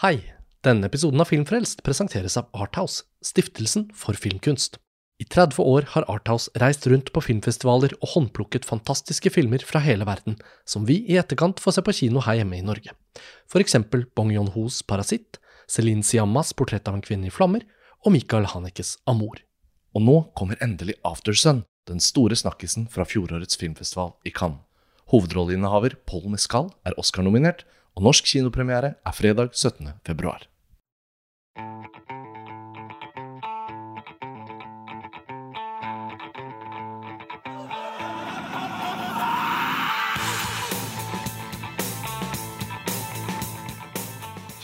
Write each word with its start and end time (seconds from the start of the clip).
Hei! 0.00 0.22
Denne 0.64 0.88
episoden 0.88 1.20
av 1.20 1.28
Filmfrelst 1.28 1.82
presenteres 1.84 2.38
av 2.40 2.46
Arthouse, 2.56 3.02
stiftelsen 3.20 3.82
for 3.92 4.16
filmkunst. 4.16 4.78
I 5.20 5.26
30 5.28 5.58
år 5.60 5.84
har 5.92 6.06
Arthouse 6.08 6.48
reist 6.62 6.86
rundt 6.88 7.10
på 7.12 7.20
filmfestivaler 7.20 7.92
og 7.98 8.14
håndplukket 8.14 8.64
fantastiske 8.64 9.28
filmer 9.34 9.60
fra 9.60 9.82
hele 9.84 10.06
verden, 10.08 10.38
som 10.64 10.86
vi 10.88 11.02
i 11.04 11.18
etterkant 11.20 11.60
får 11.60 11.76
se 11.76 11.84
på 11.84 11.92
kino 11.98 12.22
her 12.24 12.38
hjemme 12.38 12.56
i 12.56 12.64
Norge. 12.64 12.94
For 13.44 13.60
eksempel 13.60 14.06
Bong 14.16 14.32
Yon-hos 14.32 14.78
Parasitt, 14.88 15.36
Celine 15.68 16.00
Siammas 16.00 16.54
Portrett 16.56 16.88
av 16.88 16.96
en 16.96 17.04
kvinne 17.04 17.28
i 17.28 17.34
flammer 17.34 17.66
og 18.00 18.14
Michael 18.16 18.48
Hanekes 18.54 18.94
Amor. 19.04 19.42
Og 19.92 20.06
nå 20.06 20.16
kommer 20.32 20.56
endelig 20.64 20.96
Aftersun, 21.04 21.66
den 21.92 22.00
store 22.00 22.40
snakkisen 22.40 22.88
fra 22.88 23.04
fjorårets 23.04 23.60
filmfestival 23.60 24.16
i 24.24 24.32
Cannes. 24.32 24.64
Hovedrolleinnehaver 25.12 25.98
Paul 26.08 26.30
Mescal 26.32 26.72
er 26.88 26.96
Oscar-nominert, 26.96 27.66
og 27.96 28.06
norsk 28.06 28.30
kinopremiere 28.32 28.94
er 29.06 29.16
fredag 29.16 29.52
17. 29.54 29.92
februar. 30.06 30.46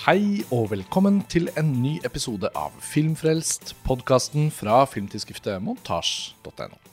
Hei 0.07 0.45
og 0.55 0.69
velkommen 0.71 1.25
til 1.27 1.49
en 1.59 1.73
ny 1.83 1.97
episode 2.07 2.47
av 2.55 2.71
Filmfrelst, 2.79 3.75
podkasten 3.83 4.53
fra 4.55 4.85
filmtidsskriftet 4.87 5.59
montasj.no. 5.67 6.86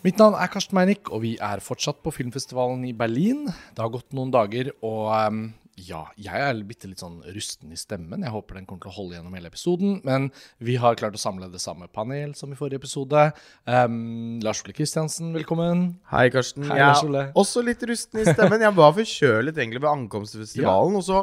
Mitt 0.00 0.16
navn 0.16 0.36
er 0.40 0.48
Karsten 0.48 0.76
Meinick, 0.78 1.10
og 1.12 1.20
vi 1.26 1.34
er 1.44 1.60
fortsatt 1.60 1.98
på 2.00 2.12
filmfestivalen 2.16 2.86
i 2.88 2.94
Berlin. 2.96 3.42
Det 3.76 3.82
har 3.82 3.90
gått 3.92 4.14
noen 4.16 4.30
dager, 4.32 4.70
og 4.80 5.10
um, 5.12 5.40
ja, 5.76 6.06
jeg 6.20 6.40
er 6.40 6.62
bitte 6.64 6.88
litt 6.88 7.02
sånn 7.02 7.18
rusten 7.34 7.72
i 7.74 7.76
stemmen. 7.76 8.24
Jeg 8.24 8.32
håper 8.32 8.56
den 8.56 8.64
kommer 8.68 8.86
til 8.86 8.92
å 8.92 8.96
holde 8.96 9.18
gjennom 9.18 9.36
hele 9.36 9.50
episoden. 9.52 9.98
Men 10.08 10.30
vi 10.64 10.78
har 10.80 10.96
klart 11.00 11.18
å 11.18 11.20
samle 11.20 11.50
det 11.52 11.60
samme 11.60 11.88
panel 11.92 12.32
som 12.38 12.52
i 12.52 12.56
forrige 12.56 12.80
episode. 12.80 13.26
Um, 13.68 14.38
Lars 14.44 14.62
Ole 14.64 14.72
Kristiansen, 14.76 15.34
velkommen. 15.36 15.84
Hei, 16.14 16.26
Karsten. 16.32 16.64
Hei, 16.70 16.78
jeg 16.80 16.94
Lars 16.94 17.04
Ole. 17.04 17.26
er 17.28 17.40
også 17.44 17.64
litt 17.68 17.84
rusten 17.92 18.22
i 18.22 18.28
stemmen. 18.30 18.64
Jeg 18.64 18.76
var 18.80 18.96
forkjølet 18.96 19.60
egentlig 19.60 19.82
ved 19.84 19.90
ankomst 19.92 20.36
til 20.36 20.46
festivalen, 20.46 20.96
og 21.00 21.04
så 21.10 21.20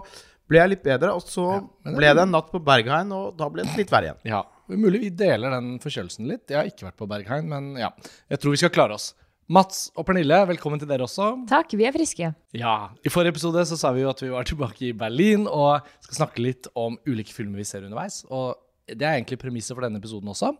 ble 0.47 0.61
jeg 0.61 0.73
litt 0.75 0.85
bedre. 0.85 1.15
Og 1.17 1.25
så 1.25 1.47
ja, 1.55 1.63
det- 1.89 1.97
ble 1.97 2.13
det 2.13 2.27
en 2.27 2.35
natt 2.37 2.53
på 2.53 2.61
Berghain, 2.69 3.09
og 3.23 3.33
da 3.41 3.49
ble 3.49 3.65
det 3.65 3.73
litt 3.81 3.93
verre 3.97 4.11
igjen. 4.13 4.21
Ja, 4.37 4.43
Mulig 4.67 4.99
vi 5.05 5.09
deler 5.15 5.53
den 5.55 5.77
forkjølelsen 5.79 6.27
litt. 6.27 6.49
Jeg 6.51 6.59
har 6.59 6.67
ikke 6.67 6.89
vært 6.89 6.99
på 6.99 7.07
Berghain, 7.07 7.47
men 7.47 7.71
ja. 7.79 7.93
Jeg 8.27 8.41
tror 8.43 8.51
vi 8.51 8.59
skal 8.59 8.73
klare 8.75 8.97
oss. 8.97 9.13
Mats 9.47 9.85
og 9.95 10.03
Pernille, 10.09 10.41
velkommen 10.49 10.79
til 10.81 10.89
dere 10.89 11.05
også. 11.05 11.29
Takk, 11.47 11.71
vi 11.79 11.85
er 11.87 11.95
friske. 11.95 12.33
Ja, 12.57 12.73
I 12.99 13.11
forrige 13.11 13.31
episode 13.37 13.63
så 13.69 13.77
sa 13.79 13.93
vi 13.95 14.03
jo 14.03 14.09
at 14.11 14.19
vi 14.19 14.31
var 14.33 14.47
tilbake 14.47 14.89
i 14.89 14.95
Berlin 14.97 15.45
og 15.47 15.87
skal 16.03 16.17
snakke 16.19 16.43
litt 16.43 16.67
om 16.75 16.97
ulike 17.07 17.31
filmer 17.31 17.61
vi 17.63 17.67
ser 17.69 17.85
underveis. 17.87 18.25
Og 18.27 18.57
det 18.91 19.07
er 19.07 19.15
egentlig 19.15 19.39
premisset 19.39 19.71
for 19.71 19.87
denne 19.87 20.01
episoden 20.03 20.33
også. 20.33 20.51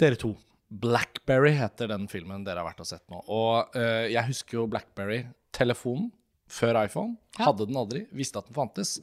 Dere 0.00 0.16
to. 0.20 0.32
Blackberry 0.68 1.52
heter 1.56 1.92
den 1.92 2.08
filmen 2.08 2.42
dere 2.44 2.62
har 2.62 2.70
vært 2.70 2.80
og 2.84 2.88
sett 2.88 3.04
nå. 3.12 3.20
Og 3.28 3.76
uh, 3.76 4.08
jeg 4.08 4.24
husker 4.32 4.62
jo 4.62 4.66
Blackberry-telefonen 4.72 6.08
før 6.48 6.80
iPhone. 6.86 7.18
Hadde 7.36 7.68
den 7.68 7.76
aldri, 7.76 8.06
visste 8.16 8.40
at 8.40 8.48
den 8.48 8.56
fantes. 8.56 8.98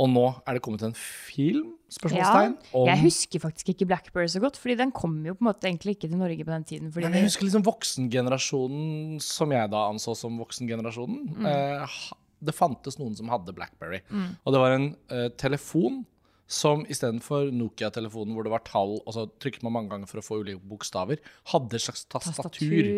Og 0.00 0.08
nå 0.08 0.24
er 0.48 0.56
det 0.56 0.62
kommet 0.64 0.82
en 0.86 0.94
film, 0.96 1.74
spørsmålstegn, 1.92 2.54
om 2.78 2.86
Jeg 2.88 3.00
husker 3.02 3.42
faktisk 3.42 3.68
ikke 3.74 3.86
Blackberry 3.90 4.30
så 4.32 4.40
godt, 4.40 4.56
fordi 4.56 4.78
den 4.80 4.92
kom 4.96 5.18
jo 5.26 5.34
på 5.36 5.44
en 5.44 5.50
måte 5.50 5.68
egentlig 5.68 5.98
ikke 5.98 6.08
til 6.08 6.16
Norge 6.16 6.44
på 6.46 6.54
den 6.54 6.64
tiden. 6.64 6.92
Fordi 6.94 7.10
Men 7.10 7.18
jeg 7.20 7.28
husker 7.28 7.44
liksom 7.44 7.66
voksengenerasjonen, 7.66 9.20
som 9.20 9.52
jeg 9.52 9.70
da 9.74 9.82
anså 9.90 10.14
som 10.16 10.38
voksengenerasjonen. 10.40 11.26
Mm. 11.36 11.46
Eh, 11.50 11.98
det 12.42 12.54
fantes 12.56 12.96
noen 12.98 13.14
som 13.18 13.28
hadde 13.30 13.52
Blackberry. 13.54 14.00
Og 14.46 14.54
det 14.56 14.62
var 14.64 14.78
en 14.78 14.88
eh, 15.12 15.28
telefon 15.38 16.06
som 16.52 16.82
istedenfor 16.90 17.52
Nokia-telefonen 17.54 18.34
hvor 18.36 18.44
det 18.44 18.52
var 18.52 18.64
tall, 18.66 18.98
og 19.06 19.12
så 19.14 19.26
trykket 19.40 19.62
man 19.64 19.72
mange 19.76 19.92
ganger 19.92 20.08
for 20.10 20.20
å 20.20 20.24
få 20.24 20.40
ulike 20.42 20.60
bokstaver, 20.68 21.20
hadde 21.52 21.78
et 21.78 21.84
slags 21.84 22.04
tastatur. 22.12 22.42
tastatur. 22.42 22.90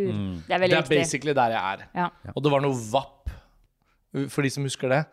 Det 0.48 0.56
er 0.56 0.58
Det 0.64 0.72
er 0.72 0.80
riktig. 0.82 0.98
basically 0.98 1.34
der 1.36 1.54
jeg 1.54 1.62
er. 1.74 1.84
Ja. 1.94 2.08
Og 2.34 2.42
det 2.42 2.50
var 2.54 2.64
noe 2.64 2.74
VAP, 2.74 3.30
for 4.30 4.42
de 4.46 4.50
som 4.50 4.66
husker 4.66 4.88
det, 4.90 5.04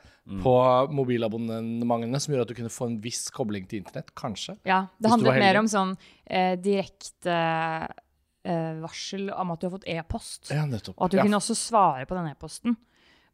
på 0.44 0.54
mobilabonnementene 0.94 2.20
som 2.22 2.32
gjorde 2.34 2.46
at 2.46 2.52
du 2.54 2.58
kunne 2.60 2.70
få 2.74 2.86
en 2.92 3.00
viss 3.02 3.26
kobling 3.34 3.66
til 3.68 3.82
internett, 3.82 4.14
kanskje. 4.16 4.58
ja, 4.70 4.84
det 5.02 5.10
handlet 5.10 5.40
mer 5.42 5.58
om 5.60 5.68
sånn 5.72 5.96
eh, 6.26 6.54
direkte 6.62 7.34
eh, 8.46 8.74
varsel 8.82 9.32
om 9.34 9.52
at 9.54 9.60
du 9.62 9.68
har 9.68 9.74
fått 9.80 9.88
e-post. 9.90 10.52
Ja, 10.54 10.66
nettopp. 10.70 10.96
Og 11.00 11.06
at 11.08 11.12
du 11.16 11.18
Ja, 11.18 11.26
kunne 11.26 11.42
også 11.42 11.58
svare 11.58 12.06
på 12.06 12.16
den 12.18 12.30
e-posten. 12.32 12.78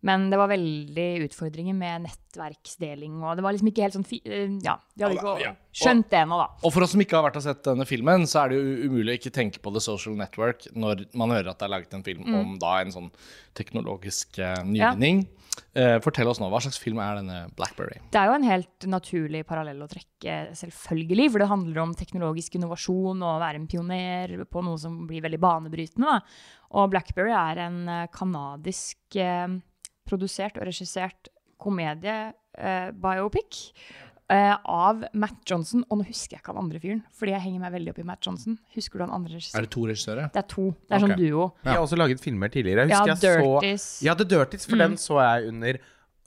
Men 0.06 0.28
det 0.30 0.38
var 0.38 0.52
veldig 0.52 1.08
utfordringer 1.25 1.74
med 1.74 2.03
nettverksdeling, 2.06 3.16
og 3.25 3.40
det 3.40 3.46
var 3.46 3.56
liksom 3.56 3.69
ikke 3.72 3.88
helt 3.88 3.96
sånn 3.96 4.06
eh, 4.19 4.52
Ja, 4.62 4.75
de 4.94 5.08
hadde 5.08 5.18
ikke 5.18 5.56
skjønt 5.78 6.12
det 6.12 6.19
ennå, 6.19 6.38
da. 6.38 6.47
Og 6.62 6.74
for 6.75 6.85
oss 6.85 6.94
som 6.94 7.02
ikke 7.02 7.18
har 7.18 7.25
vært 7.25 7.40
og 7.40 7.46
sett 7.47 7.63
denne 7.66 7.88
filmen, 7.90 8.28
så 8.30 8.44
er 8.44 8.53
det 8.53 8.59
jo 8.59 8.91
umulig 8.91 9.16
å 9.16 9.18
ikke 9.18 9.34
tenke 9.34 9.62
på 9.63 9.74
The 9.74 9.81
Social 9.81 10.18
Network 10.19 10.68
når 10.78 11.07
man 11.18 11.34
hører 11.34 11.50
at 11.50 11.57
det 11.57 11.66
er 11.66 11.74
laget 11.74 11.97
en 11.97 12.06
film 12.06 12.28
om 12.30 12.53
da 12.62 12.75
en 12.84 12.94
sånn 12.94 13.09
teknologisk 13.57 14.38
eh, 14.38 14.62
nyvinning. 14.69 15.25
Eh, 15.74 15.96
fortell 16.06 16.30
oss 16.30 16.38
nå, 16.38 16.52
hva 16.53 16.59
slags 16.62 16.78
film 16.78 17.00
er 17.02 17.18
denne 17.18 17.38
Blackberry? 17.57 17.97
Det 18.13 18.19
er 18.22 18.30
jo 18.30 18.36
en 18.38 18.46
helt 18.46 18.86
naturlig 18.90 19.41
parallell 19.50 19.81
å 19.81 19.90
trekke, 19.90 20.36
selvfølgelig, 20.59 21.31
for 21.34 21.41
det 21.41 21.50
handler 21.50 21.81
om 21.81 21.96
teknologisk 21.97 22.59
innovasjon 22.59 23.24
og 23.24 23.31
å 23.31 23.41
være 23.41 23.63
en 23.63 23.66
pioner 23.69 24.36
på 24.46 24.62
noe 24.66 24.78
som 24.81 25.00
blir 25.09 25.25
veldig 25.25 25.41
banebrytende. 25.41 26.13
Da. 26.19 26.69
Og 26.78 26.94
Blackberry 26.94 27.34
er 27.34 27.63
en 27.66 27.81
kanadisk 28.13 29.18
eh, 29.18 29.57
produsert 30.07 30.57
og 30.59 30.68
regissert 30.69 31.29
komedie, 31.62 32.34
eh, 32.57 32.90
biopic, 32.91 33.72
eh, 34.29 34.56
av 34.66 35.06
Matt 35.13 35.40
Johnson. 35.50 35.84
Og 35.90 36.00
nå 36.01 36.07
husker 36.07 36.38
jeg 36.38 36.41
ikke 36.44 36.53
han 36.53 36.63
andre 36.63 36.81
fyren, 36.84 37.03
fordi 37.18 37.34
jeg 37.35 37.41
henger 37.47 37.63
meg 37.66 37.73
veldig 37.78 37.94
opp 37.94 38.01
i 38.03 38.07
Matt 38.07 38.25
Johnson. 38.28 38.59
Husker 38.75 39.00
du 39.00 39.06
han 39.07 39.16
andre 39.19 39.40
Er 39.41 39.62
det 39.68 39.72
to 39.73 39.85
regissører? 39.90 40.29
Det 40.34 40.44
er 40.44 40.47
to. 40.51 40.68
Det 40.72 40.91
er 40.91 41.00
okay. 41.00 41.07
sånn 41.07 41.18
duo. 41.22 41.47
jeg 41.63 41.73
har 41.73 41.85
også 41.85 41.97
laget 41.97 42.19
filmer 42.23 42.50
tidligere. 42.53 42.88
Jeg 42.88 42.95
Ja, 42.95 43.00
husker 43.06 43.31
jeg 43.31 43.45
så 43.45 43.62
Dirties. 43.62 43.88
Ja, 44.03 44.13
The 44.13 44.25
Dirties, 44.25 44.66
for 44.68 44.78
den 44.78 44.97
så 44.97 45.22
jeg 45.23 45.50
under 45.53 45.79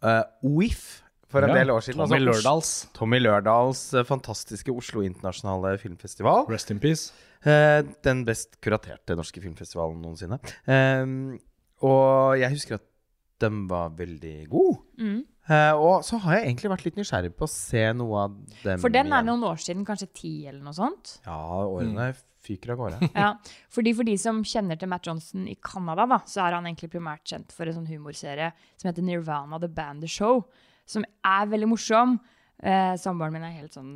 uh, 0.02 0.22
WIF 0.42 1.02
for 1.30 1.44
en 1.46 1.52
Ja, 1.52 1.60
del 1.62 1.70
år 1.70 1.80
siden. 1.86 2.00
Tommy 2.02 2.18
Altså, 2.18 2.42
Lørdals. 2.42 2.70
Tommy 2.96 3.18
Lørdals 3.22 3.82
eh, 3.94 4.02
fantastiske 4.04 4.72
Oslo 4.74 5.04
internasjonale 5.06 5.76
filmfestival. 5.78 6.46
Rest 6.50 6.70
in 6.74 6.80
peace. 6.82 7.12
Eh, 7.46 7.82
den 8.02 8.24
best 8.26 8.58
kuraterte 8.60 9.14
norske 9.14 9.40
filmfestivalen 9.40 10.00
noensinne. 10.02 10.40
Eh, 10.66 11.38
og 11.86 12.34
jeg 12.40 12.50
husker 12.50 12.80
at 12.80 12.86
den 13.42 13.66
var 13.70 13.92
veldig 13.98 14.36
gode. 14.50 14.80
Mm. 15.00 15.20
Uh, 15.50 15.74
og 15.74 16.04
så 16.06 16.20
har 16.22 16.36
jeg 16.36 16.50
egentlig 16.50 16.70
vært 16.70 16.84
litt 16.86 16.98
nysgjerrig 17.00 17.30
på 17.34 17.46
å 17.46 17.50
se 17.50 17.82
noe 17.96 18.24
av 18.28 18.34
dem 18.62 18.82
For 18.82 18.92
den 18.92 19.08
er 19.08 19.16
igjen. 19.18 19.30
noen 19.32 19.46
år 19.48 19.62
siden, 19.64 19.86
kanskje 19.88 20.10
ti 20.14 20.34
eller 20.46 20.60
noe 20.62 20.76
sånt. 20.76 21.16
Ja, 21.26 21.40
årene 21.66 22.12
fyker 22.44 22.74
av 22.74 22.80
gårde. 22.80 23.08
Ja, 23.24 23.32
fordi 23.72 23.94
For 23.96 24.06
de 24.06 24.16
som 24.20 24.42
kjenner 24.46 24.78
til 24.80 24.90
Matt 24.92 25.08
Johnson 25.08 25.48
i 25.50 25.56
Canada, 25.64 26.06
da, 26.12 26.20
så 26.28 26.44
er 26.46 26.58
han 26.58 26.68
egentlig 26.68 26.92
primært 26.92 27.24
kjent 27.32 27.54
for 27.56 27.66
en 27.66 27.80
sånn 27.80 27.88
humorserie 27.90 28.52
som 28.76 28.90
heter 28.92 29.06
Nirvana 29.06 29.58
The 29.60 29.72
Band 29.72 30.06
The 30.06 30.12
Show, 30.12 30.44
som 30.88 31.04
er 31.26 31.50
veldig 31.50 31.72
morsom. 31.72 32.18
Eh, 32.62 32.94
Samboeren 33.00 33.32
min 33.32 33.42
er 33.46 33.54
helt 33.56 33.72
sånn 33.72 33.90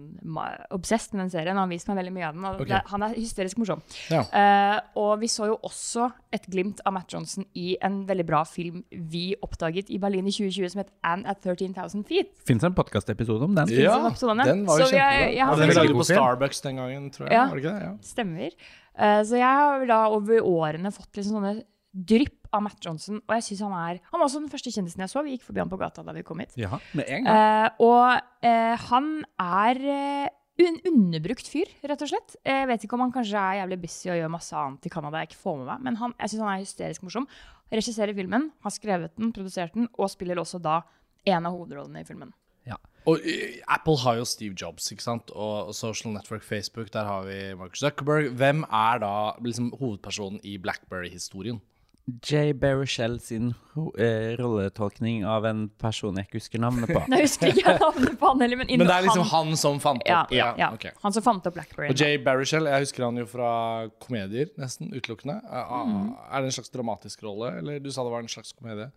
obsessed 0.73 1.13
med 1.13 1.25
den 1.27 1.31
serien. 1.35 1.53
Han 1.57 1.67
har 1.67 1.73
vist 1.73 1.89
meg 1.91 1.99
veldig 1.99 2.13
mye 2.17 2.29
av 2.29 2.35
den. 2.35 2.45
Og 2.49 2.61
Ok. 2.63 2.69
det, 2.69 2.81
han 2.91 3.03
er 3.03 3.15
hysterisk 3.15 3.59
morsom. 3.61 3.83
Ja. 4.11 4.23
Eh, 4.33 4.81
og 4.97 5.21
vi 5.21 5.27
så 5.29 5.47
jo 5.51 5.59
også 5.63 6.07
et 6.33 6.47
glimt 6.51 6.81
av 6.87 6.95
Matt 6.97 7.13
Johnson 7.13 7.45
i 7.55 7.77
en 7.83 8.07
veldig 8.07 8.27
bra 8.27 8.43
film 8.49 8.83
vi 8.91 9.35
oppdaget 9.43 9.91
i 9.91 9.99
Berlin 9.99 10.27
i 10.27 10.33
2020 10.33 10.71
som 10.73 10.79
het 10.81 10.91
Anne 11.05 11.29
at 11.29 11.43
13,000 11.43 12.05
Feet. 12.09 12.33
Fins 12.47 12.65
en 12.65 12.75
podkastepisode 12.75 13.45
om 13.45 13.55
den? 13.55 13.69
Ja, 13.69 13.99
en 14.07 14.39
den 14.45 14.65
var 14.67 14.79
jo 14.81 14.87
så 14.87 14.91
vi 14.91 14.97
kjempebra. 14.97 15.35
jeg 15.35 15.45
har 15.45 15.57
Ja, 15.57 15.67
den 15.67 15.75
lagde 15.75 15.93
på 15.95 16.07
film. 16.07 16.17
Starbucks 16.17 16.61
den 16.63 16.77
gangen, 16.77 17.11
tror 17.11 17.29
jeg. 17.29 17.33
Ja. 17.37 17.47
Var 17.49 17.55
det 17.57 17.65
ikke 17.65 17.75
det? 17.79 17.85
Ja. 17.85 17.93
Stemmer. 18.03 18.51
Eh, 18.97 19.23
så 19.27 19.37
jeg 19.37 19.43
har 19.61 19.87
da 19.87 20.07
over 20.09 20.41
årene 20.41 20.91
fått 20.95 21.13
liksom 21.13 21.37
sånne 21.37 21.65
drypp 21.95 22.49
av 22.55 22.63
Matt 22.67 22.79
Johnson, 22.83 23.21
og 23.23 23.35
jeg 23.39 23.47
synes 23.49 23.65
han 23.67 23.75
er 23.79 23.99
Han 24.11 24.21
var 24.21 24.27
også 24.27 24.43
den 24.43 24.51
første 24.53 24.71
kjendisen 24.75 25.03
jeg 25.03 25.11
så. 25.11 25.23
Vi 25.27 25.35
gikk 25.37 25.47
forbi 25.47 25.63
han 25.63 25.71
på 25.71 25.79
gata 25.81 26.05
da 26.07 26.15
vi 26.15 26.25
kom 26.27 26.43
hit. 26.43 26.55
Ja, 26.59 26.79
med 26.93 27.11
en 27.11 27.27
gang. 27.27 27.39
Eh, 27.39 27.85
og 27.87 28.47
eh, 28.47 28.87
han 28.89 29.09
er 29.43 29.81
eh, 29.95 30.29
en 30.65 30.79
underbrukt 30.91 31.49
fyr, 31.51 31.71
rett 31.83 32.05
og 32.05 32.11
slett. 32.13 32.37
Jeg 32.47 32.69
vet 32.71 32.87
ikke 32.87 32.99
om 32.99 33.03
han 33.07 33.15
kanskje 33.15 33.41
er 33.41 33.61
jævlig 33.63 33.81
busy 33.87 34.13
og 34.13 34.21
gjør 34.21 34.31
masse 34.37 34.59
annet 34.59 34.87
i 34.87 34.93
Canada 34.93 35.23
jeg 35.23 35.33
ikke 35.33 35.43
får 35.43 35.59
med 35.61 35.71
meg, 35.73 35.83
men 35.89 35.99
han, 36.03 36.15
jeg 36.21 36.33
syns 36.33 36.45
han 36.45 36.53
er 36.53 36.63
hysterisk 36.63 37.07
morsom. 37.07 37.27
Regisserer 37.75 38.15
filmen, 38.15 38.49
har 38.63 38.75
skrevet 38.75 39.15
den, 39.19 39.35
produsert 39.35 39.75
den, 39.75 39.91
og 39.99 40.13
spiller 40.13 40.39
også 40.43 40.63
da 40.63 40.83
en 41.27 41.49
av 41.49 41.57
hovedrollene 41.57 42.05
i 42.05 42.07
filmen. 42.07 42.31
Ja. 42.69 42.79
Og 43.11 43.21
eh, 43.29 43.59
Apple 43.69 43.99
har 44.05 44.21
jo 44.21 44.29
Steve 44.29 44.55
Jobs, 44.61 44.87
ikke 44.95 45.05
sant? 45.05 45.35
Og 45.35 45.75
Social 45.77 46.15
Network 46.15 46.47
Facebook, 46.47 46.93
der 46.95 47.09
har 47.09 47.27
vi 47.27 47.39
Mark 47.59 47.77
Zuckerberg. 47.77 48.31
Hvem 48.39 48.65
er 48.71 49.03
da 49.03 49.15
liksom 49.45 49.73
hovedpersonen 49.81 50.41
i 50.47 50.57
Blackberry-historien? 50.63 51.61
Jay 52.21 52.53
Baruchel 52.53 53.15
sin 53.25 53.55
ho- 53.75 53.93
eh, 53.99 54.35
rolletolkning 54.37 55.23
av 55.25 55.47
en 55.49 55.63
person 55.81 56.15
jeg 56.21 56.27
ikke 56.29 56.37
husker 56.37 56.61
navnet 56.61 56.91
på. 56.93 57.01
Nei, 57.09 57.23
jeg 57.23 57.31
husker 57.31 57.55
ikke 57.55 57.77
navnet 57.81 58.19
på 58.21 58.29
han 58.29 58.43
heller, 58.45 58.61
men, 58.61 58.69
Men 58.75 58.87
det 58.91 58.97
er 58.99 59.07
liksom 59.07 59.25
han 59.31 59.55
som 59.57 59.81
fant 59.81 60.05
ja, 60.05 60.19
opp 60.27 60.35
ja, 60.37 60.51
ja. 60.61 60.69
Okay. 60.77 60.93
Han 61.03 61.17
som 61.17 61.25
fant 61.25 61.49
opp 61.49 61.57
Blackberry. 61.57 61.89
Og 61.95 61.97
Jay 62.03 62.19
Baruchel, 62.21 62.69
jeg 62.69 62.85
husker 62.85 63.07
han 63.09 63.17
jo 63.23 63.25
fra 63.31 63.55
komedier, 64.05 64.53
nesten 64.61 64.93
utelukkende. 64.93 65.39
Er 65.49 65.65
Mm. 65.85 66.13
er 66.31 66.41
det 66.45 66.53
en 66.53 66.57
slags 66.59 66.71
dramatisk 66.77 67.23
rolle, 67.25 67.55
eller 67.59 67.81
du 67.81 67.91
sa 67.91 68.05
det 68.05 68.13
var 68.13 68.21
en 68.21 68.29
slags 68.29 68.53
komedie? 68.53 68.91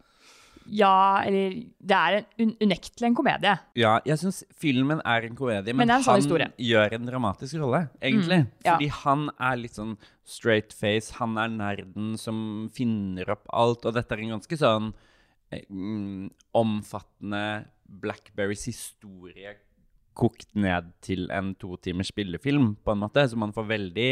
Ja, 0.69 1.21
eller 1.25 1.55
Det 1.79 1.97
er 1.97 2.17
en, 2.43 2.53
unektelig 2.61 3.07
en 3.07 3.15
komedie. 3.17 3.53
Ja, 3.79 3.97
jeg 4.05 4.19
syns 4.21 4.43
filmen 4.55 5.01
er 5.05 5.27
en 5.27 5.35
komedie, 5.37 5.73
men, 5.73 5.85
Men 5.85 5.95
en 5.97 6.05
sånn 6.05 6.17
han 6.17 6.23
historie. 6.23 6.49
gjør 6.59 6.97
en 6.97 7.05
dramatisk 7.09 7.59
rolle, 7.61 7.83
egentlig. 8.01 8.41
Mm, 8.45 8.49
ja. 8.65 8.73
Fordi 8.75 8.89
han 9.03 9.29
er 9.49 9.61
litt 9.61 9.77
sånn 9.79 9.93
straight 10.27 10.75
face, 10.75 11.13
han 11.19 11.37
er 11.39 11.53
nerden 11.53 12.17
som 12.19 12.69
finner 12.75 13.29
opp 13.31 13.47
alt, 13.55 13.85
og 13.87 13.95
dette 13.95 14.13
er 14.17 14.25
en 14.25 14.35
ganske 14.35 14.59
sånn 14.59 14.91
eh, 15.51 15.63
mm, 15.69 16.27
omfattende 16.59 17.45
Blackberries 17.87 18.67
historie 18.67 19.55
kokt 20.17 20.49
ned 20.57 20.91
til 21.05 21.27
en 21.31 21.53
to 21.61 21.77
timers 21.77 22.09
spillefilm, 22.11 22.75
på 22.83 22.93
en 22.93 23.03
måte, 23.05 23.23
så 23.29 23.37
man 23.39 23.53
får 23.55 23.67
veldig 23.69 24.11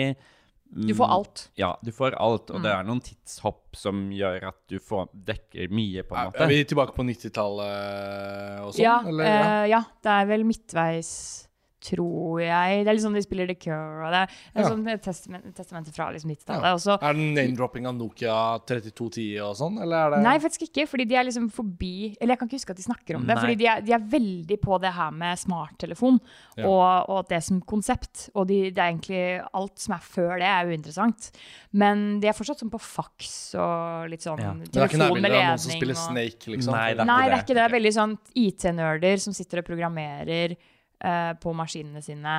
Du 0.73 0.93
får 0.97 1.07
alt. 1.07 1.49
Ja, 1.57 1.77
du 1.83 1.91
får 1.91 2.15
alt, 2.19 2.49
og 2.51 2.61
det 2.63 2.71
Mm. 2.71 2.79
er 2.79 2.83
noen 2.83 3.01
tidshopp 3.01 3.75
som 3.75 4.09
gjør 4.11 4.47
at 4.47 4.57
du 4.67 4.79
får 4.79 5.07
dekker 5.13 5.69
mye, 5.71 6.03
på 6.03 6.15
en 6.17 6.31
måte. 6.31 6.41
er 6.41 6.47
vi 6.47 6.63
tilbake 6.65 6.95
på 6.95 7.05
90-tallet 7.05 8.59
og 8.65 8.73
sånn? 8.73 8.81
Ja, 8.83 9.01
ja, 9.03 9.63
eh, 9.63 9.69
ja, 9.69 9.81
det 10.03 10.11
er 10.11 10.25
vel 10.25 10.43
midtveis, 10.43 11.47
tror 11.85 12.41
jeg. 12.41 12.83
Det 12.85 12.91
er 12.93 13.01
sånn 13.03 13.13
de 13.17 13.21
spiller 13.25 13.47
The 13.51 13.55
Cure, 13.55 14.05
og 14.07 14.11
det 14.15 14.23
det 14.29 14.61
er 14.61 14.63
Ja. 14.63 14.69
sånn 14.69 14.83
testament, 15.05 15.45
testamentet 15.55 15.93
fra 15.95 16.09
liksom 16.11 16.31
90-tallet. 16.31 16.85
Ja. 16.85 16.97
Er 17.09 17.13
det 17.13 17.27
name-dropping 17.37 17.85
av 17.87 17.95
Nokia 17.95 18.35
3210 18.65 19.39
og 19.45 19.55
sånn, 19.55 19.79
eller 19.81 19.95
er 19.95 20.09
det 20.15 20.23
Nei, 20.25 20.37
faktisk 20.39 20.67
ikke. 20.69 20.87
Fordi 20.89 21.05
de 21.07 21.15
er 21.15 21.23
liksom 21.29 21.49
forbi 21.51 22.15
Eller 22.19 22.33
jeg 22.35 22.39
kan 22.39 22.47
ikke 22.49 22.59
huske 22.59 22.71
at 22.71 22.77
de 22.77 22.83
snakker 22.87 23.15
om 23.19 23.25
det. 23.27 23.37
Fordi 23.37 23.55
de 23.57 23.67
er, 23.67 23.81
de 23.81 23.93
er 23.93 23.99
veldig 23.99 24.59
på 24.61 24.79
det 24.81 24.93
her 24.93 25.11
med 25.11 25.37
smarttelefon 25.37 26.19
Ja. 26.57 26.65
og, 26.67 27.09
og 27.09 27.27
det 27.29 27.43
som 27.43 27.61
konsept. 27.61 28.29
Og 28.35 28.47
de, 28.47 28.71
det 28.71 28.77
er 28.81 28.91
egentlig 28.93 29.23
alt 29.53 29.77
som 29.79 29.93
er 29.95 30.03
før 30.03 30.39
det, 30.39 30.47
er 30.49 30.65
uinteressant. 30.71 31.31
Men 31.73 32.19
de 32.19 32.27
er 32.27 32.33
fortsatt 32.33 32.59
sånn 32.63 32.71
på 32.71 32.79
fax 32.79 33.53
og 33.55 34.09
litt 34.09 34.21
sånn 34.25 34.39
Ja. 34.39 34.53
Men 34.53 34.63
det 34.65 34.75
er 34.75 34.87
ikke 34.87 34.97
telefon 34.97 35.25
av 35.25 35.31
noen 35.31 35.59
som 35.59 35.71
spiller 35.71 35.95
Snake, 35.95 36.47
liksom? 36.51 36.73
Nei, 36.73 36.93
det 36.93 37.01
er 37.01 37.05
Nei, 37.05 37.21
ikke 37.25 37.29
det 37.29 37.31
er 37.31 37.35
det. 37.35 37.43
ikke 37.43 37.47
det. 37.47 37.55
Det 37.55 37.65
er 37.65 37.75
veldig 37.79 37.93
sånn 37.95 38.17
IT-nerder 38.35 39.19
som 39.19 39.33
sitter 39.33 39.59
og 39.61 39.65
programmerer 39.67 40.55
eh, 41.03 41.33
på 41.41 41.53
maskinene 41.57 42.01
sine. 42.03 42.35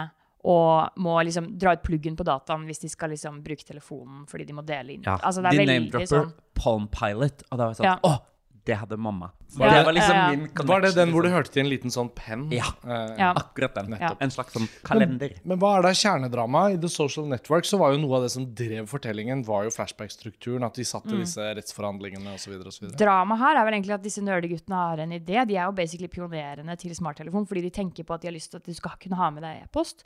Og 0.47 1.00
må 1.03 1.17
liksom 1.26 1.49
dra 1.58 1.73
ut 1.75 1.82
pluggen 1.82 2.14
på 2.14 2.23
dataen 2.26 2.67
hvis 2.69 2.79
de 2.85 2.88
skal 2.93 3.11
liksom 3.11 3.41
bruke 3.43 3.64
telefonen 3.67 4.26
fordi 4.31 4.44
de 4.47 4.55
må 4.55 4.62
dele 4.62 4.94
inn. 4.94 5.03
Ja, 5.03 5.17
Altså, 5.19 5.43
det 5.43 5.50
de 5.50 5.56
er 5.56 5.64
veldig 5.64 5.79
name-dropper 5.81 6.11
sånn 6.12 6.32
Palm 6.55 6.87
Pilot, 6.93 7.43
og 7.50 7.58
da 7.58 7.64
var 7.64 7.73
jeg 7.75 7.81
sånn 7.81 7.88
Ja. 7.88 7.97
Åh, 8.06 8.20
det 8.67 8.75
hadde 8.81 8.97
mamma. 8.99 9.31
Var 9.57 9.71
det 9.71 9.83
var 9.87 9.95
liksom 9.95 10.17
ja, 10.17 10.23
ja. 10.33 10.37
min. 10.37 10.67
Var 10.69 10.81
det 10.83 10.91
den 10.97 11.13
hvor 11.15 11.23
du 11.23 11.29
liksom. 11.29 11.37
hørte 11.39 11.53
til 11.55 11.63
en 11.63 11.69
liten 11.71 11.93
sånn 11.95 12.09
penn? 12.15 12.47
Ja. 12.53 12.67
Eh, 12.85 13.13
Ja. 13.17 13.29
Akkurat 13.39 13.75
den. 13.79 13.95
En 13.95 14.33
slags 14.35 14.53
sånn 14.57 14.67
kalender. 14.85 15.37
Men 15.47 15.61
hva 15.63 15.77
er 15.79 15.87
det 15.87 15.93
kjernedrama? 16.01 16.65
I 16.75 16.81
The 16.83 16.91
Social 16.91 17.29
Network 17.31 17.65
så 17.69 17.79
var 17.79 17.95
jo 17.95 18.01
noe 18.03 18.19
av 18.19 18.27
det 18.27 18.33
som 18.35 18.49
drev 18.59 18.89
fortellingen, 18.91 19.45
var 19.47 19.65
jo 19.69 19.71
flashback-strukturen. 19.75 20.67
At 20.67 20.75
de 20.75 20.85
satt 20.85 21.07
Mm. 21.07 21.15
i 21.15 21.21
disse 21.23 21.47
rettsforhandlingene 21.61 22.35
osv. 22.35 22.59
Dramaet 22.99 23.39
her 23.39 23.57
er 23.61 23.65
vel 23.65 23.75
egentlig 23.79 23.95
at 23.95 24.03
disse 24.03 24.21
nerdeguttene 24.27 24.75
har 24.83 24.99
en 25.07 25.12
idé. 25.12 25.47
De 25.47 25.57
er 25.57 25.65
jo 25.71 25.73
basically 25.73 26.09
pionerene 26.09 26.77
til 26.77 26.91
smarttelefon 26.95 27.47
fordi 27.47 27.62
de 27.62 27.71
tenker 27.71 28.05
på 28.05 28.15
at 28.15 28.21
de 28.23 28.29
har 28.29 28.35
lyst 28.35 28.51
til 28.51 28.59
at 28.59 28.65
du 28.67 28.75
skal 28.75 28.99
kunne 29.01 29.17
ha 29.17 29.31
med 29.31 29.43
deg 29.47 29.62
e-post. 29.62 30.03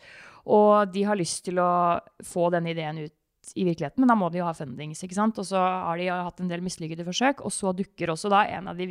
Og 0.47 0.93
de 0.93 1.03
har 1.05 1.17
lyst 1.17 1.45
til 1.45 1.57
å 1.59 2.01
få 2.23 2.51
denne 2.53 2.71
ideen 2.75 2.99
ut 3.07 3.13
i 3.57 3.65
virkeligheten, 3.65 4.03
men 4.03 4.11
da 4.11 4.15
må 4.19 4.29
de 4.31 4.39
jo 4.41 4.47
ha 4.47 4.53
fundings. 4.55 5.01
ikke 5.03 5.17
sant? 5.17 5.39
Og 5.41 5.47
så 5.49 5.59
har 5.59 5.99
de 5.99 6.09
hatt 6.13 6.41
en 6.43 6.51
del 6.51 6.63
mislykkede 6.65 7.07
forsøk, 7.07 7.41
og 7.47 7.53
så 7.55 7.73
dukker 7.77 8.13
også 8.13 8.31
da 8.33 8.45
en 8.53 8.69
av 8.71 8.79
de 8.79 8.91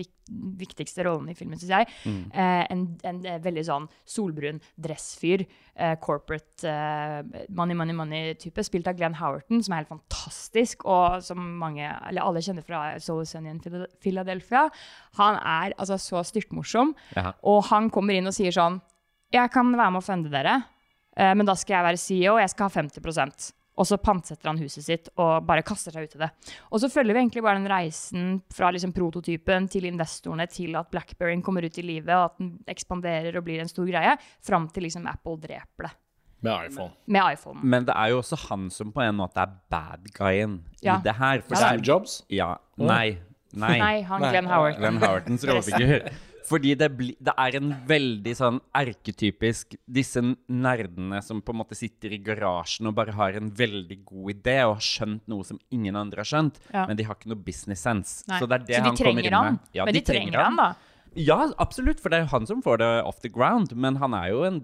viktigste 0.60 1.06
rollene 1.06 1.32
i 1.34 1.38
filmen, 1.38 1.60
syns 1.60 1.72
jeg, 1.76 1.90
eh, 2.34 2.64
en, 2.74 2.86
en, 3.08 3.20
eh, 3.26 3.40
veldig 3.44 3.64
sånn 3.68 3.88
solbrun 4.10 4.60
dressfyr, 4.82 5.46
eh, 5.76 5.96
corporate 6.02 6.68
eh, 6.68 7.46
money, 7.50 7.78
money, 7.78 7.96
money-type, 7.96 8.66
spilt 8.66 8.90
av 8.90 8.98
Glenn 9.00 9.20
Howerton, 9.22 9.62
som 9.64 9.74
er 9.74 9.84
helt 9.84 9.94
fantastisk, 9.94 10.84
og 10.86 11.22
som 11.24 11.40
mange, 11.62 11.86
eller 12.10 12.26
alle 12.26 12.44
kjenner 12.44 12.66
fra 12.66 13.00
Soul 13.00 13.26
Sunny 13.30 13.54
in 13.54 13.62
Philadelphia. 14.02 14.66
Han 15.22 15.40
er 15.40 15.78
altså 15.78 16.00
så 16.02 16.24
styrtmorsom, 16.26 16.96
og 17.44 17.64
han 17.70 17.90
kommer 17.94 18.18
inn 18.18 18.28
og 18.28 18.36
sier 18.36 18.52
sånn 18.56 18.82
Jeg 19.32 19.52
kan 19.54 19.70
være 19.78 19.92
med 19.94 20.02
å 20.02 20.06
funde 20.06 20.30
dere, 20.34 20.56
eh, 21.16 21.36
men 21.38 21.46
da 21.46 21.54
skal 21.54 21.78
jeg 21.78 21.86
være 21.86 22.02
CEO, 22.02 22.34
og 22.34 22.42
jeg 22.42 22.50
skal 22.50 22.66
ha 22.66 22.82
50 22.82 23.54
og 23.80 23.88
så 23.88 23.96
pantsetter 24.04 24.50
han 24.52 24.60
huset 24.60 24.84
sitt 24.84 25.08
og 25.16 25.46
bare 25.48 25.64
kaster 25.64 25.96
seg 25.96 26.10
ut 26.10 26.16
i 26.18 26.20
det. 26.26 26.28
Og 26.72 26.82
så 26.84 26.90
følger 26.92 27.16
vi 27.16 27.22
egentlig 27.24 27.44
bare 27.46 27.62
den 27.62 27.70
reisen 27.72 28.42
fra 28.52 28.74
liksom 28.76 28.92
prototypen 28.94 29.70
til 29.72 29.88
investorene 29.88 30.46
til 30.52 30.76
at 30.76 30.92
Blackberryen 30.92 31.42
kommer 31.46 31.64
ut 31.64 31.78
i 31.80 31.86
livet, 31.88 32.12
og 32.12 32.26
at 32.34 32.38
den 32.42 32.52
ekspanderer 32.68 33.38
og 33.40 33.46
blir 33.48 33.64
en 33.64 33.72
stor 33.72 33.88
greie, 33.88 34.18
fram 34.44 34.68
til 34.76 34.84
liksom 34.90 35.08
Apple 35.08 35.38
dreper 35.40 35.88
det 35.88 35.94
Med 36.44 36.70
iPhone. 36.70 36.92
med 37.08 37.34
iPhone. 37.34 37.60
Men 37.64 37.86
det 37.88 37.96
er 37.96 38.12
jo 38.14 38.20
også 38.22 38.38
han 38.50 38.70
som 38.70 38.92
på 38.96 39.02
en 39.04 39.16
måte 39.16 39.40
er 39.44 39.56
bad 39.72 40.12
guyen 40.16 40.60
Ja. 40.82 40.98
i 41.00 41.02
det 41.04 41.16
her. 41.16 41.42
For 41.42 41.56
Ja. 41.56 41.60
det 41.60 41.66
Steve 41.66 41.80
er, 41.80 41.84
Jobs? 41.94 42.24
ja, 42.30 42.56
nei. 42.78 43.18
Nei. 43.54 43.78
Nei, 43.80 44.02
han 44.04 44.22
Nei. 44.22 44.30
Glenn 44.32 44.46
Howard. 44.46 44.76
Glenn 44.78 44.98
Howertons 45.02 45.44
rollefigur. 45.48 46.10
Fordi 46.50 46.72
det, 46.80 46.88
bli, 46.98 47.12
det 47.22 47.34
er 47.38 47.56
en 47.60 47.70
veldig 47.88 48.34
sånn 48.40 48.58
erketypisk 48.76 49.76
Disse 49.86 50.22
nerdene 50.50 51.20
som 51.26 51.42
på 51.46 51.54
en 51.54 51.60
måte 51.62 51.78
sitter 51.78 52.16
i 52.16 52.20
garasjen 52.26 52.90
og 52.90 52.96
bare 52.98 53.14
har 53.18 53.38
en 53.38 53.52
veldig 53.56 54.00
god 54.10 54.32
idé 54.34 54.56
og 54.66 54.76
har 54.80 54.86
skjønt 54.88 55.28
noe 55.30 55.46
som 55.48 55.60
ingen 55.76 55.96
andre 56.00 56.24
har 56.24 56.30
skjønt, 56.32 56.60
Ja. 56.74 56.86
men 56.90 56.98
de 56.98 57.06
har 57.06 57.16
ikke 57.20 57.30
noe 57.32 57.44
business 57.46 57.82
sense. 57.86 58.24
Nei. 58.28 58.40
Så 58.42 58.48
det 58.50 58.56
er 58.62 58.66
det 58.66 58.76
så 58.76 58.82
de 58.82 58.90
han 58.90 58.98
kommer 58.98 59.04
trenger 59.04 59.26
inn 59.30 59.38
han. 59.40 59.54
med. 59.60 59.60
Ja, 59.78 59.86
men 59.86 59.94
de, 59.94 60.02
trenger 60.02 60.42
han, 60.44 60.56
da. 60.60 60.70
Ja, 61.16 61.40
absolutt, 61.58 62.00
for 62.00 62.10
det 62.14 62.20
er 62.24 62.30
han 62.34 62.46
som 62.50 62.62
får 62.66 62.78
det 62.82 62.90
off 63.06 63.22
the 63.22 63.30
ground, 63.30 63.74
men 63.76 63.96
han 63.98 64.14
er 64.14 64.30
jo 64.34 64.44
en 64.46 64.60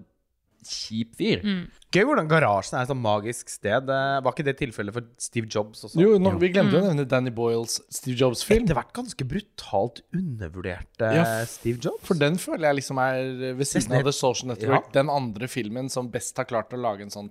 kjip 0.66 1.16
fyr. 1.16 1.42
Mm. 1.46 1.62
Gøy 1.94 2.04
hvordan 2.04 2.28
garasjen 2.28 2.76
er 2.78 2.82
et 2.84 2.90
sånn 2.90 3.00
magisk 3.00 3.48
sted. 3.48 3.88
Eh, 3.88 4.20
Var 4.20 4.32
ikke 4.34 4.44
det 4.44 4.56
tilfellet 4.58 4.92
for 4.92 5.06
Steve 5.18 5.46
Jobs 5.48 5.84
også? 5.86 6.00
Jo, 6.02 6.18
nå, 6.18 6.34
vi 6.38 6.50
glemte 6.52 6.74
Mm. 6.76 6.82
å 6.82 6.88
nevne 6.90 7.08
Danny 7.08 7.30
Boyles 7.30 7.80
Steve 7.88 8.16
Jobs-film. 8.18 8.64
Etter 8.66 8.74
hvert 8.74 8.92
ganske 8.92 9.24
brutalt 9.24 10.02
undervurderte 10.14 11.14
Ja, 11.14 11.24
Steve 11.46 11.78
Jobs. 11.80 12.02
For 12.06 12.14
den 12.18 12.36
føler 12.36 12.68
jeg 12.72 12.80
liksom 12.82 12.98
er 13.00 13.54
ved 13.56 13.66
siden 13.66 13.96
av 13.98 14.04
The 14.04 14.12
Social 14.12 14.48
Network 14.52 14.90
Ja. 14.92 15.02
den 15.02 15.08
andre 15.10 15.46
filmen 15.48 15.88
som 15.90 16.10
best 16.10 16.36
har 16.36 16.44
klart 16.44 16.70
å 16.70 16.80
lage 16.80 17.02
en 17.02 17.10
sånn 17.10 17.30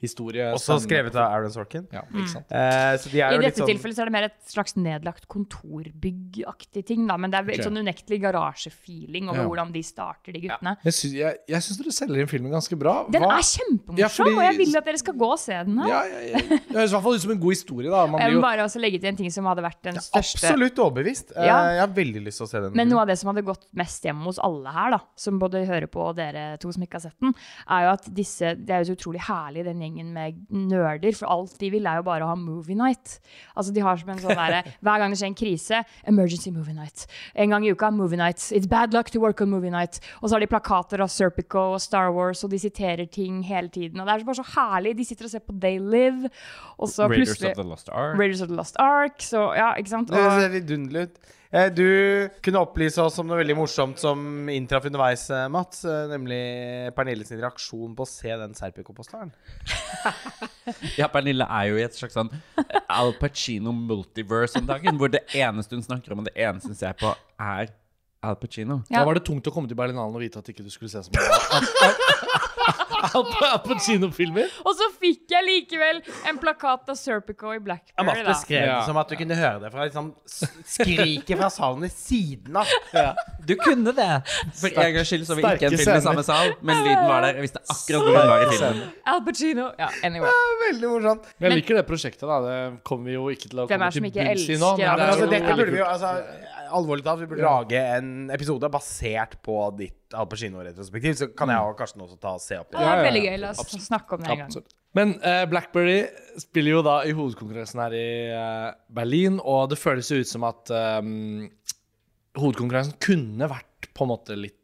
tech-historie. 0.00 0.52
Også 0.56 0.78
skrevet 0.82 1.14
av 1.14 1.30
Aaron 1.34 1.50
Sorkin. 1.52 1.86
Ja, 1.92 2.02
ikke 2.08 2.28
sant. 2.32 2.46
Eh, 2.50 2.96
så 2.96 3.10
de 3.12 3.20
er 3.20 3.30
I 3.30 3.36
jo 3.36 3.40
litt 3.42 3.50
dette 3.54 3.60
sånn 3.62 3.68
tilfellet 3.70 3.96
så 3.96 4.02
er 4.02 4.08
det 4.10 4.12
mer 4.16 4.24
et 4.24 4.38
slags 4.48 4.76
nedlagt 4.76 5.28
kontorbyggaktig 5.28 6.84
ting, 6.88 7.06
da. 7.08 7.16
Men 7.20 7.30
det 7.32 7.40
er 7.40 7.46
veldig 7.48 7.66
sånn 7.68 7.80
unektelig 7.82 8.20
garasjefeeling 8.24 9.28
over 9.28 9.42
Ja. 9.42 9.46
hvordan 9.48 9.72
de 9.72 9.82
starter, 9.82 10.32
de 10.32 10.40
guttene. 10.48 10.76
Jeg 10.84 10.92
syns, 10.92 11.14
jeg, 11.14 11.36
jeg 11.48 11.60
syns 11.66 11.78
dere 11.80 11.92
selger 11.92 12.20
inn 12.24 12.30
filmen 12.30 12.50
ganske 12.52 12.78
bra. 12.78 13.06
Den 13.10 13.22
Hva- 13.22 13.36
er 13.38 13.42
kjempemorsom, 13.42 13.98
Ja, 13.98 14.08
fordi- 14.08 14.34
og 14.36 14.42
jeg 14.42 14.56
vil 14.58 14.76
at 14.76 14.84
dere 14.84 14.98
skal 14.98 15.14
gå 15.14 15.30
og 15.32 15.38
se 15.38 15.52
den 15.52 15.78
her. 15.78 15.88
Ja, 15.88 16.02
ja, 16.04 16.20
ja. 16.20 16.38
Det 16.40 16.76
høres 16.76 16.90
i 16.90 16.94
hvert 16.94 17.02
fall 17.02 17.14
ut 17.14 17.20
som 17.20 17.30
en 17.30 17.40
god 17.40 17.50
historie. 17.50 17.90
da 17.90 18.06
Man 18.06 18.20
Jeg 18.20 18.30
vil 18.30 18.36
jo 18.36 18.42
bare 18.42 18.58
også 18.64 18.80
legge 18.80 19.00
til 19.00 19.08
en 19.08 19.16
ting 19.16 19.30
som 19.30 19.44
hadde 19.44 19.62
vært 19.62 19.82
den 19.82 19.94
største 19.94 20.44
Absolutt 20.50 20.76
overbevist. 20.78 21.32
Eh, 21.36 21.44
Ja. 21.46 21.60
Jeg 21.70 21.80
har 21.80 21.88
veldig 21.88 22.24
lyst 22.24 22.36
til 22.38 22.46
å 22.46 22.48
se 22.48 22.60
den. 22.60 22.72
Men 22.74 22.88
noe 22.88 23.00
av 23.02 23.06
det 23.08 23.18
som 23.18 23.34
hadde 23.34 23.44
gått 23.44 23.66
mest 23.74 24.02
hjemme 24.04 24.22
hos 24.24 24.38
alle 24.38 24.70
her, 24.70 24.90
da, 24.90 24.98
som 25.16 25.38
både 25.38 25.66
hører 25.66 25.86
på 25.88 26.00
og 26.10 26.16
dere 26.16 26.56
to 26.58 26.70
som 26.72 26.82
ikke 26.82 26.92
har 26.94 27.00
sett 27.00 27.20
den, 27.20 27.34
er 27.68 27.82
jo 27.84 27.90
at 27.92 28.14
disse 28.14 28.40
Det 28.60 28.70
er 28.70 28.84
jo 28.84 28.94
så 28.94 28.96
utrolig 28.96 29.20
herlig, 29.20 29.64
den 29.64 29.78
gjengen 29.80 29.89
med 29.90 30.38
nerder, 30.50 31.12
for 31.18 31.26
alt 31.30 31.56
de 31.60 31.70
vil, 31.72 31.86
er 31.86 32.00
jo 32.00 32.04
bare 32.06 32.24
å 32.24 32.30
ha 32.30 32.36
movie 32.38 32.76
night. 32.78 33.18
Altså, 33.56 33.72
de 33.74 33.80
har 33.84 33.96
som 34.00 34.10
en 34.14 34.20
sånn 34.22 34.38
der, 34.38 34.68
Hver 34.84 34.98
gang 35.02 35.10
det 35.10 35.18
skjer 35.20 35.30
en 35.32 35.38
krise, 35.38 35.82
emergency 36.08 36.50
movie 36.54 36.74
night. 36.76 37.06
En 37.34 37.50
gang 37.50 37.64
i 37.66 37.72
uka, 37.74 37.90
movie 37.90 38.20
night. 38.20 38.38
It's 38.54 38.68
bad 38.70 38.94
luck 38.94 39.10
to 39.10 39.20
work 39.20 39.40
on 39.40 39.50
movie 39.50 39.70
night. 39.70 40.00
Og 40.20 40.28
så 40.28 40.36
har 40.36 40.44
de 40.44 40.50
plakater 40.50 41.02
av 41.02 41.10
Serpico 41.10 41.66
og 41.74 41.80
Star 41.82 42.12
Wars, 42.14 42.44
og 42.44 42.50
de 42.54 42.58
siterer 42.62 43.06
ting 43.10 43.42
hele 43.48 43.68
tiden. 43.68 44.00
Og 44.00 44.06
det 44.06 44.14
er 44.14 44.24
bare 44.28 44.40
så 44.42 44.48
herlig. 44.54 44.96
De 44.98 45.04
sitter 45.08 45.26
og 45.28 45.34
ser 45.34 45.44
på 45.46 45.56
They 45.60 45.78
Live, 45.80 46.30
og 46.78 46.88
så 46.88 47.08
Raiders 47.08 47.34
plutselig 47.34 47.50
of 47.52 47.60
the 47.62 47.68
Lost 47.68 47.88
Ark. 47.92 48.18
Raiders 48.18 48.40
of 48.42 48.48
the 48.48 48.56
Lost 48.56 48.76
Ark. 48.78 49.20
Så 49.24 49.44
ja, 49.58 49.72
ikke 49.80 49.92
sant? 49.96 50.08
Det 50.12 50.18
Og, 50.20 50.40
ser 50.40 50.54
vidunderlig 50.54 51.08
ut. 51.10 51.36
Eh, 51.52 51.66
Du 51.74 52.28
kunne 52.44 52.60
opplyse 52.62 53.02
oss 53.02 53.16
om 53.18 53.26
noe 53.26 53.40
veldig 53.40 53.56
morsomt 53.58 53.98
som 53.98 54.48
inntraff 54.52 54.84
underveis, 54.86 55.24
eh, 55.34 55.48
Mats. 55.50 55.84
eh, 55.84 56.06
Nemlig 56.12 56.94
Pernille 56.94 57.26
sin 57.26 57.40
reaksjon 57.42 57.96
på 57.98 58.04
å 58.06 58.08
se 58.08 58.36
den 58.36 58.54
Serpico-posteren. 58.54 59.32
Ja, 61.00 61.08
Pernille 61.10 61.42
er 61.50 61.64
jo 61.72 61.78
i 61.80 61.82
et 61.82 61.96
slags 61.96 62.14
sånn 62.14 62.28
Al 62.94 63.10
Pacino 63.18 63.72
multiverse 63.74 64.60
om 64.60 64.68
dagen, 64.68 64.98
hvor 65.00 65.10
det 65.10 65.24
eneste 65.34 65.74
hun 65.74 65.82
snakker 65.82 66.12
om, 66.14 66.20
og 66.22 66.28
det 66.28 66.36
eneste 66.38 66.70
hun 66.70 66.78
ser 66.78 66.94
på, 67.00 67.10
er 67.42 67.72
Al 68.22 68.36
Pacino. 68.36 68.82
Ja. 68.90 69.00
Da 69.00 69.06
var 69.08 69.16
det 69.16 69.24
tungt 69.24 69.46
å 69.48 69.52
komme 69.54 69.70
til 69.70 69.78
Berlinalen 69.78 70.12
og 70.12 70.20
vite 70.20 70.42
at 70.42 70.48
ikke 70.52 70.64
du 70.66 70.72
skulle 70.72 70.92
se 70.92 71.00
så 71.06 71.12
mye 71.14 71.24
Al 71.56 73.24
Al 73.48 73.60
Pacino-filmer. 73.64 74.50
og 74.64 74.74
så 74.76 74.88
fikk 75.00 75.32
jeg 75.32 75.46
likevel 75.46 76.02
en 76.28 76.38
plakat 76.40 76.90
av 76.92 76.98
Serpico 76.98 77.54
i 77.54 77.60
Blackberry, 77.62 78.06
Mats 78.06 78.20
da. 78.20 78.26
beskrev 78.28 78.66
det 78.68 78.82
som 78.86 79.00
at 79.00 79.08
du 79.08 79.16
kunne 79.20 79.38
høre 79.38 79.62
det 79.62 79.70
fra 79.72 79.86
liksom, 79.88 80.10
skriket 80.28 81.32
fra 81.40 81.48
salen 81.54 81.86
i 81.88 81.90
siden 81.94 82.60
av. 82.60 82.74
Du 83.48 83.54
kunne 83.60 83.94
det! 83.96 84.10
For 84.60 84.68
en 84.68 84.94
gangs 84.98 85.08
skyld 85.08 85.26
så 85.28 85.38
vi 85.38 85.46
ikke 85.46 85.70
en 85.70 85.78
film 85.80 85.96
i 85.96 86.04
samme 86.04 86.26
sal, 86.26 86.52
men 86.60 86.84
lyden 86.84 87.08
var 87.08 87.24
der. 87.24 87.40
Jeg 87.40 87.46
visste 87.48 87.64
akkurat 87.64 88.04
hvor 88.04 88.20
den 88.20 88.30
var 88.34 88.44
i 88.44 88.52
filmen. 88.52 88.84
Al 89.14 89.24
Pacino. 89.26 89.66
Ja, 89.80 89.90
anyway. 90.06 90.36
Veldig 90.66 90.92
morsomt. 90.92 91.28
Men 91.38 91.54
jeg 91.54 91.62
liker 91.62 91.80
det 91.80 91.86
prosjektet. 91.88 92.28
da 92.28 92.40
Det 92.44 92.60
kommer 92.86 93.10
vi 93.10 93.16
jo 93.16 93.28
ikke 93.32 93.48
til 93.48 93.64
å 93.64 93.68
komme 93.70 93.90
til 93.96 94.04
bunns 94.04 94.44
i 94.44 94.60
nå. 94.60 94.74
Men 94.76 94.86
Men 94.90 95.00
det 95.00 95.08
altså, 95.08 95.26
er 95.26 95.34
dette 95.38 95.56
burde 95.56 95.72
vi 95.72 95.80
jo 95.80 95.88
altså, 95.88 96.14
Alvorlig 96.76 97.04
talt, 97.06 97.22
vi 97.22 97.28
burde 97.30 97.46
lage 97.46 97.80
en 97.98 98.30
episode 98.34 98.70
basert 98.72 99.38
på 99.46 99.56
ditt 99.78 100.14
Al 100.16 100.28
Pacino-retrospektiv. 100.30 101.16
Så 101.18 101.30
kan 101.36 101.52
jeg 101.52 101.70
og 101.70 101.74
Karsten 101.78 102.04
også 102.04 102.18
ta 102.20 102.34
og 102.38 102.44
se 102.44 102.58
opp 102.60 102.70
Det 102.70 102.78
det. 102.78 102.84
er 102.84 102.90
ja, 102.90 103.00
ja. 103.00 103.06
veldig 103.08 103.24
gøy. 103.26 103.38
La 103.42 103.50
oss 103.54 103.74
snakke 103.86 104.16
om 104.16 104.22
det 104.22 104.30
en 104.30 104.42
gang. 104.44 104.52
Absolutt. 104.52 104.76
Men 104.98 105.14
uh, 105.22 105.44
Blackberry 105.50 105.98
spiller 106.42 106.74
jo 106.78 106.84
da 106.86 106.96
i 107.06 107.14
hovedkonkurransen 107.14 107.82
her 107.84 107.94
i 107.94 108.06
uh, 108.34 108.70
Berlin, 108.94 109.38
og 109.38 109.68
det 109.70 109.78
føles 109.78 110.10
jo 110.10 110.18
ut 110.18 110.30
som 110.30 110.46
at 110.48 110.72
um, 111.02 111.44
hovedkonkurransen 112.38 112.96
kunne 113.02 113.50
vært 113.50 113.90
på 113.94 114.06
en 114.06 114.10
måte 114.10 114.38
litt 114.38 114.58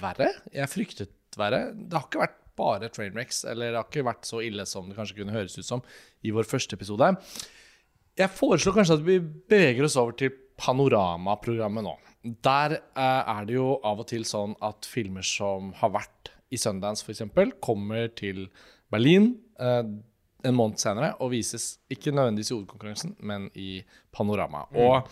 verre. 0.00 0.30
Jeg 0.54 0.72
fryktet 0.72 1.36
verre. 1.38 1.66
Det 1.76 1.98
har 1.98 2.08
ikke 2.08 2.24
vært 2.24 2.38
bare 2.58 2.88
trainwrecks, 2.92 3.44
eller 3.48 3.72
det 3.72 3.80
har 3.80 3.88
ikke 3.88 4.06
vært 4.06 4.28
så 4.28 4.40
ille 4.44 4.64
som 4.68 4.88
det 4.88 4.96
kanskje 4.98 5.20
kunne 5.20 5.34
høres 5.34 5.56
ut 5.58 5.66
som 5.66 5.84
i 6.24 6.32
vår 6.34 6.48
første 6.48 6.76
episode. 6.76 7.12
Jeg 8.18 8.28
foreslår 8.36 8.76
kanskje 8.76 8.98
at 8.98 9.04
vi 9.06 9.18
beveger 9.20 9.86
oss 9.88 9.96
over 10.00 10.16
til 10.16 10.34
panoramaprogrammet 10.62 11.86
nå. 11.86 11.96
Der 12.44 12.78
eh, 12.78 13.32
er 13.34 13.48
det 13.48 13.58
jo 13.58 13.74
av 13.82 14.04
og 14.04 14.08
til 14.12 14.24
sånn 14.28 14.54
at 14.62 14.86
filmer 14.86 15.26
som 15.26 15.72
har 15.80 15.92
vært 15.98 16.32
i 16.52 16.60
Sundance 16.60 17.04
f.eks., 17.06 17.24
kommer 17.64 18.12
til 18.14 18.46
Berlin 18.92 19.32
eh, 19.58 19.82
en 20.42 20.56
måned 20.58 20.80
senere 20.82 21.12
og 21.22 21.30
vises 21.32 21.76
ikke 21.92 22.12
nødvendigvis 22.14 22.50
i 22.50 22.54
hovedkonkurransen, 22.56 23.12
men 23.22 23.48
i 23.58 23.82
panorama. 24.14 24.64
Og 24.74 25.06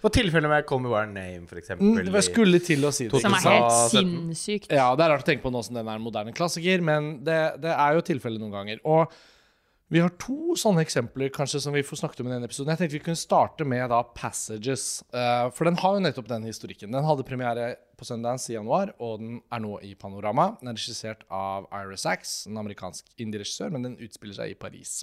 På 0.00 0.12
tilfellet 0.12 0.48
med 0.50 0.64
Call 0.68 0.80
Me 0.80 0.88
By 0.88 1.02
Your 1.02 1.10
Name, 1.12 1.48
for 1.48 1.60
eksempel. 1.60 2.00
mm, 2.00 2.14
jeg 2.14 2.28
skulle 2.30 2.60
til 2.64 2.86
å 2.88 2.92
si 2.94 3.08
det. 3.10 3.20
Som 3.20 3.36
er 3.36 3.44
helt 3.44 3.76
sinnssykt. 3.92 4.70
Ja, 4.72 4.88
det 4.96 5.04
er 5.04 5.14
rart 5.14 5.26
å 5.26 5.28
tenke 5.28 5.44
på 5.44 5.52
nå 5.52 5.62
som 5.66 5.76
den 5.76 5.88
er 5.88 6.00
en 6.00 6.06
moderne 6.06 6.32
klassiker, 6.36 6.80
men 6.84 7.12
det, 7.26 7.40
det 7.60 7.74
er 7.74 7.98
jo 7.98 8.06
tilfellet 8.08 8.40
noen 8.40 8.56
ganger. 8.56 8.80
Og 8.88 9.12
vi 9.90 9.98
har 9.98 10.12
to 10.22 10.54
sånne 10.58 10.84
eksempler 10.84 11.32
kanskje 11.34 11.60
som 11.64 11.74
vi 11.74 11.82
får 11.82 11.98
snakket 12.04 12.20
om 12.22 12.28
i 12.28 12.32
denne 12.32 12.46
episoden. 12.46 12.70
Jeg 12.70 12.78
tenkte 12.78 12.94
vi 12.94 13.02
kunne 13.08 13.18
starte 13.18 13.66
med 13.66 13.88
da 13.90 14.02
Passages, 14.14 15.02
Uh, 15.10 15.48
for 15.50 15.66
den 15.66 15.78
har 15.80 15.96
jo 15.96 16.02
nettopp 16.04 16.28
den 16.30 16.44
historikken. 16.46 16.92
Den 16.94 17.04
hadde 17.04 17.24
premiere 17.26 17.72
på 17.98 18.06
Sundance 18.06 18.52
i 18.52 18.54
januar, 18.54 18.92
og 19.02 19.18
den 19.18 19.40
er 19.50 19.62
nå 19.62 19.72
i 19.84 19.90
Panorama. 19.98 20.52
Den 20.60 20.70
er 20.70 20.76
regissert 20.78 21.24
av 21.34 21.66
Ira 21.74 21.98
Sachs, 21.98 22.44
en 22.46 22.60
amerikansk 22.60 23.08
indie-regissør, 23.20 23.72
men 23.74 23.88
den 23.88 23.96
utspiller 24.00 24.38
seg 24.38 24.52
i 24.52 24.58
Paris. 24.58 25.00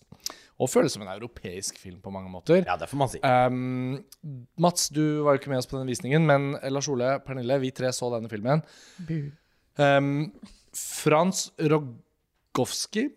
Og 0.57 0.71
føles 0.71 0.95
som 0.95 1.03
en 1.03 1.11
europeisk 1.11 1.81
film 1.81 1.99
på 2.03 2.13
mange 2.13 2.31
måter. 2.31 2.63
Ja, 2.63 2.77
det 2.79 2.87
får 2.87 3.01
man 3.01 3.11
si. 3.11 3.21
Um, 3.21 4.39
Mats, 4.63 4.87
du 4.95 5.03
var 5.27 5.35
jo 5.35 5.43
ikke 5.43 5.51
med 5.51 5.59
oss 5.59 5.69
på 5.69 5.81
den 5.81 5.91
visningen, 5.91 6.25
men 6.29 6.55
Lars 6.71 6.87
Ole, 6.93 7.17
Pernille, 7.27 7.59
vi 7.61 7.75
tre 7.75 7.91
så 7.93 8.09
denne 8.15 8.31
filmen. 8.31 8.63
Um, 9.75 10.31
Frans 10.77 11.49
Rogowski 11.59 13.09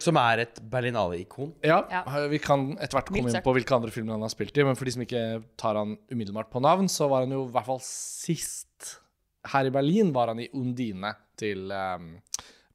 Som 0.00 0.16
er 0.20 0.42
et 0.46 0.60
Berlinale-ikon. 0.72 1.52
Ja, 1.66 1.82
Ja. 1.90 2.02
vi 2.28 2.38
kan 2.42 2.72
etter 2.78 2.96
hvert 2.98 3.06
komme 3.10 3.20
inn 3.28 3.42
på 3.44 3.52
hvilke 3.56 3.76
andre 3.76 3.90
filmer 3.94 4.16
han 4.16 4.22
har 4.24 4.32
spilt 4.32 4.56
i, 4.56 4.64
men 4.64 4.74
for 4.78 4.84
de 4.88 4.94
som 4.96 5.02
ikke 5.04 5.24
tar 5.60 5.76
han 5.76 5.96
umiddelbart 6.10 6.50
på 6.50 6.60
navn, 6.64 6.88
så 6.88 7.08
var 7.08 7.26
han 7.26 7.30
jo 7.36 7.44
i 7.46 7.52
hvert 7.52 7.66
fall 7.66 7.80
sist 7.84 8.96
her 9.52 9.64
i 9.68 9.70
Berlin 9.72 10.12
var 10.12 10.28
han 10.28 10.40
i 10.40 10.48
Undine 10.52 11.14
til 11.40 11.70
um, 11.72 12.10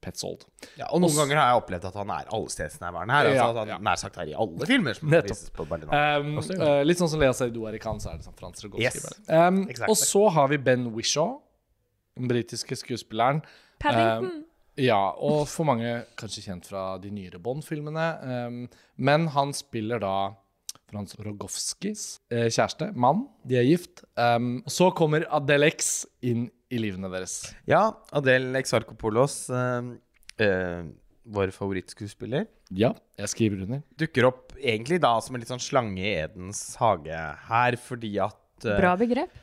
Petzold. 0.02 0.46
Ja, 0.78 0.86
og 0.92 1.02
noen 1.02 1.10
Også- 1.12 1.20
ganger 1.24 1.38
har 1.42 1.48
jeg 1.52 1.62
opplevd 1.64 1.86
at 1.90 1.96
han 2.00 2.10
er 2.14 2.26
allestedsnærværende 2.34 3.14
her. 3.14 3.26
Altså, 3.32 3.50
at 3.50 3.58
han 3.58 3.68
ja. 3.68 3.78
nær 3.90 3.96
sagt 4.02 4.18
er 4.18 4.30
i 4.30 4.34
alle 4.34 4.66
filmer 4.70 4.94
som 4.98 5.10
Nettopp. 5.10 5.30
vises 5.34 5.50
på 5.54 5.66
Berlinale. 5.70 6.20
Um, 6.22 6.38
uh, 6.62 6.84
litt 6.86 6.98
sånn 7.02 7.10
som 7.10 7.20
Lea 7.22 7.34
Seydoux 7.34 7.68
er 7.70 7.76
i 7.78 7.82
Cannes, 7.82 8.04
så 8.06 8.14
er 8.14 8.18
det 8.22 8.26
sånn 8.26 8.38
Frans 8.38 8.62
Rogowski. 8.66 8.82
Yes. 8.86 9.06
Um, 9.30 9.64
Exactly. 9.70 9.90
og 9.90 9.98
så 9.98 10.24
har 10.38 10.48
vi 10.54 10.58
Ben 10.58 10.88
Wishaw, 10.94 11.40
den 12.18 12.28
britiske 12.30 12.78
skuespilleren. 12.78 13.42
Paddington. 13.80 14.45
Ja, 14.82 15.00
og 15.24 15.46
for 15.48 15.68
mange 15.70 16.02
kanskje 16.20 16.44
kjent 16.50 16.66
fra 16.68 16.96
de 17.00 17.12
nyere 17.14 17.40
Bond-filmene. 17.40 18.08
Um, 18.48 18.58
men 18.98 19.30
han 19.32 19.54
spiller 19.56 20.02
da 20.04 20.16
Frans 20.86 21.16
Rogowskis 21.18 22.04
eh, 22.30 22.48
kjæreste, 22.52 22.92
mann. 22.94 23.26
De 23.48 23.58
er 23.60 23.66
gift. 23.68 24.04
Um, 24.20 24.60
og 24.66 24.74
så 24.74 24.92
kommer 24.96 25.26
Adele 25.34 25.72
X 25.74 26.06
inn 26.26 26.46
i 26.70 26.82
livene 26.82 27.10
deres. 27.14 27.40
Ja, 27.70 27.88
Adele 28.16 28.62
X 28.62 28.76
eh, 28.76 29.90
eh, 30.46 30.84
vår 31.26 31.54
favorittskuespiller, 31.56 32.46
Ja, 32.74 32.92
jeg 33.18 33.30
skriver 33.30 33.64
under. 33.66 33.82
dukker 33.98 34.28
opp 34.30 34.56
egentlig 34.58 35.00
da 35.02 35.16
som 35.22 35.36
en 35.36 35.42
litt 35.44 35.52
sånn 35.52 35.62
slange 35.64 36.02
i 36.02 36.16
Edens 36.20 36.76
hage 36.82 37.18
her, 37.50 37.78
fordi 37.82 38.16
at 38.22 38.66
eh, 38.66 38.80
Bra 38.82 38.96
begrep. 39.00 39.34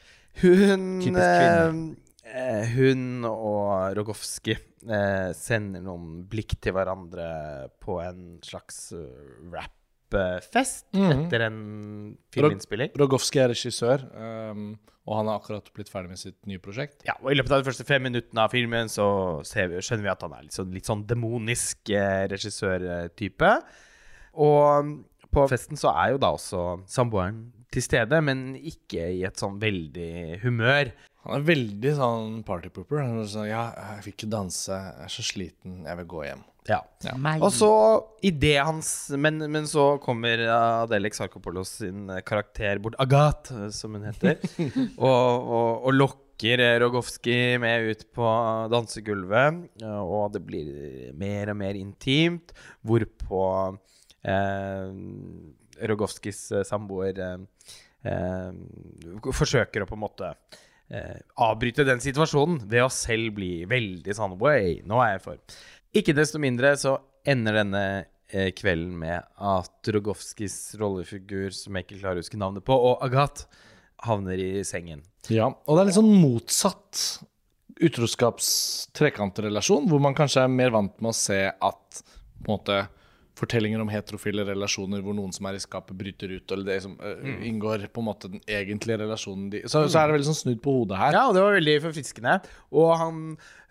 Hun 0.43 1.03
Hun 2.73 3.25
og 3.29 3.97
Rogowski 3.99 4.57
eh, 4.89 5.31
sender 5.37 5.85
noen 5.85 6.23
blikk 6.31 6.57
til 6.63 6.75
hverandre 6.77 7.27
på 7.83 7.99
en 8.03 8.39
slags 8.45 8.93
uh, 8.97 9.05
rappfest 9.53 10.87
-hmm. 10.93 11.13
etter 11.13 11.47
en 11.49 12.17
filminnspilling. 12.33 12.91
Rogowski 12.99 13.39
er 13.39 13.49
regissør, 13.49 14.05
um, 14.15 14.79
og 15.07 15.17
han 15.17 15.27
har 15.27 15.41
akkurat 15.41 15.73
blitt 15.75 15.89
ferdig 15.89 16.09
med 16.09 16.19
sitt 16.19 16.47
nye 16.47 16.59
prosjekt. 16.59 17.03
Ja, 17.07 17.15
og 17.23 17.33
I 17.33 17.35
løpet 17.35 17.53
av 17.53 17.63
de 17.63 17.71
første 17.71 17.85
fem 17.85 18.03
minuttene 18.03 18.43
av 18.43 18.51
filmen 18.51 18.89
så 18.89 19.43
ser 19.45 19.69
vi, 19.69 19.81
skjønner 19.83 20.03
vi 20.03 20.13
at 20.13 20.23
han 20.23 20.33
er 20.33 20.43
litt 20.43 20.53
sånn, 20.55 20.73
litt 20.73 20.87
sånn 20.87 21.07
demonisk 21.07 21.91
eh, 21.91 22.29
regissørtype. 22.29 23.63
Og 24.35 24.93
på 25.33 25.49
festen 25.49 25.77
så 25.77 25.93
er 25.97 26.13
jo 26.13 26.19
da 26.23 26.33
også 26.37 26.83
samboeren 26.87 27.53
til 27.73 27.85
stede, 27.85 28.21
men 28.25 28.53
ikke 28.57 29.09
i 29.17 29.23
et 29.25 29.41
sånn 29.41 29.59
veldig 29.63 30.43
humør. 30.45 30.93
Han 31.23 31.37
er 31.37 31.45
veldig 31.47 31.93
sånn 31.99 32.39
partypooper. 32.47 33.03
Han 33.05 33.21
er 33.23 33.29
sånn, 33.31 33.51
ja, 33.51 33.67
jeg 33.95 34.07
fikk 34.09 34.17
ikke 34.21 34.33
danse, 34.33 34.73
jeg 34.75 35.07
er 35.07 35.13
så 35.13 35.27
sliten, 35.27 35.83
jeg 35.87 36.01
vil 36.01 36.09
gå 36.11 36.25
hjem. 36.27 36.43
Ja. 36.69 36.79
Og 37.43 37.49
så 37.51 37.69
i 38.23 38.31
det 38.31 38.55
hans 38.61 39.11
men, 39.19 39.41
men 39.51 39.65
så 39.67 39.97
kommer 40.03 40.39
Adele 40.47 41.11
Exarchopoulos 41.11 41.73
sin 41.81 42.07
karakter 42.27 42.79
bort, 42.83 42.95
Agathe, 43.03 43.67
som 43.75 43.97
hun 43.99 44.07
heter, 44.07 44.39
og, 44.69 45.09
og, 45.09 45.89
og 45.89 45.97
lokker 45.97 46.63
eh, 46.63 46.77
Rogowski 46.83 47.39
med 47.63 47.91
ut 47.91 48.05
på 48.15 48.29
dansegulvet. 48.71 49.65
Og 50.03 50.29
det 50.35 50.45
blir 50.47 51.11
mer 51.19 51.51
og 51.51 51.59
mer 51.59 51.79
intimt, 51.79 52.55
hvorpå 52.87 53.45
eh, 54.23 54.95
Rogowskis 55.91 56.45
samboer 56.69 57.19
eh, 57.27 57.39
eh, 58.07 58.51
forsøker 59.35 59.83
å 59.83 59.91
på 59.91 59.99
en 59.99 60.07
måte 60.07 60.35
eh, 60.93 61.19
avbryte 61.43 61.87
den 61.89 62.03
situasjonen 62.03 62.61
ved 62.69 62.85
å 62.85 62.91
selv 62.93 63.35
bli 63.39 63.53
veldig 63.69 64.15
sånn 64.17 64.39
Way, 64.41 64.81
nå 64.89 65.01
er 65.05 65.17
jeg 65.17 65.25
for. 65.27 65.37
Ikke 65.97 66.17
desto 66.17 66.41
mindre 66.43 66.75
så 66.81 66.97
ender 67.29 67.53
denne 67.63 67.85
eh, 68.33 68.51
kvelden 68.57 68.95
med 69.01 69.19
at 69.23 69.93
Rogowskis 69.95 70.57
rollefigur, 70.81 71.51
som 71.57 71.77
jeg 71.77 71.83
ikke 71.87 72.01
klarer 72.03 72.21
å 72.21 72.25
huske 72.25 72.41
navnet 72.41 72.67
på, 72.67 72.75
og 72.77 73.05
Agathe 73.05 73.43
havner 74.07 74.39
i 74.43 74.65
sengen. 74.67 75.01
Ja, 75.31 75.47
og 75.49 75.77
det 75.77 75.83
er 75.83 75.89
litt 75.89 76.01
sånn 76.01 76.19
motsatt 76.19 76.93
utroskaps-trekantrelasjon, 77.83 79.89
hvor 79.91 80.01
man 80.03 80.17
kanskje 80.19 80.41
er 80.45 80.51
mer 80.53 80.71
vant 80.75 80.95
med 81.03 81.11
å 81.13 81.17
se 81.17 81.41
at 81.51 82.03
på 82.43 82.49
en 82.49 82.57
måte 82.57 82.77
fortellinger 83.39 83.81
om 83.81 83.89
heterofile 83.89 84.45
relasjoner 84.45 85.01
hvor 85.05 85.15
noen 85.17 85.33
som 85.33 85.47
er 85.49 85.57
i 85.57 85.63
skapet, 85.63 85.97
bryter 85.97 86.35
ut, 86.37 86.53
eller 86.53 86.67
det 86.69 86.77
som 86.85 86.97
øh, 87.01 87.23
inngår 87.49 87.87
på 87.95 88.03
en 88.03 88.09
måte 88.11 88.29
den 88.33 88.43
egentlige 88.45 88.99
relasjonen 89.01 89.47
de 89.55 89.63
så, 89.65 89.85
så 89.89 90.03
er 90.03 90.11
det 90.11 90.17
veldig 90.19 90.29
sånn 90.29 90.39
snudd 90.43 90.61
på 90.65 90.75
hodet 90.77 90.99
her. 91.01 91.17
Ja, 91.17 91.23
og 91.31 91.37
det 91.37 91.45
var 91.45 91.57
veldig 91.57 91.77
forfriskende. 91.87 92.35
Og 92.77 92.91
han, 93.01 93.23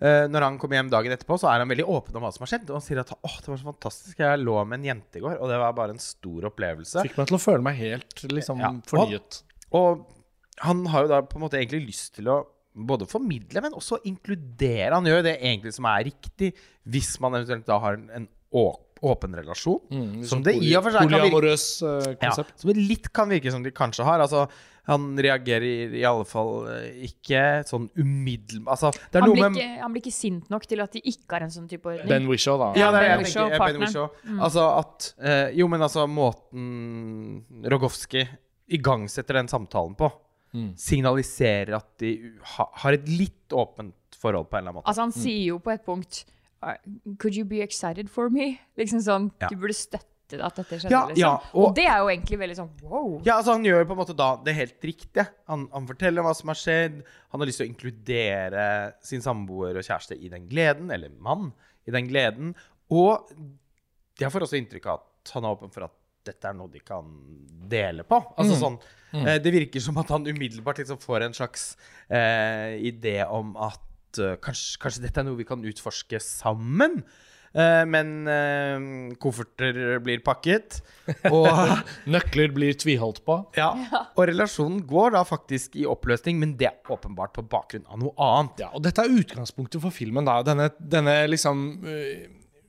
eh, 0.01 0.25
når 0.33 0.47
han 0.47 0.57
kommer 0.61 0.79
hjem 0.79 0.89
dagen 0.93 1.13
etterpå, 1.15 1.37
så 1.41 1.51
er 1.51 1.61
han 1.61 1.69
veldig 1.71 1.85
åpen 1.93 2.17
om 2.17 2.25
hva 2.25 2.31
som 2.33 2.45
har 2.47 2.51
skjedd. 2.55 2.65
Og 2.71 2.79
han 2.79 2.85
sier 2.87 3.03
at 3.03 3.13
åh, 3.19 3.35
det 3.37 3.51
var 3.53 3.61
så 3.61 3.69
fantastisk, 3.69 4.23
jeg 4.25 4.41
lå 4.41 4.57
med 4.65 4.79
en 4.81 4.89
jente 4.93 5.21
i 5.21 5.25
går, 5.27 5.37
og 5.37 5.53
det 5.53 5.59
var 5.61 5.77
bare 5.77 5.95
en 5.95 6.01
stor 6.01 6.49
opplevelse. 6.49 7.05
Fikk 7.05 7.19
meg 7.21 7.29
til 7.29 7.37
å 7.37 7.43
føle 7.45 7.65
meg 7.69 7.77
helt 7.81 8.25
liksom 8.33 8.65
Ja. 8.65 8.73
fornyet. 8.89 9.43
Og 9.77 10.07
han 10.65 10.85
har 10.93 11.05
jo 11.05 11.13
da 11.13 11.21
på 11.25 11.37
en 11.37 11.45
måte 11.45 11.61
egentlig 11.61 11.85
lyst 11.91 12.15
til 12.17 12.27
å 12.33 12.41
både 12.71 13.05
formidle, 13.09 13.61
men 13.61 13.73
også 13.75 13.97
inkludere. 14.07 14.93
Han 14.95 15.05
gjør 15.05 15.19
jo 15.21 15.27
det 15.27 15.37
egentlig 15.41 15.73
som 15.75 15.85
er 15.91 16.05
riktig, 16.07 16.53
hvis 16.87 17.13
man 17.19 17.35
eventuelt 17.35 17.65
da 17.67 17.77
har 17.83 17.97
en, 17.97 18.09
en 18.15 18.27
åpen 19.01 19.33
relasjon. 19.35 20.23
som 20.23 20.43
det 20.45 20.55
i 20.61 20.75
og 20.77 20.83
for 20.85 20.93
seg 20.93 21.09
kan 21.09 21.23
virke 21.25 21.53
øh, 21.55 22.11
ja. 22.21 22.31
Som 22.35 22.69
det 22.69 22.77
litt 22.77 23.09
kan 23.13 23.29
virke 23.31 23.51
som 23.53 23.63
de 23.65 23.71
kanskje 23.73 24.05
har. 24.05 24.21
Altså, 24.21 24.45
han 24.89 25.17
reagerer 25.17 25.93
i, 25.93 26.03
alle 26.07 26.25
fall 26.25 26.65
eh, 26.71 27.03
ikke 27.05 27.41
sånn 27.69 27.87
umiddelbart 28.01 28.71
Altså, 28.73 28.91
Han 29.13 29.53
han 29.53 29.93
blir 29.93 30.01
ikke 30.01 30.13
sint 30.15 30.49
nok 30.49 30.65
til 30.69 30.81
at 30.81 30.95
de 30.97 31.01
ikke 31.05 31.37
har 31.37 31.45
en 31.45 31.53
sånn 31.53 31.67
type 31.69 31.85
ordning. 31.85 32.09
Ben 32.09 32.25
Wishaw, 32.29 32.57
da. 32.61 32.71
Ja, 32.79 32.89
det 32.93 33.03
er 33.03 33.13
Ben 33.15 33.25
Wishaw, 33.25 33.51
eh, 33.51 33.61
Ben 33.61 33.81
Wishaw. 33.83 34.09
Mm. 34.25 34.39
Altså 34.47 34.65
at 34.79 35.11
eh, 35.21 35.51
Jo, 35.59 35.67
men 35.71 35.85
altså 35.85 36.07
måten 36.09 37.65
Rogowski 37.69 38.25
igangsetter 38.71 39.33
den 39.41 39.49
samtalen 39.51 39.95
på, 39.99 40.11
Mm. 40.51 40.73
signaliserer 40.75 41.77
at 41.77 41.85
de 42.03 42.09
ha, 42.57 42.65
har 42.83 42.91
et 42.97 43.05
litt 43.07 43.53
åpent 43.55 43.93
forhold 44.19 44.49
på 44.49 44.57
en 44.57 44.65
eller 44.65 44.73
annen 44.73 44.81
måte. 44.81 44.89
Altså, 44.91 45.05
han 45.05 45.13
sier 45.15 45.45
jo 45.53 45.59
på 45.63 45.71
et 45.71 45.85
punkt 45.85 46.25
"Uh, 46.25 46.40
Could 47.17 47.35
you 47.35 47.45
be 47.45 47.61
excited 47.61 48.09
for 48.09 48.29
me? 48.29 48.59
Liksom 48.79 49.01
sånn, 49.01 49.31
Ja. 49.41 49.47
Du 49.49 49.55
burde 49.57 49.73
støtte 49.77 50.07
at 50.39 50.55
dette 50.55 50.77
skjedde, 50.79 50.91
Ja, 50.93 51.01
liksom. 51.09 51.19
ja, 51.19 51.31
og, 51.53 51.65
og- 51.69 51.73
det 51.75 51.85
er 51.91 51.97
jo 51.99 52.07
egentlig 52.13 52.37
veldig 52.39 52.55
sånn 52.61 52.69
wow. 52.87 53.17
Ja, 53.25 53.37
altså 53.41 53.51
Han 53.57 53.65
gjør 53.67 53.83
på 53.89 53.91
en 53.97 53.99
måte 53.99 54.15
da 54.15 54.29
det 54.45 54.53
helt 54.55 54.79
riktige. 54.87 55.25
Han, 55.51 55.65
han 55.73 55.87
forteller 55.89 56.23
hva 56.23 56.31
som 56.37 56.47
har 56.53 56.59
skjedd. 56.61 57.01
Han 57.33 57.41
har 57.43 57.49
lyst 57.49 57.59
til 57.59 57.67
å 57.67 57.71
inkludere 57.73 58.67
sin 59.03 59.21
samboer 59.25 59.75
og 59.75 59.83
kjæreste 59.83 60.15
i 60.15 60.29
den 60.31 60.47
gleden, 60.47 60.91
eller 60.95 61.09
mann 61.19 61.51
i 61.87 61.91
den 61.91 62.07
gleden. 62.07 62.53
Og 62.95 63.27
jeg 64.21 64.31
får 64.31 64.45
også 64.47 64.59
inntrykk 64.61 64.87
av 64.93 65.01
at 65.01 65.33
han 65.35 65.43
er 65.49 65.55
åpen 65.57 65.71
for 65.73 65.83
at 65.89 65.97
dette 66.23 66.47
er 66.47 66.53
noe 66.53 66.69
de 66.71 66.79
kan 66.85 67.11
dele 67.71 68.03
på. 68.07 68.19
Altså 68.37 68.55
sånn, 68.61 68.75
eh, 69.17 69.39
Det 69.41 69.51
virker 69.51 69.81
som 69.83 69.97
at 69.97 70.07
han 70.13 70.23
umiddelbart 70.27 70.77
liksom 70.79 70.99
får 71.01 71.23
en 71.27 71.33
slags 71.33 71.75
eh, 72.07 72.77
idé 72.87 73.17
om 73.27 73.55
at 73.57 73.79
eh, 74.19 74.37
kanskje, 74.41 74.79
kanskje 74.81 75.03
dette 75.05 75.21
er 75.21 75.27
noe 75.27 75.39
vi 75.39 75.47
kan 75.47 75.61
utforske 75.63 76.19
sammen. 76.23 77.03
Uh, 77.51 77.83
men 77.83 78.11
uh, 78.31 79.15
kofferter 79.19 79.99
blir 79.99 80.21
pakket. 80.23 80.77
Og, 81.27 81.49
Nøkler 82.13 82.53
blir 82.55 82.77
tviholdt 82.79 83.19
på. 83.27 83.35
ja, 83.57 83.73
og 84.15 84.21
relasjonen 84.29 84.79
går 84.87 85.17
da 85.17 85.25
faktisk 85.27 85.75
i 85.75 85.83
oppløsning, 85.83 86.39
men 86.39 86.55
det 86.59 86.69
er 86.69 86.93
åpenbart 86.95 87.35
på 87.35 87.43
bakgrunn 87.51 87.83
av 87.91 87.99
noe 87.99 88.15
annet. 88.15 88.63
Ja, 88.63 88.71
og 88.71 88.85
dette 88.87 89.03
er 89.03 89.19
utgangspunktet 89.19 89.83
for 89.83 89.91
filmen. 89.91 90.27
da 90.27 90.39
Denne, 90.47 90.69
denne 90.79 91.17
liksom 91.27 91.65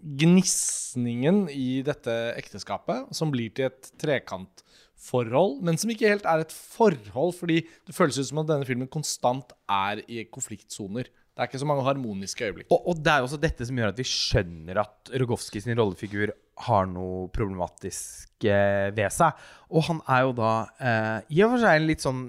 gnisningen 0.02 1.44
i 1.54 1.82
dette 1.86 2.16
ekteskapet, 2.34 3.14
som 3.14 3.30
blir 3.30 3.54
til 3.54 3.70
et 3.70 3.92
trekant 4.02 4.64
forhold, 5.02 5.60
men 5.66 5.78
som 5.80 5.90
ikke 5.90 6.10
helt 6.10 6.26
er 6.28 6.44
et 6.44 6.54
forhold, 6.54 7.34
fordi 7.38 7.62
det 7.86 7.94
føles 7.94 8.18
ut 8.18 8.28
som 8.28 8.42
at 8.42 8.50
denne 8.50 8.66
filmen 8.68 8.90
konstant 8.90 9.54
er 9.70 10.02
i 10.06 10.24
konfliktsoner. 10.30 11.10
Det 11.32 11.40
er 11.40 11.48
ikke 11.48 11.62
så 11.62 11.68
mange 11.68 11.84
harmoniske 11.86 12.44
øyeblikk. 12.44 12.68
Og, 12.74 12.90
og 12.92 12.98
det 13.00 13.12
er 13.12 13.24
også 13.24 13.40
dette 13.40 13.64
som 13.64 13.78
gjør 13.78 13.94
at 13.94 14.00
vi 14.02 14.04
skjønner 14.04 14.82
at 14.82 15.12
Rogowski 15.22 15.62
sin 15.64 15.78
rollefigur 15.78 16.34
har 16.66 16.88
noe 16.90 17.30
problematisk 17.32 18.44
eh, 18.44 18.90
ved 18.92 19.08
seg. 19.14 19.40
Og 19.72 19.86
han 19.88 20.02
er 20.12 20.26
jo 20.26 20.34
da 20.36 20.52
eh, 20.76 21.18
i 21.32 21.40
og 21.46 21.54
for 21.54 21.64
seg 21.64 21.78
en 21.78 21.88
litt 21.88 22.04
sånn 22.04 22.22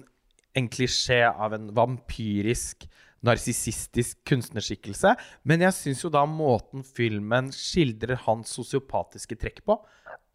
en 0.54 0.70
klisjé 0.72 1.20
av 1.28 1.56
en 1.58 1.68
vampyrisk, 1.76 2.86
narsissistisk 3.28 4.22
kunstnerskikkelse. 4.30 5.16
Men 5.50 5.66
jeg 5.66 5.76
syns 5.76 6.04
jo 6.06 6.12
da 6.14 6.24
måten 6.30 6.86
filmen 6.88 7.52
skildrer 7.56 8.22
hans 8.28 8.56
sosiopatiske 8.56 9.40
trekk 9.42 9.64
på, 9.68 9.78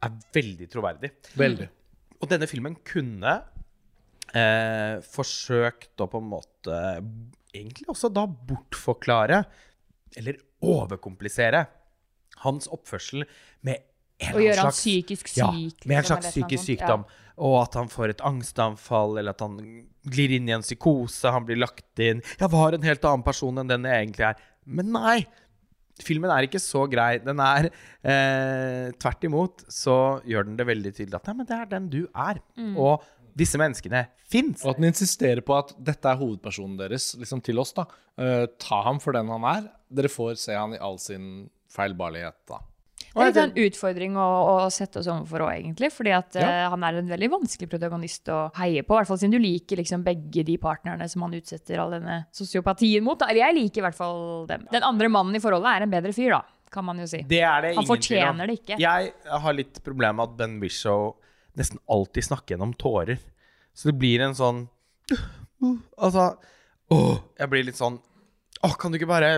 er 0.05 0.21
veldig 0.35 0.69
troverdig. 0.71 1.15
Veldig. 1.39 1.69
Og 2.19 2.31
denne 2.31 2.49
filmen 2.51 2.77
kunne 2.87 3.39
eh, 4.35 4.99
forsøkt 5.09 6.03
å 6.03 6.11
på 6.11 6.21
en 6.21 6.31
måte 6.37 6.81
egentlig 7.55 7.89
også 7.89 8.11
da 8.13 8.27
bortforklare, 8.27 9.43
eller 10.19 10.41
overkomplisere, 10.65 11.67
hans 12.45 12.69
oppførsel 12.71 13.25
med 13.67 13.83
en 14.19 14.35
Og 14.35 14.43
gjøre 14.43 14.67
han 14.67 14.75
psykisk 14.75 15.29
syk. 15.31 15.39
ja, 15.39 15.51
med 15.53 15.95
en 15.95 16.03
liksom, 16.03 16.07
slags 16.09 16.31
psykisk 16.35 16.65
sykdom. 16.65 17.05
Ja. 17.07 17.25
Og 17.39 17.55
at 17.63 17.77
han 17.79 17.91
får 17.91 18.17
et 18.17 18.25
angstanfall, 18.27 19.19
eller 19.21 19.31
at 19.31 19.45
han 19.45 19.59
glir 20.11 20.33
inn 20.35 20.49
i 20.51 20.55
en 20.57 20.65
psykose. 20.65 21.31
Han 21.31 21.47
blir 21.47 21.61
lagt 21.61 22.03
inn 22.03 22.23
'Jeg 22.23 22.51
var 22.51 22.75
en 22.75 22.83
helt 22.83 23.05
annen 23.05 23.23
person 23.23 23.59
enn 23.59 23.71
den 23.71 23.85
jeg 23.85 24.07
egentlig 24.07 24.27
er'. 24.27 24.41
Men 24.67 24.93
nei! 24.93 25.27
Filmen 26.03 26.31
er 26.31 26.47
ikke 26.47 26.63
så 26.63 26.87
grei. 26.91 27.19
Den 27.19 27.41
er 27.43 27.71
eh, 28.03 28.91
Tvert 28.99 29.25
imot 29.25 29.65
så 29.69 30.21
gjør 30.27 30.47
den 30.47 30.59
det 30.59 30.67
veldig 30.67 30.93
tydelig 30.95 31.19
at 31.19 31.27
nei, 31.27 31.35
men 31.41 31.47
det 31.47 31.57
er 31.59 31.67
den 31.67 31.89
du 31.91 32.03
er. 32.15 32.39
Mm. 32.57 32.77
Og 32.77 33.03
disse 33.39 33.61
menneskene 33.61 34.07
fins. 34.29 34.65
Og 34.65 34.75
at 34.75 34.81
den 34.81 34.91
insisterer 34.91 35.45
på 35.47 35.57
at 35.57 35.75
dette 35.79 36.11
er 36.11 36.19
hovedpersonen 36.21 36.79
deres 36.81 37.13
liksom 37.21 37.45
til 37.45 37.63
oss. 37.63 37.75
da 37.79 37.87
Uh, 38.19 38.49
Ta 38.59 38.81
ham 38.83 38.99
for 38.99 39.15
den 39.15 39.29
han 39.31 39.45
er. 39.47 39.69
Dere 39.95 40.11
får 40.11 40.41
se 40.43 40.57
han 40.57 40.73
i 40.75 40.81
all 40.83 40.97
sin 40.99 41.47
feilbarlighet. 41.71 42.35
da 42.51 42.59
Det 42.99 43.23
er 43.23 43.29
litt 43.29 43.39
en 43.39 43.53
utfordring 43.63 44.17
å, 44.19 44.25
å 44.51 44.55
sette 44.75 44.99
oss 44.99 45.07
overfor 45.07 45.45
òg, 45.47 45.53
egentlig. 45.61 45.93
Fordi 45.95 46.15
at 46.17 46.39
eh, 46.41 46.65
han 46.73 46.83
er 46.83 46.99
en 46.99 47.13
veldig 47.13 47.29
vanskelig 47.37 47.69
protagonist 47.71 48.27
å 48.35 48.41
heie 48.59 48.83
på. 48.83 48.97
I 48.97 48.99
hvert 48.99 49.11
fall 49.13 49.21
siden 49.23 49.37
du 49.37 49.39
liker 49.45 49.79
liksom 49.79 50.03
begge 50.07 50.43
de 50.49 50.59
partnerne 50.59 51.07
som 51.13 51.23
han 51.29 51.39
utsetter 51.39 51.79
all 51.79 51.95
denne 51.95 52.19
sosiopatien 52.35 53.07
mot. 53.07 53.21
Da. 53.21 53.31
Eller 53.31 53.45
jeg 53.47 53.59
liker 53.61 53.85
i 53.85 53.87
hvert 53.87 54.01
fall 54.01 54.21
dem. 54.51 54.67
Den 54.75 54.91
andre 54.91 55.13
mannen 55.15 55.39
i 55.39 55.45
forholdet 55.45 55.77
er 55.77 55.87
en 55.87 55.95
bedre 55.95 56.17
fyr, 56.17 56.35
da, 56.35 56.43
kan 56.75 56.89
man 56.91 56.99
jo 56.99 57.07
si. 57.15 57.23
Det 57.31 57.45
er 57.47 57.69
det 57.69 57.75
Han 57.79 57.87
fortjener 57.87 58.51
det 58.51 58.59
ikke. 58.65 58.83
Jeg 58.83 59.15
har 59.47 59.59
litt 59.63 59.79
problem 59.87 60.19
med 60.19 60.27
at 60.27 60.37
Ben 60.43 60.59
Wishow 60.65 61.13
nesten 61.59 61.81
alltid 61.91 62.25
snakke 62.29 62.55
gjennom 62.55 62.73
tårer. 62.79 63.19
Så 63.75 63.91
det 63.91 63.99
blir 64.01 64.23
en 64.25 64.35
sånn 64.39 64.65
Altså 65.99 66.37
Åh, 66.95 67.19
jeg 67.39 67.51
blir 67.53 67.65
litt 67.67 67.79
sånn 67.79 67.99
Åh, 68.65 68.75
kan 68.79 68.93
du 68.93 68.99
ikke 68.99 69.11
bare 69.11 69.31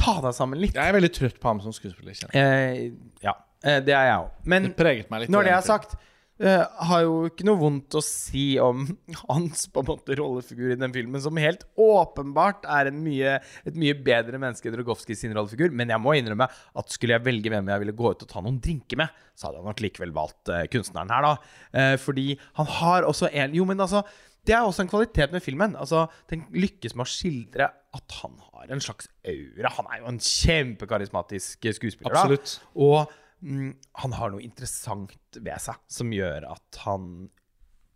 ta 0.00 0.16
deg 0.24 0.34
sammen 0.34 0.58
litt? 0.62 0.74
Jeg 0.74 0.90
er 0.90 0.96
veldig 0.96 1.10
trøtt 1.14 1.36
på 1.42 1.48
ham 1.50 1.60
som 1.62 1.74
skuespiller. 1.76 2.14
kjenner 2.16 2.34
jeg. 2.34 2.86
Eh, 2.88 3.18
ja, 3.26 3.34
eh, 3.62 3.78
det 3.84 3.92
er 3.94 4.06
jeg 4.08 4.16
òg. 4.24 4.30
Men 4.48 4.62
Det 4.70 4.76
preget 4.78 5.10
meg 5.12 5.20
litt. 5.22 5.30
når 5.34 5.44
det 5.46 5.52
er 5.54 5.60
sagt, 5.66 5.92
eh, 6.40 6.62
har 6.88 7.02
jo 7.04 7.16
ikke 7.28 7.46
noe 7.46 7.60
vondt 7.60 7.96
å 7.98 8.02
si 8.04 8.44
om 8.62 8.86
hans 9.24 9.66
på 9.72 9.82
en 9.82 9.90
måte 9.90 10.16
rollefigur 10.18 10.74
i 10.74 10.78
den 10.80 10.94
filmen, 10.94 11.22
som 11.22 11.40
helt 11.40 11.66
åpenbart 11.80 12.66
er 12.70 12.90
en 12.90 13.02
mye, 13.04 13.36
et 13.68 13.78
mye 13.78 13.96
bedre 13.96 14.40
menneske 14.40 14.70
enn 14.70 14.78
Rogowski 14.80 15.16
sin 15.18 15.36
rollefigur. 15.36 15.74
Men 15.76 15.92
jeg 15.94 16.02
må 16.02 16.16
innrømme 16.18 16.48
at 16.50 16.96
skulle 16.96 17.16
jeg 17.18 17.26
velge 17.26 17.52
hvem 17.52 17.70
jeg 17.72 17.84
ville 17.84 17.98
gå 18.00 18.14
ut 18.14 18.26
og 18.26 18.32
ta 18.32 18.42
noen 18.44 18.60
drinker 18.62 19.02
med, 19.02 19.20
så 19.34 19.48
hadde 19.48 19.60
jeg 19.60 19.70
nok 19.70 19.84
likevel 19.84 20.16
valgt 20.16 20.52
uh, 20.52 20.64
kunstneren 20.72 21.12
her, 21.14 21.28
da. 21.28 21.54
Uh, 21.76 21.94
fordi 22.00 22.26
han 22.58 22.74
har 22.80 23.08
også 23.08 23.30
en 23.30 23.54
Jo, 23.56 23.64
men 23.68 23.80
altså 23.80 24.04
det 24.46 24.54
er 24.56 24.64
også 24.64 24.84
en 24.84 24.90
kvalitet 24.90 25.32
med 25.32 25.42
filmen. 25.44 25.76
Altså, 25.76 26.06
Den 26.30 26.46
lykkes 26.54 26.94
med 26.96 27.04
å 27.04 27.10
skildre 27.12 27.68
at 27.96 28.14
han 28.22 28.38
har 28.52 28.72
en 28.72 28.82
slags 28.82 29.10
aura. 29.26 29.72
Han 29.76 29.90
er 29.90 30.00
jo 30.00 30.12
en 30.12 30.20
kjempekarismatisk 30.24 31.68
skuespiller. 31.76 32.14
da. 32.14 32.22
Absolutt. 32.22 32.54
Og 32.74 33.10
mm, 33.10 33.19
han 33.40 34.12
har 34.18 34.32
noe 34.32 34.44
interessant 34.44 35.14
ved 35.40 35.60
seg 35.62 35.78
som 35.88 36.12
gjør 36.12 36.44
at 36.52 36.80
han 36.84 37.30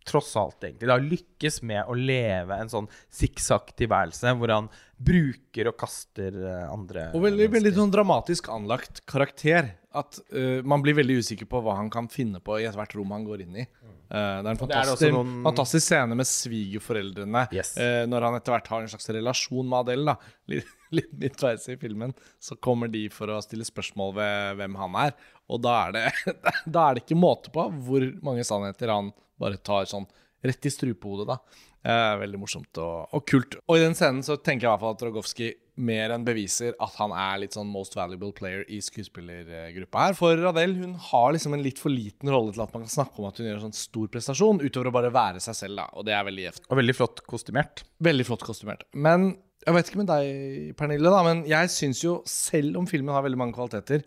tross 0.05 0.35
alt 0.37 0.61
egentlig 0.63 0.89
da 0.89 0.97
lykkes 1.01 1.63
med 1.65 1.87
å 1.89 1.95
leve 1.97 2.57
en 2.61 2.69
sånn 2.69 2.87
sikksakk-tilværelse 3.17 4.35
hvor 4.37 4.53
han 4.53 4.67
bruker 5.01 5.71
og 5.71 5.77
kaster 5.81 6.35
eh, 6.45 6.67
andre 6.69 7.07
Og 7.17 7.23
veldig, 7.25 7.47
veldig 7.55 7.71
sånn 7.75 7.93
dramatisk 7.93 8.51
anlagt 8.53 9.01
karakter. 9.09 9.73
At 9.95 10.19
uh, 10.35 10.59
man 10.67 10.83
blir 10.83 10.97
veldig 10.97 11.21
usikker 11.23 11.47
på 11.47 11.61
hva 11.63 11.77
han 11.79 11.89
kan 11.91 12.09
finne 12.11 12.41
på 12.43 12.57
i 12.59 12.65
ethvert 12.67 12.93
rom 12.97 13.13
han 13.15 13.25
går 13.27 13.45
inn 13.45 13.61
i. 13.63 13.65
Uh, 14.11 14.43
det 14.43 14.45
er 14.45 14.49
en 14.51 14.59
fantastisk, 14.59 15.05
er 15.07 15.13
noen- 15.15 15.37
fantastisk 15.47 15.87
scene 15.87 16.17
med 16.19 16.27
svigerforeldrene 16.29 17.45
Yes. 17.55 17.73
uh, 17.79 18.03
når 18.11 18.27
han 18.27 18.35
etter 18.37 18.53
hvert 18.57 18.67
har 18.73 18.83
en 18.83 18.91
slags 18.91 19.07
relasjon 19.15 19.69
med 19.71 19.79
Adele. 19.85 20.13
da 20.13 20.59
Litt, 20.97 21.11
midtveis 21.17 21.67
i 21.71 21.77
filmen 21.81 22.13
så 22.41 22.57
kommer 22.57 22.91
de 22.91 23.05
for 23.13 23.31
å 23.33 23.41
stille 23.43 23.67
spørsmål 23.67 24.15
ved 24.19 24.59
hvem 24.61 24.79
han 24.81 24.99
er. 25.05 25.15
Og 25.49 25.61
da 25.65 25.77
er 25.85 25.95
det, 25.95 26.05
da 26.77 26.87
er 26.87 26.97
det 26.97 27.05
ikke 27.05 27.19
måte 27.19 27.53
på 27.53 27.69
hvor 27.87 28.09
mange 28.25 28.45
sannheter 28.47 28.93
han 28.93 29.13
bare 29.41 29.59
tar 29.59 29.89
sånn 29.89 30.07
rett 30.45 30.67
i 30.67 30.73
strupehodet. 30.73 31.29
da 31.33 31.39
Eh, 31.85 32.15
veldig 32.17 32.39
morsomt 32.41 32.79
og, 32.81 33.11
og 33.13 33.27
kult. 33.29 33.59
Og 33.69 33.77
i 33.77 33.83
den 33.83 33.93
scenen 33.93 34.23
så 34.25 34.39
tenker 34.39 34.65
jeg 34.65 34.71
i 34.71 34.73
hvert 34.73 34.81
fall 34.81 34.95
at 34.95 35.03
Rogowski 35.05 35.51
mer 35.85 36.15
enn 36.15 36.23
beviser 36.25 36.73
at 36.81 36.95
han 36.97 37.11
er 37.13 37.43
litt 37.43 37.53
sånn 37.53 37.69
most 37.69 37.93
valuable 37.97 38.31
player 38.33 38.63
i 38.73 38.79
skuespillergruppa 38.81 40.07
her. 40.07 40.17
For 40.17 40.39
Radel 40.39 40.73
hun 40.79 40.95
har 41.11 41.35
liksom 41.35 41.53
en 41.53 41.61
litt 41.61 41.81
for 41.83 41.93
liten 41.93 42.31
rolle 42.33 42.55
til 42.55 42.63
at 42.63 42.73
man 42.73 42.87
kan 42.87 42.93
snakke 42.95 43.21
om 43.21 43.27
at 43.29 43.37
hun 43.37 43.51
gjør 43.51 43.59
en 43.59 43.67
sånn 43.67 43.77
stor 43.77 44.09
prestasjon, 44.15 44.63
utover 44.65 44.89
å 44.89 44.95
bare 44.95 45.13
være 45.13 45.43
seg 45.45 45.59
selv, 45.59 45.83
da. 45.83 45.85
Og 45.93 46.07
det 46.07 46.15
er 46.17 46.25
veldig 46.25 46.47
gjevt. 46.47 46.65
Og 46.71 46.81
veldig 46.81 46.97
flott 46.97 47.21
kostymert. 47.29 47.85
Veldig 48.09 48.27
flott 48.31 48.47
kostymert. 48.49 48.87
Men 48.97 49.35
jeg 49.65 49.75
vet 49.75 49.89
ikke 49.89 50.01
med 50.01 50.09
deg, 50.11 50.73
Pernille, 50.77 51.11
da, 51.11 51.21
men 51.25 51.43
jeg 51.49 51.71
syns 51.73 52.03
jo, 52.03 52.19
selv 52.29 52.77
om 52.79 52.89
filmen 52.89 53.15
har 53.15 53.25
veldig 53.25 53.39
mange 53.41 53.57
kvaliteter, 53.57 54.03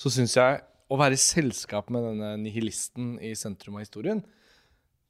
så 0.00 0.12
syns 0.12 0.36
jeg 0.38 0.62
å 0.92 0.98
være 1.00 1.16
i 1.16 1.20
selskap 1.20 1.90
med 1.92 2.04
denne 2.08 2.34
nihilisten 2.42 3.14
i 3.24 3.34
sentrum 3.38 3.76
av 3.78 3.84
historien, 3.84 4.22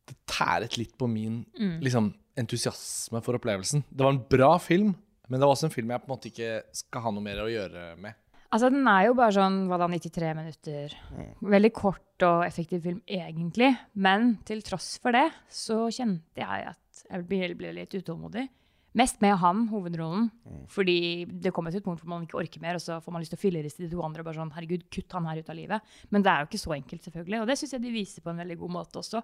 det 0.08 0.16
tæret 0.30 0.74
litt 0.80 0.96
på 0.98 1.06
min 1.10 1.44
liksom, 1.82 2.10
entusiasme 2.38 3.22
for 3.22 3.38
opplevelsen. 3.38 3.84
Det 3.90 4.02
var 4.02 4.16
en 4.16 4.24
bra 4.34 4.56
film, 4.62 4.90
men 5.28 5.38
det 5.38 5.46
var 5.46 5.54
også 5.54 5.68
en 5.70 5.74
film 5.74 5.94
jeg 5.94 6.02
på 6.02 6.10
en 6.10 6.14
måte 6.16 6.30
ikke 6.32 6.50
skal 6.82 7.06
ha 7.06 7.14
noe 7.14 7.24
mer 7.24 7.44
å 7.44 7.50
gjøre 7.50 7.86
med. 8.02 8.18
Altså, 8.52 8.68
den 8.68 8.84
er 8.90 9.06
jo 9.06 9.14
bare 9.16 9.32
sånn 9.32 9.62
hva 9.70 9.78
da, 9.80 9.86
93 9.88 10.32
minutter. 10.36 10.96
Veldig 11.54 11.70
kort 11.72 12.24
og 12.26 12.42
effektiv 12.44 12.82
film, 12.84 12.98
egentlig. 13.08 13.70
Men 13.96 14.34
til 14.44 14.60
tross 14.66 14.98
for 15.00 15.16
det 15.16 15.30
så 15.48 15.86
kjente 15.88 16.42
jeg 16.42 16.66
at 16.74 17.04
jeg 17.06 17.24
ble, 17.30 17.48
ble 17.56 17.70
litt 17.78 17.96
utålmodig. 17.96 18.44
Mest 18.98 19.22
med 19.24 19.38
han, 19.40 19.64
hovedrollen. 19.70 20.28
Fordi 20.72 21.24
det 21.24 21.52
kommer 21.56 21.72
til 21.72 21.80
et 21.80 21.86
punkt 21.86 22.02
hvor 22.02 22.12
man 22.12 22.26
ikke 22.26 22.40
orker 22.42 22.60
mer, 22.60 22.76
og 22.76 22.84
så 22.84 22.98
får 23.00 23.14
man 23.14 23.24
lyst 23.24 23.32
til 23.32 23.40
å 23.40 23.42
filleriste 23.42 23.84
de 23.84 23.90
to 23.92 24.02
andre. 24.04 24.20
og 24.20 24.28
bare 24.28 24.40
sånn, 24.40 24.52
herregud, 24.56 24.84
kutt 24.92 25.16
han 25.16 25.28
her 25.30 25.40
ut 25.40 25.48
av 25.48 25.58
livet. 25.58 25.94
Men 26.12 26.24
det 26.24 26.32
er 26.32 26.42
jo 26.42 26.50
ikke 26.50 26.64
så 26.66 26.76
enkelt, 26.76 27.06
selvfølgelig. 27.08 27.40
Og 27.40 27.48
det 27.48 27.58
syns 27.60 27.74
jeg 27.76 27.84
de 27.84 27.94
viser 27.94 28.24
på 28.24 28.32
en 28.32 28.42
veldig 28.44 28.58
god 28.60 28.74
måte 28.76 29.00
også. 29.00 29.22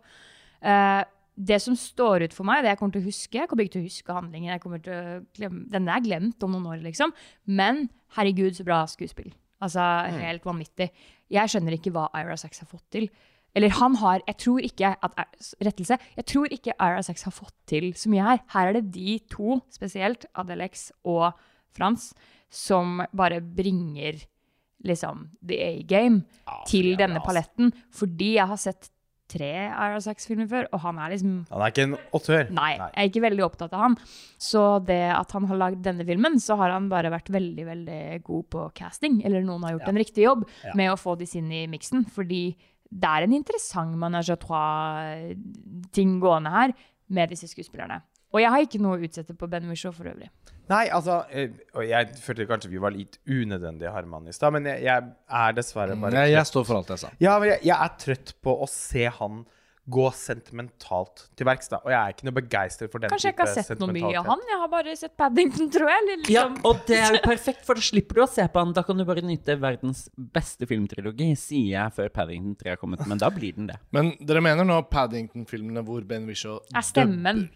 Uh, 0.65 1.03
det 1.39 1.61
som 1.63 1.77
står 1.79 2.27
ut 2.27 2.35
for 2.35 2.49
meg, 2.49 2.65
det 2.65 2.73
jeg 2.73 2.81
kommer 2.81 2.97
til 2.97 3.05
å 3.05 3.07
huske 3.07 3.39
Jeg 3.39 3.47
kommer 3.47 3.63
ikke 3.63 3.77
til 3.77 3.85
å 3.85 3.87
huske 3.87 4.15
handlingen. 4.17 4.51
jeg 4.51 4.63
kommer 4.65 4.81
til 4.83 4.97
å 4.97 5.21
glemme, 5.37 5.69
Den 5.71 5.87
er 5.87 6.03
glemt 6.03 6.43
om 6.43 6.57
noen 6.57 6.73
år, 6.73 6.81
liksom. 6.83 7.13
Men 7.47 7.87
herregud, 8.17 8.57
så 8.57 8.67
bra 8.67 8.81
skuespill. 8.91 9.31
Altså, 9.63 9.83
helt 10.19 10.45
vanvittig. 10.47 10.91
Jeg 11.31 11.51
skjønner 11.51 11.77
ikke 11.77 11.93
hva 11.95 12.09
Ira 12.17 12.37
Sachs 12.39 12.63
har 12.63 12.71
fått 12.71 12.87
til. 12.95 13.09
Eller 13.57 13.73
han 13.79 13.97
har 13.97 14.23
Jeg 14.27 14.37
tror 14.45 14.65
ikke 14.65 14.95
at 15.03 15.15
Rettelse. 15.65 15.99
Jeg 16.17 16.27
tror 16.27 16.53
ikke 16.53 16.75
Ira 16.79 17.03
har 17.03 17.35
fått 17.35 17.55
til 17.67 17.93
så 17.95 18.11
mye 18.13 18.27
her. 18.27 18.43
Her 18.55 18.69
er 18.69 18.73
det 18.79 18.93
de 18.93 19.19
to, 19.31 19.61
spesielt 19.71 20.27
Adelex 20.35 20.91
og 21.05 21.33
Frans, 21.75 22.13
som 22.51 23.03
bare 23.17 23.41
bringer 23.41 24.21
liksom 24.85 25.29
the 25.43 25.59
A-game 25.59 26.23
til 26.69 26.95
denne 26.99 27.21
paletten. 27.25 27.73
Fordi 27.95 28.37
jeg 28.37 28.47
har 28.47 28.61
sett 28.61 28.91
tre 29.29 29.51
Ira 29.69 29.99
Sachs-filmer 30.01 30.49
før, 30.49 30.69
og 30.73 30.81
han 30.87 30.99
er 31.03 31.13
liksom 31.13 31.33
Han 31.51 31.63
er 31.63 31.73
ikke 31.73 31.85
en 31.89 31.97
åttør. 32.17 32.51
Nei, 32.55 32.71
jeg 32.79 32.95
er 32.95 33.11
ikke 33.11 33.25
veldig 33.27 33.45
opptatt 33.45 33.75
av 33.77 33.85
han. 33.85 33.99
Så 34.41 34.63
det 34.89 35.03
at 35.13 35.35
han 35.37 35.49
har 35.51 35.61
lagd 35.61 35.83
denne 35.85 36.07
filmen, 36.09 36.39
så 36.41 36.57
har 36.61 36.73
han 36.75 36.89
bare 36.93 37.13
vært 37.13 37.31
veldig 37.35 37.67
veldig 37.69 38.01
god 38.25 38.49
på 38.55 38.65
casting. 38.79 39.21
Eller 39.29 39.45
noen 39.45 39.67
har 39.67 39.77
gjort 39.77 39.93
en 39.93 40.01
riktig 40.01 40.25
jobb 40.25 40.47
med 40.79 40.93
å 40.93 40.99
få 41.01 41.19
disse 41.21 41.41
inn 41.43 41.53
i 41.53 41.67
miksen. 41.71 42.07
Fordi 42.15 42.43
det 42.89 43.09
er 43.09 43.27
en 43.27 43.35
interessant 43.37 43.97
menage 44.01 44.33
à 44.33 44.39
trois-ting 44.41 46.19
gående 46.23 46.53
her 46.53 46.73
med 47.13 47.33
disse 47.33 47.49
skuespillerne. 47.51 48.01
Og 48.33 48.43
jeg 48.43 48.53
har 48.53 48.65
ikke 48.65 48.81
noe 48.83 48.99
å 48.99 49.05
utsette 49.05 49.37
på 49.37 49.49
Ben 49.49 49.69
Whishaw 49.69 49.93
for 49.97 50.11
øvrig. 50.11 50.29
Nei, 50.69 50.83
altså 50.93 51.23
eh, 51.33 51.55
Og 51.81 51.85
jeg 51.89 52.19
følte 52.21 52.45
kanskje 52.49 52.69
vi 52.69 52.81
var 52.83 52.93
litt 52.93 53.17
unødvendige 53.25 53.93
harmony 53.95 54.29
i 54.29 54.37
stad, 54.37 54.53
men 54.53 54.69
jeg, 54.69 54.83
jeg 54.85 55.15
er 55.41 55.55
dessverre 55.57 55.97
bare 55.97 56.19
Nei, 56.19 56.27
jeg 56.35 56.49
står 56.51 56.67
for 56.69 56.81
alt 56.81 56.93
jeg 56.93 57.01
sa. 57.07 57.13
Ja, 57.25 57.39
men 57.41 57.55
jeg, 57.55 57.63
jeg 57.71 57.77
er 57.77 57.95
trøtt 58.03 58.35
på 58.45 58.53
å 58.53 58.69
se 58.69 59.07
han 59.21 59.47
gå 59.89 60.07
sentimentalt 60.13 61.25
til 61.39 61.47
verks. 61.49 61.71
Og 61.79 61.89
jeg 61.91 61.97
er 61.99 62.13
ikke 62.15 62.27
noe 62.29 62.37
begeistret 62.37 62.91
for 62.93 63.01
den 63.03 63.11
Kanskje 63.13 63.31
jeg 63.31 63.35
ikke 63.37 63.47
har 63.49 63.65
sett 63.65 63.81
noe 63.83 63.93
mye 63.95 64.11
av 64.21 64.27
han? 64.29 64.43
Jeg 64.51 64.59
har 64.63 64.71
bare 64.73 64.97
sett 65.01 65.15
Paddington, 65.17 65.71
tror 65.73 65.89
jeg. 65.93 66.07
Liksom. 66.09 66.35
Ja, 66.35 66.43
og 66.69 66.83
det 66.89 66.99
er 66.99 67.15
jo 67.17 67.23
perfekt, 67.25 67.65
for 67.67 67.79
da 67.79 67.85
slipper 67.85 68.21
du 68.21 68.23
å 68.25 68.29
se 68.31 68.45
på 68.53 68.63
han. 68.63 68.75
Da 68.77 68.83
kan 68.87 68.99
du 69.01 69.05
bare 69.09 69.25
nyte 69.25 69.57
verdens 69.61 70.07
beste 70.17 70.69
filmtrilogi, 70.69 71.31
sier 71.41 71.71
jeg 71.77 71.95
før 71.97 72.13
Paddington 72.19 72.57
3 72.61 72.75
har 72.75 72.81
kommet. 72.81 73.05
Men 73.09 73.19
da 73.23 73.31
blir 73.33 73.57
den 73.57 73.71
det. 73.73 73.79
Men 73.97 74.13
dere 74.21 74.43
mener 74.45 74.69
nå 74.69 74.81
Paddington-filmene 74.93 75.85
hvor 75.87 76.05
Ben 76.09 76.27
Whishaw 76.29 76.61
Er 76.75 76.83
Paddington. 76.83 77.49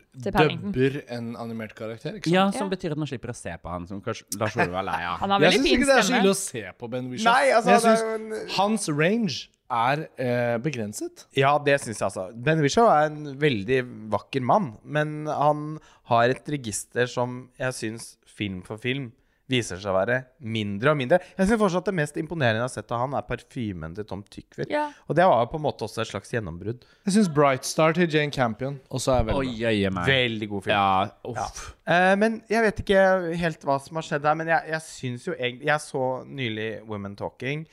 dubber 0.72 1.02
en 1.08 1.32
animert 1.40 1.74
karakter? 1.76 2.16
ikke 2.18 2.28
sant? 2.30 2.34
Ja, 2.34 2.50
som 2.52 2.68
Ja. 2.70 2.76
betyr 2.76 2.92
at 2.92 2.98
man 2.98 3.06
slipper 3.08 3.30
å 3.32 3.36
se 3.36 3.54
på 3.62 3.68
han, 3.70 3.86
som 3.86 4.00
kanskje 4.00 4.24
Lars 4.38 4.56
Ole 4.56 4.72
er 4.78 4.82
lei 4.82 5.00
av. 5.04 5.18
Han 5.20 5.30
har 5.30 5.40
Jeg 5.40 5.50
veldig 5.52 5.58
syns 5.60 5.68
fin 5.68 5.80
ikke 5.80 5.86
det 5.86 5.96
er 5.98 6.02
så 6.08 6.20
ille 6.20 6.30
å 6.32 6.36
se 6.36 6.64
på 6.78 6.90
Ben 6.90 7.10
Whishaw. 7.10 7.32
Nei, 7.32 7.50
altså, 7.52 7.70
jeg 7.70 7.80
syns 7.80 8.56
hans 8.56 8.88
range 8.88 9.48
er 9.72 10.04
eh, 10.20 10.58
begrenset. 10.62 11.26
Ja, 11.38 11.54
det 11.62 11.78
syns 11.82 11.98
jeg 11.98 12.08
altså. 12.10 12.28
Ben 12.34 12.62
Whishaw 12.64 12.90
er 12.92 13.08
en 13.10 13.32
veldig 13.40 13.80
vakker 14.12 14.44
mann, 14.44 14.74
men 14.84 15.24
han 15.30 15.78
har 16.12 16.34
et 16.34 16.54
register 16.54 17.10
som 17.10 17.46
jeg 17.60 17.78
syns 17.78 18.12
film 18.28 18.62
for 18.66 18.80
film 18.80 19.10
viser 19.52 19.80
seg 19.80 19.90
å 19.90 19.96
være 19.96 20.18
mindre 20.54 20.92
og 20.92 20.98
mindre. 20.98 21.18
Jeg 21.36 21.48
syns 21.48 21.60
fortsatt 21.60 21.88
det 21.88 21.94
mest 21.96 22.18
imponerende 22.20 22.62
jeg 22.62 22.66
har 22.66 22.72
sett 22.72 22.94
av 22.94 23.02
han, 23.04 23.16
er 23.18 23.26
parfymen 23.26 23.96
til 23.96 24.06
Tom 24.08 24.22
Tykver. 24.32 24.68
Ja. 24.72 24.86
Og 25.08 25.18
det 25.18 25.26
var 25.28 25.42
jo 25.44 25.50
på 25.52 25.60
en 25.60 25.64
måte 25.66 25.86
også 25.86 26.04
et 26.04 26.10
slags 26.12 26.32
gjennombrudd. 26.34 26.86
Jeg 27.06 27.16
syns 27.16 27.30
Bright 27.32 27.68
Star 27.68 27.96
til 27.96 28.08
Jane 28.12 28.32
Campion 28.34 28.78
også 28.92 29.16
er 29.18 29.28
veldig 29.30 29.68
Oi. 29.68 29.92
Veldig 30.08 30.50
god 30.54 30.66
film. 30.66 30.74
Ja, 30.74 31.32
uff. 31.32 31.62
Eh, 31.84 32.12
men 32.20 32.40
jeg 32.50 32.66
vet 32.68 32.84
ikke 32.84 33.06
helt 33.42 33.66
hva 33.68 33.78
som 33.82 34.00
har 34.00 34.08
skjedd 34.08 34.28
her. 34.28 34.38
Men 34.38 34.52
jeg, 34.54 34.70
jeg 34.72 34.86
syns 34.86 35.26
jo 35.28 35.36
egentlig 35.36 35.68
Jeg 35.68 35.84
så 35.84 36.06
nylig 36.28 36.70
Women 36.88 37.18
Talking, 37.18 37.66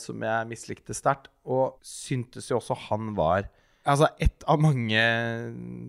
som 0.00 0.22
jeg 0.26 0.48
mislikte 0.50 0.96
sterkt, 0.96 1.28
og 1.46 1.78
syntes 1.86 2.50
jo 2.50 2.58
også 2.58 2.76
han 2.88 3.14
var 3.18 3.48
Altså 3.88 4.08
ett 4.20 4.44
av 4.50 4.58
mange 4.60 5.00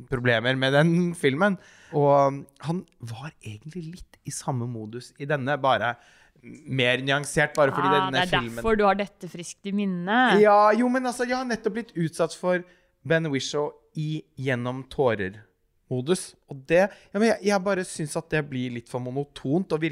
problemer 0.08 0.56
med 0.56 0.72
den 0.72 0.92
filmen. 1.18 1.58
Og 1.92 2.38
han 2.64 2.78
var 3.04 3.34
egentlig 3.42 3.82
litt 3.90 4.20
i 4.30 4.32
samme 4.32 4.70
modus 4.70 5.10
i 5.20 5.28
denne, 5.28 5.58
bare 5.60 5.98
mer 6.42 7.02
nyansert. 7.04 7.52
Bare 7.58 7.74
fordi 7.76 7.90
Ah, 7.90 8.08
det 8.14 8.22
er 8.22 8.32
filmen 8.32 8.56
derfor 8.56 8.80
du 8.80 8.86
har 8.88 8.96
dette 8.96 9.28
friskt 9.28 9.68
i 9.68 9.74
minnet. 9.76 10.40
Ja, 10.40 10.72
jo, 10.72 10.88
men 10.88 11.06
altså, 11.12 11.28
jeg 11.28 11.36
har 11.36 11.50
nettopp 11.50 11.76
blitt 11.76 11.92
utsatt 11.98 12.38
for 12.40 12.64
Ben 13.04 13.28
Whishaw 13.34 13.74
i 14.00 14.24
Gjennom 14.40 14.86
tårer-modus. 14.92 16.36
Og 16.48 16.64
det 16.70 16.86
ja, 16.86 17.20
men 17.20 17.32
jeg, 17.34 17.40
jeg 17.52 17.66
bare 17.68 17.84
syns 17.84 18.16
at 18.16 18.30
det 18.32 18.46
blir 18.48 18.80
litt 18.80 18.88
for 18.92 19.04
monotont 19.04 19.76
og 19.76 19.84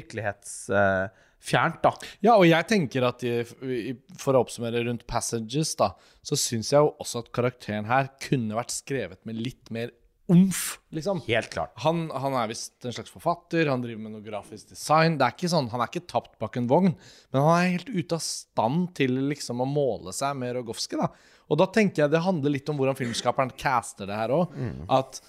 virkelighetsfjernt, 1.38 1.82
da. 1.82 1.92
Ja, 2.20 2.36
og 2.36 2.46
jeg 2.46 2.66
tenker 2.68 3.06
at 3.08 3.22
i, 3.24 3.94
for 4.18 4.34
å 4.34 4.42
oppsummere 4.44 4.84
rundt 4.86 5.06
Passages, 5.06 5.76
da, 5.76 5.94
så 6.22 6.36
syns 6.36 6.72
jeg 6.72 6.80
jo 6.80 6.94
også 6.98 7.24
at 7.24 7.32
karakteren 7.32 7.86
her 7.88 8.10
kunne 8.20 8.56
vært 8.58 8.74
skrevet 8.74 9.24
med 9.24 9.36
litt 9.40 9.70
mer 9.70 9.90
omf, 10.28 10.78
liksom. 10.92 11.22
Helt 11.24 11.48
klart. 11.54 11.72
Han, 11.80 12.10
han 12.12 12.34
er 12.36 12.50
visst 12.50 12.84
en 12.84 12.92
slags 12.92 13.10
forfatter, 13.10 13.68
han 13.70 13.80
driver 13.80 14.02
med 14.02 14.12
noe 14.12 14.24
grafisk 14.26 14.68
design. 14.74 15.16
Det 15.16 15.24
er 15.24 15.32
ikke 15.32 15.48
sånn, 15.48 15.70
Han 15.72 15.80
er 15.80 15.88
ikke 15.88 16.04
tapt 16.04 16.38
bak 16.38 16.58
en 16.60 16.68
vogn, 16.68 16.92
men 17.32 17.40
han 17.40 17.54
er 17.62 17.72
helt 17.78 17.88
ute 17.88 18.18
av 18.18 18.20
stand 18.20 18.90
til 18.98 19.16
liksom 19.30 19.64
å 19.64 19.68
måle 19.68 20.12
seg 20.12 20.36
med 20.36 20.52
Rogowski. 20.58 21.00
da. 21.00 21.08
Og 21.48 21.56
da 21.56 21.64
tenker 21.72 22.04
jeg 22.04 22.12
det 22.12 22.20
handler 22.20 22.52
litt 22.52 22.68
om 22.68 22.76
hvordan 22.76 22.98
filmskaperen 22.98 23.54
caster 23.56 24.04
det 24.08 24.18
her 24.20 24.34
òg. 24.36 24.52
At 24.92 25.22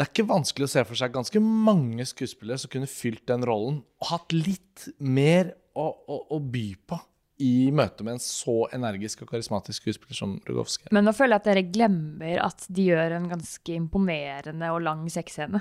det 0.00 0.06
er 0.06 0.12
ikke 0.14 0.30
vanskelig 0.30 0.64
å 0.64 0.72
se 0.72 0.82
for 0.88 0.96
seg 0.96 1.12
ganske 1.12 1.40
mange 1.44 2.06
skuespillere 2.08 2.56
som 2.62 2.70
kunne 2.72 2.88
fylt 2.88 3.26
den 3.28 3.42
rollen 3.44 3.82
og 4.00 4.06
hatt 4.08 4.32
litt 4.32 4.86
mer 4.96 5.50
å, 5.76 5.90
å, 5.92 6.16
å 6.32 6.38
by 6.40 6.68
på 6.88 6.96
i 7.44 7.68
møte 7.72 8.04
med 8.06 8.16
en 8.16 8.22
så 8.24 8.62
energisk 8.72 9.26
og 9.26 9.34
karismatisk 9.34 9.82
skuespiller 9.82 10.16
som 10.16 10.38
Rogowski. 10.48 10.88
Men 10.96 11.04
nå 11.04 11.12
føler 11.16 11.36
jeg 11.36 11.42
at 11.42 11.50
dere 11.50 11.66
glemmer 11.68 12.40
at 12.46 12.64
de 12.72 12.86
gjør 12.88 13.18
en 13.18 13.28
ganske 13.28 13.76
imponerende 13.76 14.72
og 14.72 14.80
lang 14.88 15.04
sexscene. 15.12 15.60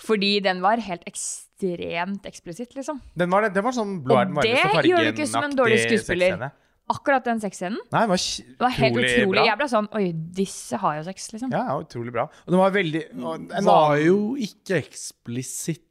Fordi 0.00 0.32
den 0.42 0.62
var 0.64 0.82
helt 0.82 1.06
ekstremt 1.06 2.26
eksplisitt, 2.26 2.74
liksom. 2.74 2.98
Den 3.18 3.30
var, 3.30 3.46
det 3.46 3.62
var 3.62 3.76
sånn 3.76 4.00
blå 4.02 4.18
er 4.18 4.30
den 4.30 4.42
Og 4.42 4.46
det 4.46 4.58
varmeste 4.58 4.90
gjør 4.90 5.06
du 5.06 5.12
ikke 5.12 5.30
som 5.30 5.46
en 5.46 5.58
dårlig 5.58 5.82
skuespiller. 5.84 6.34
sexscene. 6.34 6.50
Akkurat 6.90 7.22
den 7.24 7.38
sexscenen 7.40 7.78
Nei, 7.92 8.00
den 8.02 8.10
var 8.10 8.16
det 8.18 8.58
var 8.58 8.72
helt 8.74 8.96
utrolig 8.96 9.10
utrolig. 9.14 9.34
bra. 9.36 9.44
Jeg 9.46 9.58
ble 9.60 9.68
sånn 9.70 9.88
Oi, 9.94 10.06
disse 10.40 10.76
har 10.82 10.96
jo 10.98 11.02
sex, 11.06 11.28
liksom. 11.32 11.52
Ja, 11.54 11.62
ja, 11.70 11.76
utrolig 11.84 12.12
bra. 12.16 12.24
Og 12.46 12.50
den 12.54 12.58
var 12.58 12.70
veldig 12.74 13.02
Den 13.14 13.64
var 13.68 13.96
jo 14.02 14.16
ikke 14.36 14.80
eksplisitt. 14.82 15.86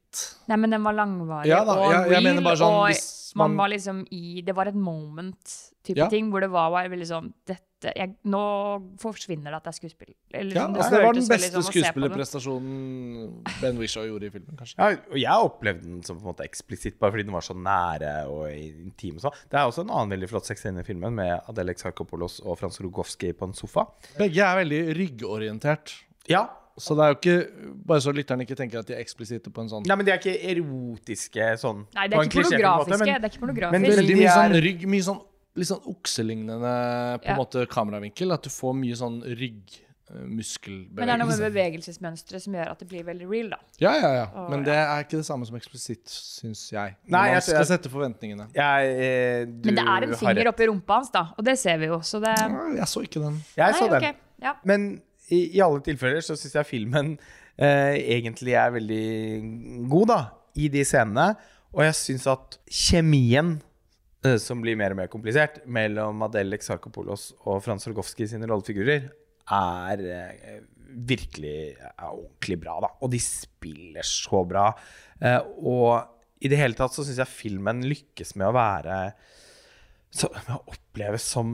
Nei, 0.50 0.58
men 0.58 0.72
den 0.74 0.84
var 0.84 0.94
langvarig 0.98 1.46
Ja 1.52 1.64
da, 1.64 1.76
og 1.78 1.92
jeg- 1.94 2.02
jeg 2.02 2.12
real, 2.12 2.24
mener 2.24 2.42
bare 2.42 2.58
sånn, 2.58 2.74
og 2.74 2.88
hvis 2.90 3.36
man 3.36 3.52
man- 3.52 3.58
var 3.58 3.70
liksom 3.70 4.06
i 4.12 4.42
Det 4.42 4.56
var 4.56 4.66
et 4.68 4.76
moment-type 4.76 5.96
Ja. 5.98 6.08
ting, 6.10 6.32
hvor 6.32 6.42
det 6.42 6.50
var, 6.50 6.72
var 6.72 6.90
veldig 6.90 7.08
sånn 7.08 7.34
dette, 7.46 7.62
jeg, 7.82 8.16
Nå 8.26 8.40
forsvinner 9.00 9.52
det 9.52 9.56
at 9.60 9.64
det 9.64 9.72
er 9.72 9.78
skuespill. 9.80 10.14
Eller, 10.34 10.56
Ja, 10.56 10.68
det, 10.68 10.78
altså 10.82 10.92
det 10.98 11.04
var 11.06 11.14
den 11.14 11.28
beste 11.30 11.50
sånn 11.52 11.64
det. 11.64 11.70
skuespillerprestasjonen 11.70 13.44
Ben 13.62 13.78
Wishaw 13.80 14.06
gjorde 14.08 14.28
i 14.28 14.30
filmen, 14.34 14.58
kanskje. 14.60 14.76
Ja, 14.78 14.90
og 15.12 15.18
jeg 15.20 15.48
opplevde 15.50 15.84
den 15.88 16.04
som 16.04 16.18
på 16.20 16.26
en 16.28 16.34
måte 16.34 16.46
eksplisitt, 16.48 17.00
bare 17.00 17.12
fordi 17.16 17.24
den 17.30 17.34
var 17.34 17.42
så 17.46 17.56
nære 17.56 18.14
og 18.28 18.52
intim. 18.52 19.16
og 19.16 19.22
sånn. 19.28 19.40
Det 19.50 19.60
er 19.60 19.66
også 19.72 19.82
en 19.86 19.90
annen 19.96 20.10
veldig 20.16 20.30
flott 20.30 20.46
sexscene 20.50 20.80
i 20.82 20.84
filmen, 20.88 21.14
med 21.16 21.42
Adele 21.50 21.74
Xarkopoulos 21.74 22.42
og 22.46 22.58
Frans 22.60 22.80
Rogowski 22.82 23.34
på 23.34 23.48
en 23.50 23.54
sofa. 23.54 23.88
Begge 24.18 24.44
er 24.44 24.64
veldig 24.64 24.82
ryggorientert. 25.00 25.96
Ja, 26.28 26.50
Så 26.80 26.96
det 26.96 27.04
er 27.04 27.10
jo 27.12 27.16
ikke 27.18 27.84
Bare 27.86 28.00
så 28.00 28.12
lytteren 28.16 28.40
ikke 28.46 28.56
tenker 28.56 28.80
at 28.80 28.88
de 28.88 28.94
er 28.96 29.02
eksplisitte 29.04 29.52
på 29.52 29.60
en 29.66 29.68
sånn 29.68 29.84
Nei, 29.86 29.96
men 30.00 30.06
de 30.06 30.12
er 30.14 30.20
ikke 30.22 30.36
erotiske 30.48 31.48
sånn 31.60 31.82
Nei, 31.96 32.06
det 32.08 32.16
er 32.16 32.24
ikke 32.24 32.40
pornografiske. 32.40 32.70
måte, 32.80 33.00
men- 33.00 33.08
det 33.10 33.24
er 33.26 33.30
ikke 33.34 33.42
pornografisk. 33.44 33.72
men 33.72 33.98
Veldig 34.00 34.16
mye 34.16 34.30
sånn 34.32 34.56
rygg 34.64 34.86
Mye 34.88 35.04
sånn 35.04 35.20
litt 35.60 35.70
sånn 35.70 35.86
okselignende 35.92 36.60
på 37.22 37.28
en 37.28 37.36
Ja. 37.36 37.38
måte 37.40 37.66
kameravinkel. 37.70 38.34
At 38.34 38.44
du 38.44 38.50
får 38.50 38.74
mye 38.80 38.96
sånn 38.98 39.20
ryggmuskelbevegelse. 40.10 40.96
Men 40.96 41.08
det 41.08 41.14
er 41.14 41.20
noe 41.22 41.30
med 41.30 41.42
bevegelsesmønsteret 41.54 42.42
som 42.46 42.54
gjør 42.58 42.72
at 42.72 42.80
det 42.82 42.88
blir 42.90 43.04
veldig 43.06 43.28
real, 43.30 43.50
da. 43.54 43.60
Ja, 43.84 43.92
ja, 44.00 44.12
ja. 44.16 44.24
Og, 44.34 44.50
Men 44.50 44.60
ja. 44.64 44.66
det 44.70 44.78
er 44.82 45.04
ikke 45.06 45.18
det 45.20 45.26
samme 45.28 45.46
som 45.50 45.56
eksplisitt, 45.60 46.06
syns 46.10 46.72
jeg. 46.72 46.96
Nei, 47.06 47.12
man 47.28 47.30
jeg- 47.36 47.44
skal 47.44 47.66
sette 47.66 47.90
forventningene. 47.94 48.48
Jeg, 48.56 48.90
eh, 48.96 49.46
du 49.46 49.70
Men 49.70 49.76
det 49.76 49.86
er 49.86 50.04
en 50.10 50.16
finger 50.16 50.48
oppi 50.54 50.68
rumpa 50.68 50.94
hans, 51.00 51.10
da. 51.12 51.28
Og 51.38 51.44
det 51.46 51.58
ser 51.60 51.78
vi 51.78 51.86
jo, 51.86 52.00
så 52.00 52.20
det 52.20 52.34
Ja, 52.40 52.48
Jeg 52.80 52.88
så 52.88 53.02
ikke 53.04 53.22
den. 53.22 53.44
Jeg 53.58 53.74
så 53.76 53.90
den. 53.90 53.98
Okay. 54.04 54.14
Ja. 54.42 54.54
Men 54.64 55.02
i, 55.30 55.58
i 55.58 55.60
alle 55.62 55.80
tilfeller 55.82 56.22
så 56.22 56.34
syns 56.36 56.54
jeg 56.54 56.66
filmen 56.66 57.20
eh, 57.58 57.96
egentlig 58.18 58.54
er 58.56 58.72
veldig 58.72 59.90
god, 59.90 60.08
da, 60.08 60.26
i 60.56 60.68
de 60.70 60.84
scenene. 60.86 61.36
Og 61.74 61.84
jeg 61.84 61.94
syns 61.94 62.26
at 62.26 62.58
kjemien, 62.72 63.62
eh, 63.62 63.69
som 64.42 64.60
blir 64.64 64.76
mer 64.80 64.94
og 64.94 65.00
mer 65.00 65.12
komplisert, 65.12 65.62
mellom 65.66 66.26
Adele 66.28 66.58
Exarchopoulos 66.60 67.32
og 67.46 67.62
Frans 67.64 67.88
Rogowski 67.88 68.28
sine 68.28 68.50
rollefigurer, 68.50 69.08
er 69.56 70.04
eh, 70.14 70.60
virkelig 70.90 71.58
er 71.78 72.08
ordentlig 72.10 72.60
bra, 72.62 72.78
da. 72.84 72.94
Og 73.04 73.12
de 73.14 73.22
spiller 73.24 74.06
så 74.06 74.44
bra. 74.48 74.70
Eh, 75.22 75.40
og 75.64 76.44
i 76.44 76.52
det 76.52 76.60
hele 76.60 76.78
tatt 76.78 76.96
så 76.96 77.06
syns 77.06 77.22
jeg 77.22 77.32
filmen 77.32 77.84
lykkes 77.88 78.36
med 78.40 78.50
å 78.50 78.56
være 78.56 79.00
så, 80.10 80.30
med 80.34 80.56
å 80.56 80.74
oppleves 80.74 81.26
som 81.36 81.50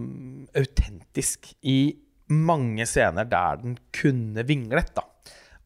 autentisk 0.55 1.51
i 1.67 1.95
mange 2.31 2.85
scener 2.89 3.27
der 3.29 3.61
den 3.61 3.79
kunne 3.93 4.45
vinglet. 4.47 4.93
da. 4.95 5.05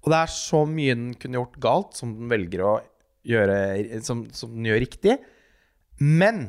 Og 0.04 0.12
det 0.12 0.22
er 0.22 0.32
så 0.34 0.64
mye 0.68 0.96
den 0.96 1.12
kunne 1.20 1.40
gjort 1.40 1.60
galt, 1.64 2.00
som 2.00 2.16
den 2.18 2.32
velger 2.32 2.66
å 2.66 2.78
gjøre 3.30 4.00
Som, 4.02 4.24
som 4.34 4.56
den 4.56 4.70
gjør 4.72 4.82
riktig. 4.82 5.18
Men 6.00 6.48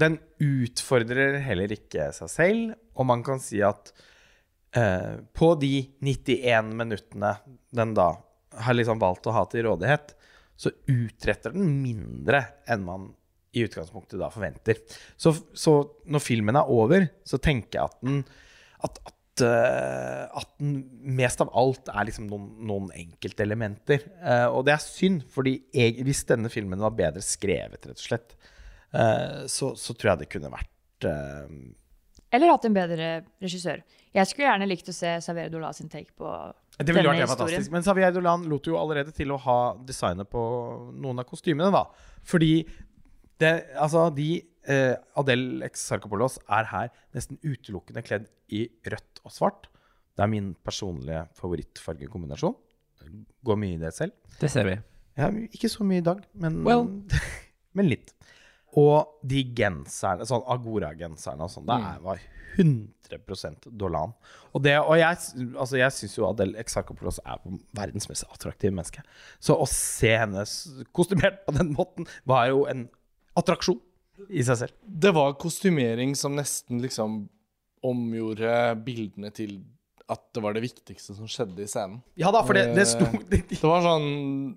den 0.00 0.18
utfordrer 0.42 1.38
heller 1.44 1.72
ikke 1.74 2.10
seg 2.16 2.30
selv, 2.32 2.74
og 2.98 3.08
man 3.08 3.22
kan 3.26 3.42
si 3.42 3.60
at 3.64 3.92
eh, 4.76 5.22
på 5.36 5.52
de 5.60 5.74
91 6.02 6.72
minuttene 6.74 7.34
den 7.74 7.94
da 7.96 8.12
har 8.64 8.76
liksom 8.76 9.00
valgt 9.02 9.26
å 9.26 9.34
ha 9.34 9.44
til 9.50 9.66
rådighet, 9.68 10.14
så 10.56 10.70
utretter 10.90 11.54
den 11.54 11.70
mindre 11.82 12.44
enn 12.70 12.84
man 12.86 13.10
i 13.54 13.64
utgangspunktet 13.66 14.18
da 14.18 14.30
forventer. 14.34 14.80
Så, 15.16 15.34
så 15.54 15.76
når 16.10 16.22
filmen 16.22 16.58
er 16.58 16.70
over, 16.70 17.06
så 17.26 17.38
tenker 17.42 17.78
jeg 17.78 17.86
at 17.86 18.00
den 18.02 18.24
at, 18.84 18.98
at, 19.08 19.42
eh, 19.46 20.24
at 20.40 20.50
den 20.60 20.74
mest 21.16 21.42
av 21.42 21.52
alt 21.56 21.88
er 21.88 22.08
liksom 22.08 22.26
noen, 22.28 22.48
noen 22.68 22.90
enkeltelementer. 22.94 24.02
Uh, 24.20 24.48
og 24.50 24.66
det 24.66 24.74
er 24.74 24.82
synd, 24.84 25.22
fordi 25.32 25.56
hvis 26.04 26.24
denne 26.28 26.50
filmen 26.52 26.82
var 26.84 26.92
bedre 26.98 27.22
skrevet, 27.24 27.86
rett 27.86 27.94
og 27.94 28.04
slett, 28.04 28.36
eh, 28.36 28.53
så, 29.50 29.72
så 29.78 29.94
tror 29.96 30.12
jeg 30.12 30.24
det 30.24 30.30
kunne 30.34 30.50
vært 30.52 31.06
eh, 31.08 31.54
Eller 32.34 32.52
hatt 32.52 32.66
en 32.68 32.76
bedre 32.76 33.08
regissør. 33.42 33.82
Jeg 34.14 34.30
skulle 34.30 34.46
gjerne 34.46 34.68
likt 34.70 34.90
å 34.90 34.94
se 34.94 35.16
Saverio 35.24 35.56
Dola 35.56 35.72
sin 35.74 35.90
take 35.90 36.14
på 36.14 36.30
Det 36.78 36.94
ville 36.94 37.02
denne 37.02 37.24
vært 37.24 37.32
historien. 37.32 37.34
fantastisk. 37.34 37.74
Men 37.74 37.86
Xavier 37.86 38.14
Dolan 38.14 38.46
lot 38.50 38.66
jo 38.70 38.78
allerede 38.78 39.14
til 39.14 39.34
å 39.34 39.38
ha 39.42 39.58
designet 39.86 40.30
på 40.30 40.42
noen 40.94 41.22
av 41.22 41.26
kostymene, 41.26 41.72
da. 41.74 41.84
Fordi 42.26 42.52
det, 43.42 43.52
altså, 43.74 44.06
de 44.14 44.28
eh, 44.70 44.94
Adel 45.18 45.64
X 45.66 45.88
Sarkopolos 45.90 46.38
er 46.46 46.70
her 46.70 46.90
nesten 47.16 47.40
utelukkende 47.42 48.04
kledd 48.06 48.28
i 48.54 48.68
rødt 48.86 49.22
og 49.26 49.34
svart. 49.34 49.66
Det 50.14 50.22
er 50.22 50.30
min 50.30 50.52
personlige 50.62 51.24
favorittfargekombinasjon. 51.40 52.54
går 53.44 53.58
mye 53.58 53.74
i 53.74 53.82
det 53.82 53.90
selv. 53.96 54.14
Det 54.38 54.50
ser 54.50 54.68
vi. 54.68 54.76
Ja, 55.18 55.30
ikke 55.54 55.70
så 55.70 55.86
mye 55.86 56.02
i 56.02 56.06
dag, 56.06 56.22
men, 56.38 56.62
Well. 56.66 56.86
men 57.76 57.90
litt. 57.90 58.14
Og 58.80 59.20
de 59.22 59.44
genserne, 59.54 60.26
sånn 60.26 60.42
Agora-genserne 60.50 61.46
og 61.46 61.50
sånn, 61.52 61.66
det 61.68 61.76
er- 61.78 62.00
var 62.02 62.18
100% 62.56 63.68
Dolan. 63.78 64.12
Og, 64.54 64.62
det, 64.62 64.76
og 64.78 64.96
jeg, 64.98 65.16
altså 65.58 65.78
jeg 65.78 65.92
syns 65.92 66.16
jo 66.18 66.26
Adel 66.28 66.54
Exarchopoulos 66.60 67.18
er 67.26 67.38
verdens 67.74 68.08
mest 68.08 68.24
attraktive 68.30 68.72
menneske. 68.74 69.02
Så 69.42 69.56
å 69.58 69.66
se 69.70 70.12
henne 70.16 70.44
kostymert 70.94 71.44
på 71.46 71.54
den 71.56 71.72
måten 71.74 72.06
var 72.26 72.48
jo 72.50 72.64
en 72.70 72.88
attraksjon 73.36 73.80
i 74.30 74.42
seg 74.46 74.56
selv. 74.60 74.72
Det 74.86 75.12
var 75.14 75.34
kostymering 75.42 76.14
som 76.18 76.36
nesten 76.38 76.80
liksom 76.82 77.24
omgjorde 77.84 78.54
bildene 78.84 79.30
til 79.34 79.58
at 80.04 80.20
det 80.36 80.40
var 80.44 80.52
det 80.52 80.60
viktigste 80.60 81.14
som 81.16 81.28
skjedde 81.30 81.64
i 81.64 81.68
scenen. 81.68 82.02
Ja 82.20 82.28
da, 82.34 82.42
for 82.44 82.56
det, 82.56 82.66
det 82.76 82.84
sto 82.90 83.06
Det 83.32 83.62
var 83.62 83.80
sånn 83.86 84.08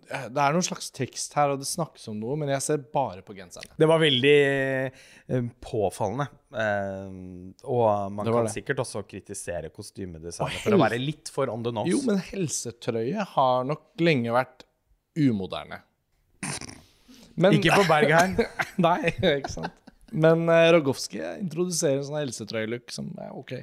Det 0.03 0.41
er 0.43 0.55
noen 0.55 0.65
slags 0.65 0.89
tekst 0.91 1.37
her, 1.39 1.53
og 1.53 1.61
det 1.61 1.69
snakkes 1.69 2.09
om 2.11 2.17
noe, 2.19 2.35
men 2.39 2.51
jeg 2.51 2.65
ser 2.65 2.83
bare 2.93 3.23
på 3.23 3.35
genserne. 3.37 3.71
Det 3.79 3.87
var 3.87 4.01
veldig 4.03 4.35
eh, 4.43 5.47
påfallende. 5.63 6.27
Eh, 6.51 7.15
og 7.63 7.87
man 8.17 8.27
kan 8.27 8.49
det. 8.49 8.55
sikkert 8.57 8.83
også 8.83 9.05
kritisere 9.07 9.71
kostymedesignet 9.71 10.65
for 10.65 10.75
å 10.75 10.81
være 10.83 10.99
litt 10.99 11.31
for 11.31 11.53
on 11.53 11.63
the 11.63 11.71
nose. 11.75 11.93
Jo, 11.93 12.03
men 12.07 12.19
helsetrøye 12.27 13.27
har 13.37 13.67
nok 13.71 14.03
lenge 14.03 14.35
vært 14.35 14.67
umoderne. 15.17 15.79
Men, 17.37 17.55
Ikke 17.55 17.79
på 17.79 17.87
Bergheim. 17.87 18.35
Nei, 18.87 19.13
ikke 19.13 19.53
sant. 19.53 19.83
Men 20.11 20.45
uh, 20.49 20.67
Rogowski 20.73 21.19
introduserer 21.37 21.99
en 22.01 22.07
sånn 22.07 22.21
helsetrøyelook 22.21 22.91
som 22.93 23.09
er 23.21 23.33
ok. 23.35 23.57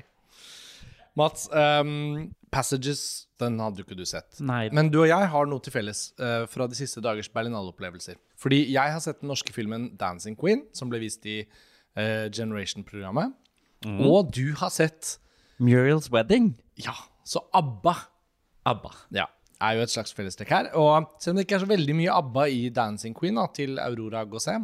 Mats, 1.19 1.47
um, 1.55 2.33
Passages, 2.55 3.27
den 3.39 3.59
hadde 3.63 3.83
jo 3.83 3.87
ikke 3.87 3.99
du 3.99 4.05
sett. 4.07 4.41
Nei. 4.43 4.67
Men 4.75 4.91
du 4.91 5.01
og 5.03 5.09
jeg 5.11 5.31
har 5.31 5.47
noe 5.51 5.63
til 5.63 5.75
felles 5.75 6.09
uh, 6.19 6.45
fra 6.51 6.67
de 6.71 6.79
siste 6.79 7.03
dagers 7.05 7.31
Berlinale-opplevelser. 7.35 8.19
Fordi 8.41 8.65
jeg 8.73 8.95
har 8.95 9.03
sett 9.03 9.23
den 9.23 9.31
norske 9.31 9.55
filmen 9.55 9.93
'Dancing 9.99 10.39
Queen', 10.39 10.67
som 10.75 10.91
ble 10.91 11.03
vist 11.03 11.27
i 11.27 11.43
uh, 11.45 12.27
Generation-programmet. 12.35 13.35
Og 13.85 14.33
du 14.33 14.55
har 14.57 14.73
sett 14.73 15.19
Muriel's 15.61 16.11
Wedding. 16.11 16.55
Ja, 16.81 16.95
så 17.25 17.45
ABBA 17.53 17.95
ABBA. 18.65 18.91
ja, 19.13 19.27
er 19.61 19.77
jo 19.77 19.85
et 19.85 19.93
slags 19.93 20.15
fellestrekk 20.17 20.51
her. 20.51 20.71
Og 20.73 21.11
selv 21.21 21.35
om 21.35 21.39
det 21.39 21.47
ikke 21.47 21.59
er 21.59 21.65
så 21.65 21.71
veldig 21.71 21.97
mye 21.97 22.13
ABBA 22.13 22.47
i 22.49 22.71
'Dancing 22.71 23.17
Queen' 23.17 23.37
da, 23.41 23.47
til 23.55 23.79
Aurora 23.79 24.25
Gosé, 24.25 24.57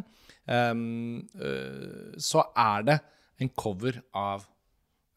um, 0.47 1.21
uh, 1.35 2.13
så 2.17 2.43
er 2.57 2.87
det 2.89 2.99
en 3.39 3.49
cover 3.49 4.01
av 4.13 4.47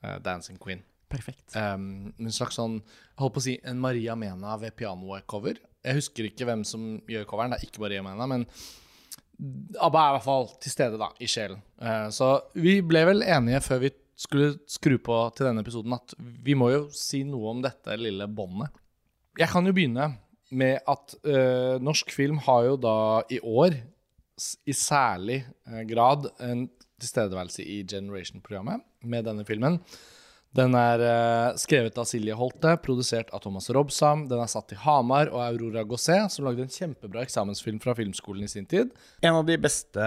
uh, 0.05 0.19
'Dancing 0.21 0.59
Queen'. 0.59 0.85
Perfekt. 1.15 1.45
Um, 1.55 2.13
en 2.19 2.35
slags 2.35 2.59
sånn, 2.59 2.81
jeg 2.83 3.21
holdt 3.23 3.37
på 3.37 3.43
å 3.43 3.47
si, 3.47 3.57
en 3.63 3.83
Maria 3.83 4.17
Mena 4.19 4.57
ved 4.61 4.75
pianoet-cover. 4.79 5.61
Jeg 5.85 5.99
husker 6.01 6.29
ikke 6.29 6.49
hvem 6.49 6.65
som 6.67 6.97
gjør 7.11 7.29
coveren, 7.29 7.55
det 7.55 7.61
er 7.61 7.69
ikke 7.69 7.85
Maria 7.85 8.03
Mena, 8.05 8.27
men 8.31 8.47
ABBA 9.83 10.01
er 10.01 10.09
i 10.09 10.17
hvert 10.17 10.27
fall 10.27 10.49
til 10.63 10.75
stede 10.75 10.99
da, 11.01 11.11
i 11.23 11.29
sjelen. 11.31 11.63
Uh, 11.83 12.09
så 12.15 12.37
vi 12.59 12.79
ble 12.87 13.05
vel 13.11 13.25
enige 13.27 13.63
før 13.65 13.85
vi 13.87 13.95
skulle 14.19 14.53
skru 14.71 14.97
på 15.03 15.17
til 15.35 15.49
denne 15.49 15.65
episoden 15.65 15.97
at 15.97 16.15
vi 16.19 16.55
må 16.59 16.69
jo 16.71 16.85
si 16.95 17.25
noe 17.27 17.51
om 17.51 17.65
dette 17.65 17.97
lille 17.99 18.29
båndet. 18.31 18.71
Jeg 19.39 19.51
kan 19.51 19.67
jo 19.67 19.75
begynne 19.75 20.13
med 20.55 20.79
at 20.87 21.17
uh, 21.27 21.83
norsk 21.83 22.15
film 22.15 22.39
har 22.47 22.69
jo 22.69 22.79
da 22.79 22.97
i 23.33 23.41
år 23.43 23.81
i 24.67 24.75
særlig 24.75 25.45
eh, 25.69 25.83
grad 25.87 26.27
en 26.43 26.67
tilstedeværelse 26.99 27.63
i 27.63 27.83
Generation-programmet 27.87 28.83
med 29.07 29.27
denne 29.29 29.45
filmen. 29.47 29.79
Den 30.55 30.75
er 30.79 31.03
uh, 31.03 31.57
skrevet 31.59 31.97
av 31.99 32.07
Silje 32.07 32.35
Holte, 32.39 32.77
produsert 32.83 33.33
av 33.35 33.43
Thomas 33.43 33.67
Robsam. 33.75 34.29
Den 34.31 34.39
er 34.45 34.51
satt 34.51 34.69
til 34.71 34.79
Hamar 34.85 35.33
og 35.33 35.43
Aurora 35.43 35.83
Gosset, 35.89 36.31
som 36.31 36.47
lagde 36.47 36.63
en 36.63 36.71
kjempebra 36.71 37.25
eksamensfilm 37.27 37.81
fra 37.83 37.97
filmskolen 37.99 38.47
i 38.47 38.51
sin 38.53 38.69
tid. 38.71 38.93
En 39.25 39.41
av 39.41 39.49
de 39.49 39.59
beste 39.59 40.07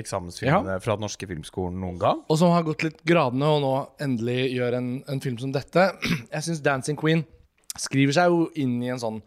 eksamensfilmene 0.00 0.78
ja. 0.78 0.80
fra 0.80 0.96
den 0.96 1.04
norske 1.04 1.28
filmskolen 1.28 1.76
noen 1.82 2.00
gang. 2.00 2.24
Og 2.32 2.40
som 2.40 2.54
har 2.54 2.64
gått 2.64 2.86
litt 2.86 3.04
gradene, 3.08 3.52
og 3.52 3.60
nå 3.66 3.74
endelig 4.08 4.48
gjør 4.54 4.78
en, 4.80 4.90
en 5.12 5.22
film 5.24 5.36
som 5.42 5.52
dette. 5.52 5.90
Jeg 6.32 6.48
syns 6.48 6.64
'Dancing 6.64 6.96
Queen' 6.96 7.26
skriver 7.76 8.16
seg 8.16 8.32
jo 8.32 8.46
inn 8.60 8.78
i 8.84 8.90
en 8.92 9.00
sånn 9.00 9.20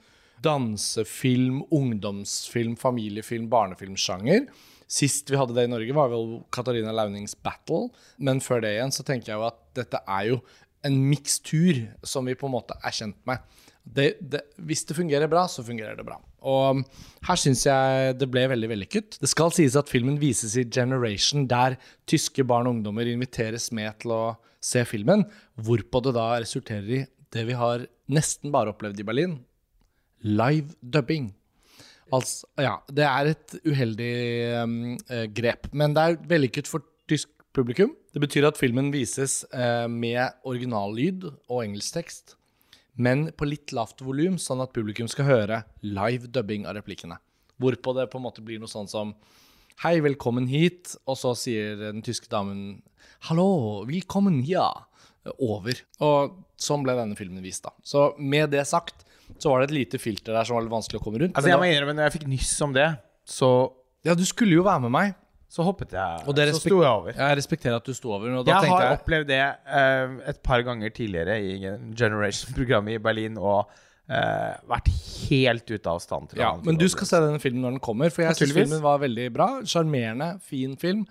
dansefilm, 0.46 1.62
ungdomsfilm, 1.74 2.74
familiefilm, 2.78 3.48
barnefilmsjanger. 3.54 4.50
Sist 4.88 5.32
vi 5.32 5.38
hadde 5.40 5.56
det 5.58 5.66
i 5.66 5.72
Norge, 5.72 5.96
var 5.98 6.12
vel 6.12 6.40
Katarina 6.54 6.94
Launings 6.94 7.36
'Battle'. 7.36 7.90
Men 8.18 8.42
før 8.44 8.62
det 8.62 8.76
igjen 8.76 8.94
så 8.94 9.06
tenker 9.06 9.34
jeg 9.34 9.40
jo 9.40 9.48
at 9.48 9.60
dette 9.78 10.02
er 10.06 10.32
jo 10.32 10.42
en 10.86 10.98
mikstur 11.10 11.88
som 12.06 12.28
vi 12.30 12.38
på 12.38 12.46
en 12.46 12.54
måte 12.54 12.78
er 12.78 12.94
kjent 12.94 13.18
med. 13.26 13.42
Det, 13.86 14.16
det, 14.22 14.42
hvis 14.66 14.84
det 14.86 14.98
fungerer 14.98 15.30
bra, 15.30 15.46
så 15.50 15.66
fungerer 15.66 15.98
det 15.98 16.06
bra. 16.06 16.20
Og 16.46 16.82
her 17.26 17.42
syns 17.42 17.66
jeg 17.66 18.16
det 18.18 18.30
ble 18.30 18.46
veldig 18.50 18.70
vellykket. 18.70 19.18
Det 19.22 19.30
skal 19.30 19.54
sies 19.54 19.78
at 19.78 19.90
filmen 19.90 20.20
vises 20.22 20.54
i 20.58 20.66
Generation, 20.66 21.48
der 21.50 21.78
tyske 22.10 22.46
barn 22.46 22.70
og 22.70 22.78
ungdommer 22.78 23.10
inviteres 23.10 23.72
med 23.74 23.98
til 24.02 24.14
å 24.14 24.24
se 24.62 24.86
filmen, 24.90 25.26
hvorpå 25.58 26.02
det 26.06 26.16
da 26.18 26.32
resulterer 26.42 26.94
i 27.02 27.04
det 27.34 27.44
vi 27.50 27.58
har 27.58 27.86
nesten 28.10 28.54
bare 28.54 28.74
opplevd 28.74 29.02
i 29.02 29.06
Berlin 29.06 29.36
live 30.26 30.74
dubbing. 30.82 31.34
Altså, 32.14 32.46
ja, 32.62 32.76
det 32.94 33.06
er 33.08 33.32
et 33.32 33.56
uheldig 33.66 34.14
um, 34.62 34.74
eh, 35.10 35.26
grep, 35.34 35.72
men 35.74 35.96
det 35.96 36.04
er 36.04 36.18
vellykket 36.30 36.70
for 36.70 36.86
tysk 37.10 37.32
publikum. 37.56 37.96
Det 38.14 38.22
betyr 38.22 38.46
at 38.50 38.60
filmen 38.60 38.92
vises 38.94 39.42
uh, 39.56 39.88
med 39.90 40.38
originallyd 40.46 41.26
og 41.26 41.64
engelsktekst, 41.64 42.36
men 43.02 43.30
på 43.36 43.48
litt 43.50 43.74
lavt 43.76 44.04
volum, 44.06 44.38
sånn 44.40 44.62
at 44.64 44.76
publikum 44.76 45.10
skal 45.12 45.28
høre 45.28 45.64
live 45.84 46.30
dubbing 46.32 46.70
av 46.70 46.78
replikkene. 46.78 47.18
Hvorpå 47.60 47.96
det 47.98 48.10
på 48.12 48.20
en 48.20 48.28
måte 48.28 48.44
blir 48.46 48.62
noe 48.62 48.72
sånn 48.72 48.92
som 48.92 49.16
Hei, 49.84 49.98
velkommen 50.00 50.46
hit. 50.48 50.94
Og 51.04 51.18
så 51.20 51.34
sier 51.36 51.76
den 51.76 51.98
tyske 52.04 52.30
damen 52.32 52.78
Hallo, 53.28 53.84
velkommen 53.88 54.40
ja. 54.48 54.70
Over. 55.42 55.82
Og 56.06 56.38
sånn 56.62 56.86
ble 56.86 56.96
denne 56.96 57.18
filmen 57.20 57.44
vist, 57.44 57.66
da. 57.66 57.74
Så 57.84 58.14
med 58.16 58.54
det 58.54 58.64
sagt, 58.70 59.04
så 59.38 59.52
var 59.52 59.62
det 59.62 59.70
et 59.72 59.76
lite 59.80 60.00
filter 60.02 60.36
der 60.36 60.48
som 60.48 60.58
var 60.58 60.66
litt 60.66 60.74
vanskelig 60.74 61.02
å 61.02 61.04
komme 61.04 61.22
rundt. 61.22 61.36
Altså 61.36 61.52
jeg 61.52 61.62
må 61.62 61.68
innrømme, 61.70 61.96
når 61.98 62.10
jeg 62.10 62.16
fikk 62.20 62.28
nyss 62.32 62.56
om 62.66 62.74
det, 62.76 62.90
så, 63.28 63.52
ja, 64.06 64.16
du 64.18 64.26
skulle 64.28 64.58
jo 64.58 64.66
være 64.66 64.86
med 64.88 64.94
meg. 64.96 65.16
så 65.56 65.64
hoppet 65.64 65.94
jeg. 65.96 66.26
Og 66.28 66.36
det 66.36 66.50
så 66.52 66.60
sto 66.60 66.82
jeg 66.82 66.90
over. 66.92 67.14
Jeg 67.16 67.38
respekterer 67.40 67.78
at 67.80 67.86
du 67.88 67.94
sto 67.96 68.12
over. 68.12 68.32
Og 68.42 68.46
da 68.46 68.58
Jeg 68.58 68.72
har 68.74 68.86
jeg 68.86 69.00
opplevd 69.00 69.30
det 69.30 69.42
uh, 69.70 70.16
et 70.28 70.40
par 70.44 70.66
ganger 70.68 70.92
tidligere 70.92 71.38
i 71.40 71.58
Generation-programmet 71.96 73.00
i 73.00 73.04
Berlin 73.04 73.42
og 73.42 73.82
Uh, 74.06 74.54
vært 74.70 74.92
helt 75.32 75.66
ute 75.66 75.90
av 75.90 75.98
stand 75.98 76.28
til 76.30 76.38
å 76.38 76.42
Ja, 76.44 76.50
men 76.62 76.78
du 76.78 76.84
skal 76.94 77.08
se 77.10 77.22
denne 77.24 77.40
filmen 77.42 77.64
når 77.66 77.72
den 77.74 77.82
kommer, 77.88 78.12
for 78.14 78.22
jeg 78.22 78.38
syns 78.38 78.52
filmen 78.54 78.84
var 78.84 79.00
veldig 79.02 79.24
bra. 79.34 79.48
Sjarmerende, 79.66 80.28
fin 80.46 80.76
film. 80.78 81.08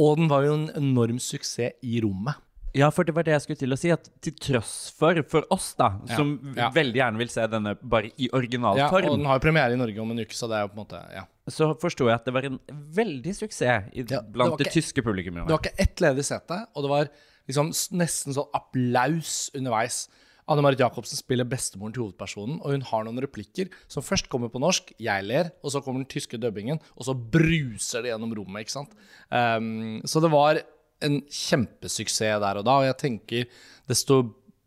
Og 0.00 0.16
den 0.16 0.30
var 0.30 0.46
jo 0.46 0.54
en 0.56 0.70
enorm 0.78 1.18
suksess 1.20 1.76
i 1.84 2.00
rommet. 2.00 2.40
Ja, 2.74 2.88
for 2.94 3.04
det 3.04 3.12
var 3.12 3.26
det 3.26 3.34
jeg 3.34 3.42
skulle 3.44 3.60
til 3.60 3.74
å 3.74 3.76
si. 3.76 3.90
At 3.92 4.06
til 4.24 4.32
tross 4.40 4.72
for, 4.96 5.18
for 5.28 5.44
oss, 5.52 5.74
da, 5.76 5.90
Ja, 6.08 6.16
som 6.16 6.30
ja. 6.56 6.70
veldig 6.72 6.96
gjerne 7.02 7.20
vil 7.20 7.28
se 7.32 7.44
denne 7.52 7.74
bare 7.82 8.08
i 8.16 8.30
original 8.32 8.78
Ja, 8.80 8.86
originalform, 8.88 9.10
og 9.12 9.18
den 9.20 9.28
har 9.28 9.42
premiere 9.44 9.76
i 9.76 9.80
Norge 9.80 10.00
om 10.00 10.14
en 10.14 10.22
uke, 10.24 10.32
så 10.38 10.48
det 10.48 10.56
er 10.56 10.64
jo 10.64 10.70
på 10.72 10.78
en 10.78 10.84
måte 10.86 11.02
ja. 11.12 11.26
så 11.52 11.68
forsto 11.82 12.08
jeg 12.08 12.16
at 12.16 12.24
det 12.30 12.32
var 12.38 12.48
en 12.48 12.56
veldig 12.96 13.34
suksess 13.36 13.92
i, 13.92 14.06
Ja, 14.06 14.22
det 14.22 14.32
blant 14.32 14.56
det 14.58 14.70
ikke- 14.70 14.78
tyske 14.80 15.04
publikummet. 15.04 15.44
Det 15.46 15.52
var 15.56 15.60
ikke 15.66 15.84
ett 15.84 16.00
ledig 16.00 16.24
sete, 16.24 16.62
og 16.74 16.82
det 16.86 16.90
var 16.94 17.12
liksom 17.50 17.72
nesten 18.00 18.32
sånn 18.38 18.48
applaus 18.56 19.50
underveis. 19.54 20.06
Anne 20.48 20.62
Marit 20.64 20.80
Jacobsen 20.80 21.16
spiller 21.20 21.44
bestemoren 21.46 21.92
til 21.94 22.02
hovedpersonen, 22.02 22.56
og 22.64 22.72
hun 22.74 22.82
har 22.88 23.04
noen 23.06 23.20
replikker 23.22 23.68
som 23.86 24.02
først 24.02 24.28
kommer 24.32 24.48
på 24.50 24.58
norsk, 24.60 24.90
jeg 24.98 25.22
ler, 25.28 25.52
og 25.62 25.70
så 25.70 25.80
kommer 25.84 26.02
den 26.02 26.10
tyske 26.10 26.40
dubbingen, 26.40 26.80
og 26.96 27.04
så 27.06 27.14
bruser 27.14 28.02
det 28.02 28.10
gjennom 28.10 28.32
rommet, 28.34 28.64
ikke 28.64 28.74
sant. 28.74 28.90
Um, 29.30 30.00
så 30.04 30.20
det 30.24 30.32
var 30.32 30.58
en 31.04 31.20
kjempesuksess 31.26 32.40
der 32.42 32.60
og 32.60 32.66
da, 32.68 32.78
og 32.80 32.88
jeg 32.88 32.98
tenker 33.02 33.60
desto 33.90 34.22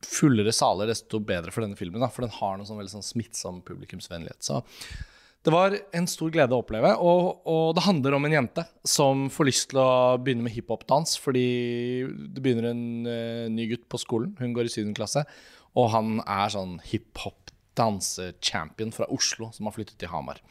fullere 0.06 0.54
saler, 0.54 0.90
desto 0.92 1.20
bedre 1.24 1.54
for 1.54 1.66
denne 1.66 1.78
filmen, 1.80 2.04
da, 2.04 2.12
for 2.14 2.26
den 2.26 2.34
har 2.38 2.58
noe 2.58 2.68
sånn 2.68 2.80
veldig 2.80 2.98
sånn 2.98 3.06
smittsom 3.06 3.62
publikumsvennlighet. 3.66 4.42
Så 4.46 4.62
det 5.46 5.54
var 5.54 5.76
en 5.94 6.08
stor 6.10 6.32
glede 6.34 6.58
å 6.58 6.64
oppleve, 6.64 6.92
og, 6.98 7.44
og 7.50 7.76
det 7.78 7.86
handler 7.86 8.18
om 8.18 8.26
en 8.26 8.34
jente 8.34 8.64
som 8.88 9.28
får 9.34 9.50
lyst 9.50 9.68
til 9.72 9.82
å 9.82 10.18
begynne 10.22 10.46
med 10.46 10.56
hiphop-dans, 10.56 11.18
fordi 11.22 11.46
det 12.34 12.42
begynner 12.42 12.72
en 12.72 12.86
uh, 13.06 13.46
ny 13.54 13.68
gutt 13.70 13.86
på 13.92 14.02
skolen, 14.02 14.34
hun 14.42 14.56
går 14.58 14.70
i 14.70 14.74
7. 14.74 14.90
klasse, 14.98 15.26
og 15.76 15.92
han 15.94 16.18
er 16.24 16.54
sånn 16.54 16.80
hiphop-dansechampion 17.76 18.92
fra 18.92 19.06
Oslo, 19.06 19.52
som 19.52 19.66
har 19.66 19.74
flyttet 19.74 19.98
til 19.98 20.10
Hamar. 20.10 20.42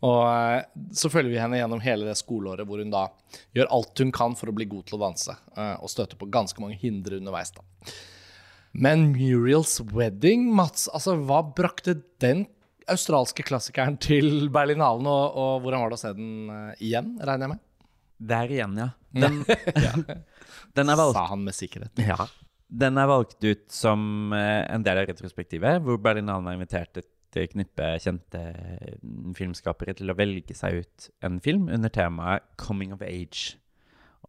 Og 0.00 0.26
eh, 0.26 0.62
så 0.92 1.10
følger 1.10 1.30
vi 1.30 1.40
henne 1.40 1.58
gjennom 1.58 1.80
hele 1.80 2.06
det 2.06 2.16
skoleåret, 2.18 2.66
hvor 2.66 2.78
hun 2.78 2.90
da 2.90 3.08
gjør 3.54 3.70
alt 3.70 3.98
hun 3.98 4.12
kan 4.12 4.34
for 4.36 4.48
å 4.48 4.52
bli 4.56 4.66
god 4.66 4.86
til 4.86 4.98
å 4.98 5.02
danse, 5.04 5.36
eh, 5.56 5.76
og 5.78 5.90
støter 5.90 6.16
på 6.16 6.30
ganske 6.30 6.60
mange 6.60 6.78
hindre 6.80 7.18
underveis 7.20 7.52
da. 7.52 7.62
Men 8.72 9.12
Muriel's 9.14 9.80
Wedding, 9.92 10.48
Mats, 10.54 10.88
altså 10.92 11.16
hva 11.20 11.42
brakte 11.44 12.00
den 12.20 12.46
australske 12.90 13.44
klassikeren 13.46 13.98
til 14.02 14.48
Berlinalen, 14.52 15.06
og, 15.06 15.36
og 15.36 15.62
hvordan 15.62 15.84
var 15.84 15.92
det 15.92 16.00
å 16.00 16.02
se 16.02 16.14
den 16.16 16.50
eh, 16.50 16.86
igjen, 16.88 17.16
regner 17.20 17.46
jeg 17.46 17.54
med? 17.54 17.66
Der 18.22 18.54
igjen, 18.54 18.78
ja. 18.78 18.92
Den, 19.12 19.42
den 20.78 20.88
er 20.92 20.96
valgt 20.98 21.18
Sa 21.18 21.26
han 21.32 21.42
med 21.44 21.56
sikkerhet. 21.56 22.00
Ja. 22.00 22.26
Den 22.72 22.96
er 22.96 23.10
valgt 23.10 23.42
ut 23.44 23.66
som 23.72 24.32
eh, 24.32 24.62
en 24.72 24.84
del 24.86 25.02
av 25.02 25.08
retrospektivet, 25.10 25.82
hvor 25.84 25.98
Berlinalen 26.00 26.48
har 26.48 26.56
invitert 26.56 27.02
et 27.02 27.08
knippe 27.52 27.88
kjente 28.00 28.40
mm, 29.00 29.32
filmskapere 29.36 29.94
til 29.96 30.12
å 30.12 30.16
velge 30.16 30.56
seg 30.56 30.82
ut 30.82 31.08
en 31.24 31.38
film 31.44 31.68
under 31.72 31.92
temaet 31.92 32.44
'Coming 32.56 32.92
of 32.96 33.04
Age'. 33.04 33.56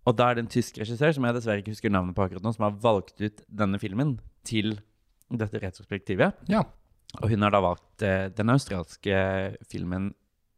Og 0.03 0.17
da 0.19 0.29
er 0.29 0.35
det 0.35 0.43
en 0.43 0.51
tysk 0.51 0.79
regissør 0.81 1.13
som 1.15 1.23
jeg 1.27 1.35
dessverre 1.37 1.63
ikke 1.63 1.75
husker 1.75 1.91
navnet 1.91 2.15
på 2.15 2.25
akkurat 2.25 2.43
nå, 2.43 2.51
som 2.55 2.67
har 2.67 2.79
valgt 2.83 3.21
ut 3.23 3.43
denne 3.47 3.79
filmen 3.79 4.17
til 4.43 4.75
dette 5.31 5.61
retrospektivet. 5.63 6.35
Ja. 6.51 6.65
Og 7.21 7.29
hun 7.31 7.45
har 7.45 7.53
da 7.53 7.61
valgt 7.63 8.03
eh, 8.03 8.27
den 8.33 8.51
australske 8.51 9.55
filmen 9.71 10.13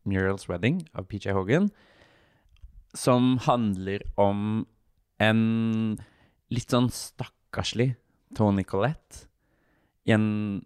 'Muriel's 0.06 0.50
Wedding' 0.50 0.86
av 0.94 1.06
PJ 1.10 1.34
Hogan, 1.34 1.70
som 2.94 3.38
handler 3.46 4.06
om 4.18 4.66
en 5.20 5.98
litt 6.54 6.70
sånn 6.70 6.90
stakkarslig 7.56 7.96
Tony 8.36 8.64
Collette 8.64 9.28
i 10.06 10.12
en 10.14 10.64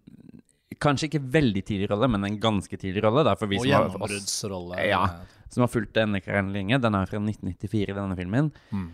kanskje 0.80 1.08
ikke 1.08 1.22
veldig 1.32 1.62
tidlig 1.64 1.90
rolle, 1.90 2.08
men 2.08 2.24
en 2.24 2.40
ganske 2.40 2.76
tidlig 2.76 3.02
rolle. 3.04 3.24
Da, 3.24 3.34
for 3.36 3.48
vi 3.48 3.58
Og 3.58 3.66
gjennombruddsrolle. 3.68 4.80
Ja. 4.88 5.04
som 5.50 5.62
har 5.64 5.68
fulgt 5.68 5.94
denne 5.94 6.20
karrieren 6.20 6.52
lenge. 6.52 6.78
Den 6.80 6.94
er 6.94 7.06
fra 7.06 7.18
1994, 7.18 7.94
denne 7.96 8.16
filmen. 8.16 8.50
Mm. 8.70 8.90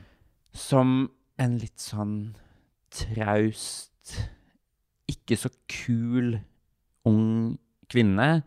Som 0.54 1.10
en 1.38 1.58
litt 1.58 1.78
sånn 1.82 2.36
traust, 2.90 4.16
ikke 5.06 5.36
så 5.38 5.50
kul 5.68 6.38
ung 7.06 7.58
kvinne 7.90 8.42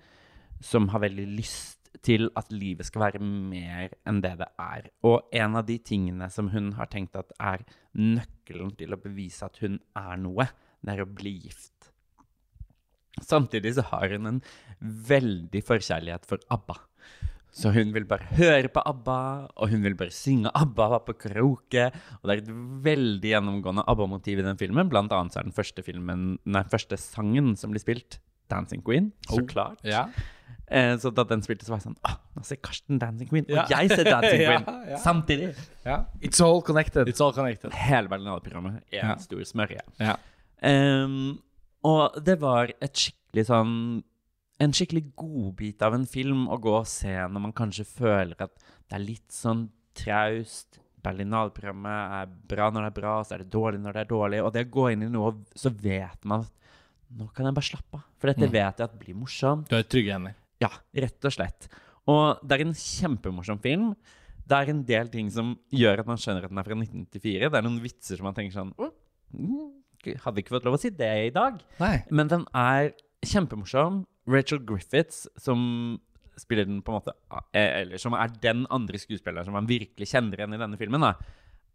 som 0.64 0.90
har 0.92 1.04
veldig 1.06 1.28
lyst 1.38 1.79
til 2.06 2.30
at 2.40 2.52
livet 2.54 2.88
skal 2.88 3.06
være 3.08 3.22
mer 3.24 3.94
enn 4.08 4.22
det 4.24 4.36
det 4.42 4.48
er. 4.62 4.90
Og 5.04 5.28
en 5.36 5.58
av 5.60 5.66
de 5.68 5.78
tingene 5.84 6.30
som 6.32 6.50
hun 6.54 6.74
har 6.80 6.90
tenkt 6.92 7.18
at 7.20 7.34
er 7.40 7.66
nøkkelen 7.98 8.76
til 8.80 8.96
å 8.96 9.02
bevise 9.02 9.46
at 9.46 9.60
hun 9.64 9.80
er 10.00 10.20
noe, 10.22 10.48
det 10.86 10.96
er 10.96 11.04
å 11.04 11.10
bli 11.10 11.36
gift. 11.44 11.92
Samtidig 13.26 13.76
så 13.76 13.84
har 13.90 14.14
hun 14.14 14.30
en 14.30 14.42
veldig 14.80 15.62
forkjærlighet 15.68 16.28
for 16.30 16.40
ABBA. 16.54 16.78
Så 17.52 17.72
hun 17.74 17.90
vil 17.96 18.06
bare 18.08 18.28
høre 18.38 18.70
på 18.72 18.82
ABBA, 18.86 19.20
og 19.58 19.72
hun 19.74 19.82
vil 19.84 19.96
bare 19.98 20.14
synge 20.14 20.52
ABBA 20.56 21.00
på 21.08 21.16
karaoke. 21.26 21.88
Og 22.22 22.30
det 22.30 22.36
er 22.36 22.44
et 22.44 22.52
veldig 22.86 23.32
gjennomgående 23.34 23.84
ABBA-motiv 23.90 24.40
i 24.40 24.46
den 24.46 24.60
filmen. 24.62 24.90
Blant 24.92 25.12
annet 25.16 25.34
så 25.34 25.42
er 25.42 25.50
den 25.50 25.58
første, 25.58 25.84
filmen, 25.84 26.38
nei, 26.46 26.64
første 26.70 27.00
sangen 27.02 27.56
som 27.60 27.74
blir 27.74 27.82
spilt, 27.84 28.20
'Dancing 28.50 28.82
Queen'. 28.86 29.12
Så 29.28 29.42
Oh. 29.42 29.48
klart. 29.48 29.82
Ja. 29.84 30.08
Eh, 30.70 30.96
så 31.02 31.10
da 31.14 31.24
den 31.26 31.42
spilte, 31.42 31.66
så 31.66 31.72
var 31.74 31.80
jeg 31.80 31.88
sånn 31.88 31.96
Å, 32.06 32.12
nå 32.38 32.44
ser 32.46 32.60
Karsten 32.62 33.00
Dancing 33.02 33.30
Queen, 33.32 33.46
og 33.50 33.72
jeg 33.74 33.90
ser 33.90 34.04
Dancing 34.06 34.44
Queen 34.48 34.68
ja. 34.92 34.98
samtidig. 35.02 35.48
ja. 35.86 35.96
It's 36.22 36.42
all 36.46 36.62
connected. 36.62 37.08
It's 37.10 37.22
all 37.26 37.34
connected. 37.34 37.74
Hele 37.74 38.08
Berlinale-programmet 38.12 38.84
er 38.94 39.08
en 39.16 39.24
stor 39.24 39.42
smørje. 39.50 39.82
Ja. 39.98 40.14
Ehm, 40.62 41.40
og 41.88 42.20
det 42.26 42.36
var 42.42 42.70
et 42.84 42.94
skikkelig 43.00 43.46
sånn 43.48 43.74
En 44.60 44.74
skikkelig 44.76 45.06
godbit 45.16 45.82
av 45.88 45.94
en 45.96 46.04
film 46.06 46.42
å 46.52 46.58
gå 46.60 46.74
og 46.82 46.88
se 46.92 47.14
når 47.16 47.40
man 47.46 47.54
kanskje 47.56 47.86
føler 47.88 48.36
at 48.44 48.52
det 48.90 48.98
er 48.98 49.04
litt 49.06 49.32
sånn 49.32 49.70
traust. 49.96 50.82
Berlinale-programmet 51.00 52.16
er 52.18 52.34
bra 52.52 52.68
når 52.76 52.84
det 52.84 52.90
er 52.92 52.98
bra, 52.98 53.14
så 53.24 53.38
er 53.38 53.46
det 53.46 53.54
dårlig 53.54 53.80
når 53.80 53.96
det 53.96 54.02
er 54.04 54.10
dårlig. 54.10 54.42
Og 54.44 54.52
det 54.52 54.66
å 54.68 54.72
gå 54.76 54.90
inn 54.92 55.06
i 55.08 55.10
noe, 55.14 55.32
så 55.56 55.72
vet 55.72 56.28
man 56.28 56.44
at 56.44 56.52
nå 57.16 57.30
kan 57.34 57.48
jeg 57.48 57.56
bare 57.56 57.70
slappe 57.70 58.02
av. 58.02 58.04
For 58.20 58.28
dette 58.34 58.50
Mm. 58.50 58.52
vet 58.52 58.78
jeg 58.84 58.90
at 58.90 59.00
blir 59.00 59.16
morsomt. 59.16 59.70
Du 59.72 59.78
har 59.80 59.88
trygge 59.88 60.12
hender. 60.12 60.36
Ja, 60.63 60.72
rett 61.06 61.28
og 61.28 61.36
slett. 61.36 61.69
Og 62.10 62.41
det 62.43 62.58
er 62.58 62.65
en 62.65 62.76
kjempemorsom 62.76 63.62
film. 63.63 63.91
Det 64.50 64.58
er 64.58 64.72
en 64.72 64.82
del 64.88 65.12
ting 65.13 65.30
som 65.32 65.54
gjør 65.74 66.02
at 66.02 66.10
man 66.10 66.19
skjønner 66.19 66.48
at 66.48 66.54
den 66.54 66.62
er 66.62 66.67
fra 66.67 66.78
1994. 66.78 67.50
Det 67.50 67.60
er 67.60 67.65
noen 67.65 67.82
vitser 67.84 68.19
som 68.19 68.28
man 68.30 68.38
tenker 68.38 68.56
sånn 68.56 68.74
«Å, 68.80 68.89
mm, 69.36 69.67
Hadde 70.24 70.39
ikke 70.39 70.54
fått 70.54 70.63
lov 70.63 70.78
å 70.78 70.80
si 70.80 70.93
det 70.95 71.10
i 71.26 71.32
dag. 71.36 71.58
Nei. 71.82 71.98
Men 72.15 72.30
den 72.32 72.45
er 72.56 72.93
kjempemorsom. 73.28 74.06
Rachel 74.32 74.62
Griffiths, 74.63 75.26
som 75.36 76.00
spiller 76.39 76.67
den 76.69 76.80
på 76.86 76.93
en 76.93 77.00
måte 77.02 77.13
eh, 77.52 77.82
Eller 77.82 78.00
som 78.00 78.15
er 78.15 78.32
den 78.39 78.63
andre 78.72 79.00
skuespilleren 79.02 79.43
som 79.48 79.58
man 79.58 79.67
virkelig 79.67 80.08
kjenner 80.13 80.39
igjen 80.39 80.56
i 80.56 80.62
denne 80.62 80.80
filmen, 80.80 81.04
da, 81.04 81.13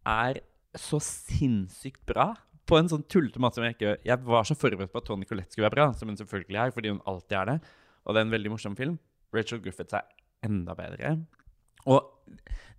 er 0.08 0.40
så 0.74 1.00
sinnssykt 1.04 2.00
bra. 2.08 2.30
På 2.64 2.78
en 2.78 2.88
sånn 2.88 3.04
tullete 3.12 3.42
måte 3.42 3.58
som 3.58 3.66
jeg 3.66 3.76
ikke 3.76 3.98
Jeg 4.08 4.24
var 4.24 4.46
så 4.48 4.56
forberedt 4.56 4.92
på 4.94 5.02
at 5.02 5.08
Tony 5.10 5.28
Collette 5.28 5.52
skulle 5.52 5.68
være 5.68 5.76
bra, 5.76 5.88
som 5.92 6.08
hun 6.08 6.16
selvfølgelig 6.16 6.62
er, 6.62 6.72
fordi 6.74 6.94
hun 6.94 7.02
alltid 7.10 7.38
er 7.42 7.50
det. 7.52 7.58
Og 8.04 8.14
det 8.14 8.20
er 8.20 8.28
en 8.28 8.34
veldig 8.34 8.52
morsom 8.52 8.76
film. 8.78 8.98
Rachel 9.34 9.62
Griffiths 9.64 9.96
er 9.96 10.06
enda 10.44 10.76
bedre. 10.78 11.16
Og 11.90 12.00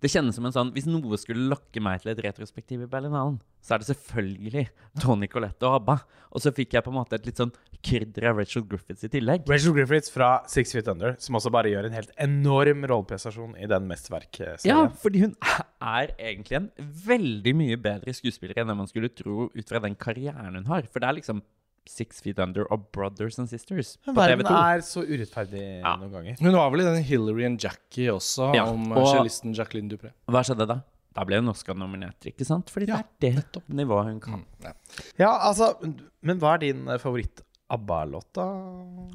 det 0.02 0.10
kjennes 0.10 0.34
som 0.36 0.46
en 0.48 0.54
sånn 0.54 0.72
Hvis 0.74 0.88
noe 0.90 1.18
skulle 1.20 1.46
lokke 1.52 1.80
meg 1.82 2.02
til 2.02 2.10
et 2.12 2.22
retrospektiv 2.24 2.82
i 2.84 2.88
Berlinalen, 2.90 3.38
så 3.62 3.74
er 3.74 3.82
det 3.82 3.88
selvfølgelig 3.88 4.64
Tony 5.02 5.28
Collette 5.30 5.66
og 5.66 5.80
ABBA. 5.80 5.96
Og 6.34 6.42
så 6.42 6.52
fikk 6.54 6.76
jeg 6.76 6.84
på 6.84 6.92
en 6.92 6.98
måte 6.98 7.16
et 7.18 7.26
litt 7.26 7.40
sånn 7.40 7.54
krydder 7.86 8.28
av 8.30 8.40
Rachel 8.40 8.66
Griffiths 8.68 9.06
i 9.06 9.10
tillegg. 9.10 9.46
Rachel 9.50 9.74
Griffiths 9.76 10.12
fra 10.12 10.30
Six 10.50 10.74
Feet 10.74 10.90
Under, 10.92 11.16
som 11.22 11.38
også 11.38 11.52
bare 11.54 11.72
gjør 11.72 11.88
en 11.88 11.96
helt 11.96 12.12
enorm 12.22 12.86
rolleprestasjon 12.90 13.56
i 13.58 13.70
den 13.70 13.88
mesterverkserien. 13.90 14.66
Ja, 14.68 14.84
fordi 15.02 15.24
hun 15.24 15.36
er 15.46 16.12
egentlig 16.14 16.60
en 16.60 16.70
veldig 17.06 17.56
mye 17.58 17.80
bedre 17.88 18.14
skuespiller 18.16 18.60
enn 18.60 18.70
det 18.70 18.78
man 18.78 18.90
skulle 18.90 19.12
tro 19.14 19.48
ut 19.54 19.70
fra 19.70 19.82
den 19.82 19.96
karrieren 19.98 20.58
hun 20.60 20.70
har. 20.70 20.90
For 20.90 21.02
det 21.02 21.10
er 21.10 21.20
liksom 21.22 21.42
Six 21.88 22.20
Feet 22.24 22.38
Under 22.42 22.66
og 22.72 22.88
Brothers 22.92 23.38
and 23.38 23.48
Sisters 23.48 23.96
på 24.04 24.14
Verden 24.16 24.44
TV2. 24.46 24.56
er 24.76 24.80
så 24.86 25.04
urettferdig 25.06 25.62
Ja. 25.82 25.96
noen 25.96 26.12
ganger. 26.12 26.36
Hun 26.40 26.52
var 26.52 26.70
vel 26.70 26.80
i 26.80 26.84
den 26.90 27.02
Hillary 27.02 27.44
and 27.44 27.60
Jackie 27.62 28.08
også, 28.12 28.54
Ja, 28.54 28.64
om 28.70 28.90
og- 28.92 29.06
cellisten 29.14 29.54
Jacqueline 29.54 29.90
Dupré. 29.90 30.12
Hva 30.28 30.42
skjedde 30.42 30.66
da? 30.68 30.80
Da 31.16 31.24
ble 31.24 31.36
hun 31.40 31.48
Oscar-nominert, 31.48 32.20
ikke 32.28 32.44
sant? 32.44 32.68
Fordi 32.68 32.88
Ja, 32.88 33.02
det 33.20 33.36
er 33.38 33.42
det 33.52 33.62
nivået 33.72 34.04
hun 34.10 34.20
kan. 34.20 34.44
Ja. 34.62 34.72
Ja, 35.18 35.30
altså 35.48 35.74
Men 36.22 36.38
hva 36.38 36.54
er 36.54 36.58
din 36.58 36.86
eh, 36.88 36.98
favoritt-ABBA-låt, 36.98 38.26
da? 38.34 38.42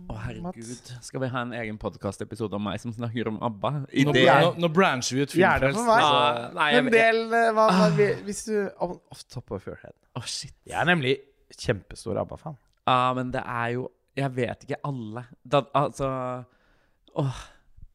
Å, 0.10 0.16
herregud. 0.26 0.42
Mats? 0.58 1.06
Skal 1.06 1.22
vi 1.22 1.28
ha 1.28 1.42
en 1.46 1.52
egen 1.54 1.78
podkastepisode 1.78 2.54
om 2.58 2.64
meg 2.64 2.80
som 2.80 2.92
snakker 2.92 3.28
om 3.28 3.38
ABBA? 3.42 3.72
I 3.94 4.04
Nå, 4.08 4.14
det 4.14 4.26
nå, 4.26 4.56
nå 4.58 4.70
brancher 4.74 5.14
vi 5.16 5.22
ut 5.22 5.36
Gjerne 5.38 5.74
for 5.76 5.86
meg. 5.86 6.02
Ah, 6.04 6.50
Nei, 6.58 6.70
En 6.80 6.90
del 6.92 7.22
eh, 7.34 7.52
hva, 7.54 7.68
hva, 7.70 7.90
Hvis 8.26 8.46
du 8.46 8.56
Off 8.80 8.98
off 9.12 9.24
top 9.30 9.52
of 9.52 9.68
your 9.68 9.78
head. 9.84 9.94
Å, 10.18 10.24
shit. 10.26 10.54
Jeg 10.66 10.80
er 10.82 10.86
nemlig 10.90 11.20
kjempestor 11.58 12.20
ABBA-fan. 12.24 12.58
Ja, 12.88 13.14
men 13.18 13.32
det 13.34 13.44
er 13.46 13.68
jo 13.76 13.90
Jeg 14.18 14.34
vet 14.36 14.64
ikke 14.66 14.80
alle. 14.84 15.26
Da, 15.48 15.62
altså 15.78 16.08
Åh. 17.16 17.42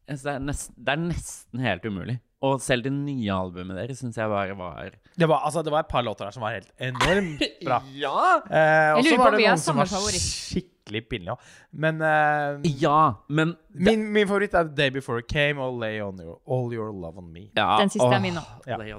Det 0.06 0.22
er, 0.30 0.38
nesten, 0.38 0.74
det 0.86 0.92
er 0.92 1.00
nesten 1.02 1.62
helt 1.64 1.84
umulig. 1.88 2.14
Og 2.46 2.60
selv 2.62 2.84
det 2.86 2.92
nye 2.94 3.32
albumet 3.34 3.74
deres 3.80 3.98
syns 3.98 4.14
jeg 4.20 4.28
bare 4.30 4.54
var 4.54 4.92
Det 5.18 5.26
var, 5.26 5.40
altså, 5.48 5.64
det 5.66 5.72
var 5.72 5.82
et 5.82 5.90
par 5.90 6.04
låter 6.06 6.28
der 6.28 6.34
som 6.36 6.44
var 6.46 6.54
helt 6.54 6.70
enormt 6.78 7.42
bra. 7.66 7.80
Ja! 7.96 8.12
Eh, 8.46 8.92
og 8.98 9.02
så 9.08 9.16
var 9.18 9.34
det 9.34 9.40
noen 9.42 9.58
som 9.64 9.80
var 9.80 9.90
favoritt. 9.90 10.22
skikkelig 10.22 11.02
pinlige 11.10 11.34
òg. 11.34 11.48
Men 11.72 11.98
eh, 12.06 12.68
Ja, 12.78 13.00
men 13.28 13.56
min, 13.78 14.12
min 14.12 14.26
favoritt 14.28 14.54
er 14.54 14.64
The 14.64 14.74
Day 14.74 14.90
Before 14.90 15.18
It 15.18 15.28
Came 15.28 15.58
og 15.60 15.78
Lay 15.80 16.00
on 16.00 16.18
your, 16.22 16.38
All 16.48 16.72
Your 16.72 16.92
Love 16.92 17.18
On 17.18 17.32
Me. 17.32 17.48
ja, 17.56 17.76
Den 17.78 17.90
siste 17.90 18.06
er 18.14 18.20
min 18.20 18.34
òg. 18.34 18.66
Ja. 18.66 18.76
Det 18.78 18.90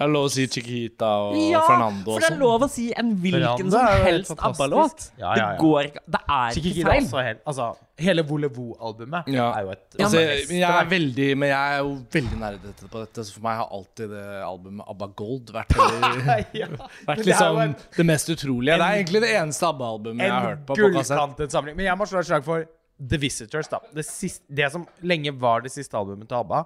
er 0.00 0.06
lov 0.12 0.26
å 0.28 0.30
si 0.30 0.46
Chiquita 0.46 1.06
og 1.28 1.36
Ja, 1.36 1.60
Fernando 1.66 2.12
for 2.12 2.20
det 2.20 2.28
er 2.30 2.34
sånn. 2.34 2.38
lov 2.40 2.62
å 2.62 2.68
si 2.70 2.92
en 2.96 3.16
hvilken 3.16 3.70
som 3.70 3.86
helst. 4.04 4.32
ABBA-låt. 4.38 5.10
Ja, 5.18 5.34
ja, 5.34 5.36
ja. 5.36 5.52
Det 5.52 5.60
går 5.60 5.82
ikke 5.88 6.00
Det 6.06 6.20
er 6.28 6.58
ikke 6.60 6.84
feil. 6.90 7.04
også 7.04 7.22
helt 7.24 7.40
Altså, 7.46 7.76
hele 7.98 8.22
Volevo-albumet 8.22 9.24
Ja. 9.32 9.52
er 9.58 9.62
jo 9.64 9.70
et 9.70 9.96
Altså, 9.98 10.16
men 10.48 10.58
jeg 10.60 10.70
er 10.70 10.84
veldig 10.86 11.36
Men 11.38 11.48
jeg 11.48 11.74
er 11.74 11.78
jo 11.78 11.94
veldig 12.12 12.38
nerdete 12.38 12.88
på 12.88 12.98
dette, 13.04 13.24
så 13.24 13.32
for 13.34 13.40
meg 13.42 13.56
har 13.56 13.68
alltid 13.72 14.10
det 14.10 14.24
albumet 14.44 14.84
ABBA 14.88 15.06
Gold 15.16 15.52
vært, 15.52 15.74
ja. 16.54 16.66
vært 17.06 17.24
liksom 17.26 17.60
en- 17.62 17.76
det 17.96 18.06
mest 18.06 18.28
utrolige. 18.28 18.76
Det 18.78 18.86
er 18.86 19.02
egentlig 19.02 19.20
det 19.22 19.34
eneste 19.36 19.66
ABBA-albumet 19.66 20.22
jeg 20.22 20.30
har 20.30 20.46
hørt 20.48 20.66
på. 20.66 20.76
En 20.76 20.92
gullkantet 20.92 21.50
samling. 21.52 21.76
Men 21.76 21.86
jeg 21.86 21.96
må 21.98 22.06
slå 22.06 22.18
et 22.20 22.26
slag 22.26 22.44
for 22.44 22.64
The 22.98 23.20
Visitors, 23.20 23.70
da. 23.70 23.80
Det, 23.94 24.04
siste, 24.06 24.44
det 24.50 24.68
som 24.74 24.86
lenge 25.06 25.32
var 25.38 25.62
det 25.64 25.72
siste 25.74 25.96
albumet 25.98 26.28
til 26.30 26.40
ABBA. 26.40 26.62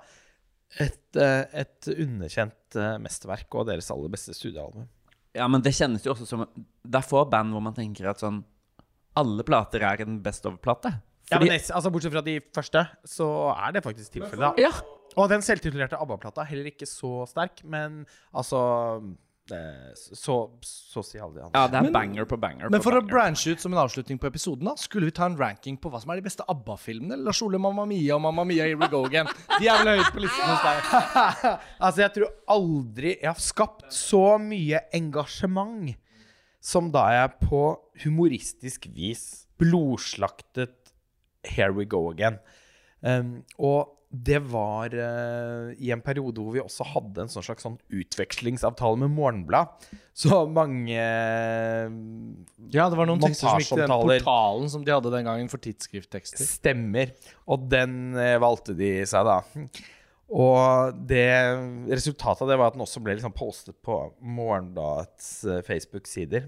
Et, 0.81 1.18
eh, 1.21 1.45
et 1.62 1.88
underkjent 1.92 2.79
eh, 2.81 2.97
mesterverk 3.03 3.59
og 3.61 3.68
deres 3.68 3.90
aller 3.92 4.12
beste 4.12 4.35
studioalbum. 4.37 4.88
Ja, 5.37 5.49
men 5.49 5.64
det 5.64 5.75
kjennes 5.77 6.05
jo 6.05 6.12
også 6.12 6.27
som 6.29 6.42
Det 6.53 6.99
er 6.99 7.07
få 7.09 7.23
band 7.29 7.55
hvor 7.55 7.62
man 7.64 7.73
tenker 7.73 8.11
at 8.11 8.21
sånn 8.21 8.42
Alle 9.16 9.45
plater 9.49 9.81
er 9.88 10.03
en 10.05 10.18
best 10.25 10.45
of-plate. 10.49 10.92
Ja, 11.33 11.38
men 11.40 11.53
altså 11.53 11.92
Bortsett 11.92 12.12
fra 12.12 12.25
de 12.25 12.38
første, 12.53 12.83
så 13.09 13.27
er 13.55 13.77
det 13.77 13.85
faktisk 13.85 14.18
tilfellet. 14.18 14.61
Ja. 14.61 14.73
Og 15.16 15.29
den 15.29 15.45
selvtitulerte 15.45 15.99
ABBA-plata 16.01 16.42
er 16.42 16.51
heller 16.51 16.71
ikke 16.73 16.88
så 16.88 17.27
sterk, 17.29 17.61
men 17.68 18.03
altså 18.33 18.61
Så 19.49 20.37
så 20.63 21.01
å 21.01 21.05
si 21.05 21.19
alle 21.19 21.35
de 21.35 21.43
andre. 21.43 21.59
ja, 21.59 21.67
det 21.69 21.79
er 21.79 21.83
Men- 21.83 21.93
banger 21.93 22.25
på 22.31 22.39
banger. 22.41 22.71
Men 22.71 22.81
på 22.81 22.85
for 22.85 22.93
å 23.01 23.03
branche 23.07 23.51
ut 23.51 23.61
som 23.61 23.73
en 23.73 23.81
avslutning 23.83 24.19
på 24.19 24.29
episoden, 24.31 24.65
da 24.65 24.75
skulle 24.77 25.05
vi 25.07 25.11
ta 25.11 25.27
en 25.27 25.37
ranking 25.37 25.77
på 25.77 25.91
hva 25.91 26.01
som 26.01 26.11
er 26.11 26.21
de 26.21 26.23
beste 26.29 26.45
ABBA-filmene? 26.49 27.19
Lars 27.25 27.43
Ole, 27.43 27.59
Mamma 27.59 27.85
Mia 27.85 28.15
og 28.15 28.23
Mamma 28.23 28.45
Mia 28.45 28.65
Here 28.65 28.77
We 28.79 28.88
Go 28.88 29.05
Again. 29.05 29.27
De 29.59 29.67
er 29.67 29.83
vel 29.85 29.99
høyt 29.99 30.13
på 30.15 30.21
listen 30.23 30.47
hos 30.47 30.63
deg? 30.63 31.59
altså, 31.85 31.99
jeg 32.05 32.13
tror 32.15 32.31
aldri 32.49 33.17
jeg 33.21 33.29
har 33.33 33.43
skapt 33.43 33.93
så 33.93 34.38
mye 34.38 34.81
engasjement 34.95 35.97
som 36.63 36.93
da 36.95 37.09
jeg 37.11 37.49
på 37.49 37.63
humoristisk 38.05 38.87
vis 38.95 39.47
blodslaktet 39.59 40.93
Here 41.45 41.73
We 41.75 41.85
Go 41.85 42.09
Again. 42.13 42.38
Um, 43.03 43.42
og 43.59 43.98
det 44.13 44.42
var 44.44 44.92
uh, 44.92 45.73
i 45.81 45.88
en 45.94 46.03
periode 46.05 46.42
hvor 46.42 46.53
vi 46.53 46.61
også 46.61 46.85
hadde 46.90 47.25
en 47.25 47.31
sånn 47.33 47.46
slags 47.46 47.65
sånn 47.65 47.79
utvekslingsavtale 47.88 49.00
med 49.00 49.15
Morgenblad. 49.17 49.73
Så 50.13 50.42
mange 50.53 50.98
Ja, 50.98 52.87
det 52.92 52.98
var 52.98 53.09
noen 53.09 53.23
tekster 53.23 53.48
som 53.48 53.63
gikk 53.63 53.73
til 53.73 53.83
den 53.87 53.94
portalen 53.94 54.69
som 54.71 54.85
de 54.85 54.92
hadde 54.92 55.15
den 55.15 55.27
gangen 55.31 55.48
for 55.53 55.65
tidsskrifttekster. 55.65 56.44
stemmer, 56.44 57.15
og 57.48 57.67
den 57.73 58.13
uh, 58.19 58.37
valgte 58.42 58.77
de 58.77 58.94
seg, 59.09 59.27
da. 59.27 59.40
Og 60.33 61.03
det, 61.09 61.29
resultatet 61.92 62.44
av 62.44 62.53
det 62.53 62.57
var 62.61 62.71
at 62.71 62.77
den 62.77 62.85
også 62.85 63.03
ble 63.05 63.17
liksom 63.19 63.35
postet 63.37 63.77
på 63.85 63.98
Morgenbladets 64.25 65.42
Facebook-sider. 65.67 66.46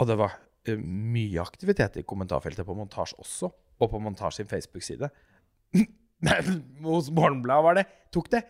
Og 0.00 0.08
det 0.08 0.16
var 0.20 0.36
mye 0.76 1.40
aktivitet 1.40 1.96
i 2.00 2.04
kommentarfeltet 2.04 2.66
på 2.68 2.76
montasje 2.76 3.16
også, 3.20 3.48
og 3.80 3.90
på 3.92 4.00
Montasj 4.02 4.40
sin 4.40 4.50
Facebook-side. 4.50 5.10
Men 6.26 6.64
hos 6.84 7.10
Morgenbladet 7.14 7.66
var 7.66 7.78
det, 7.80 7.86
tok 8.12 8.28
det 8.32 8.44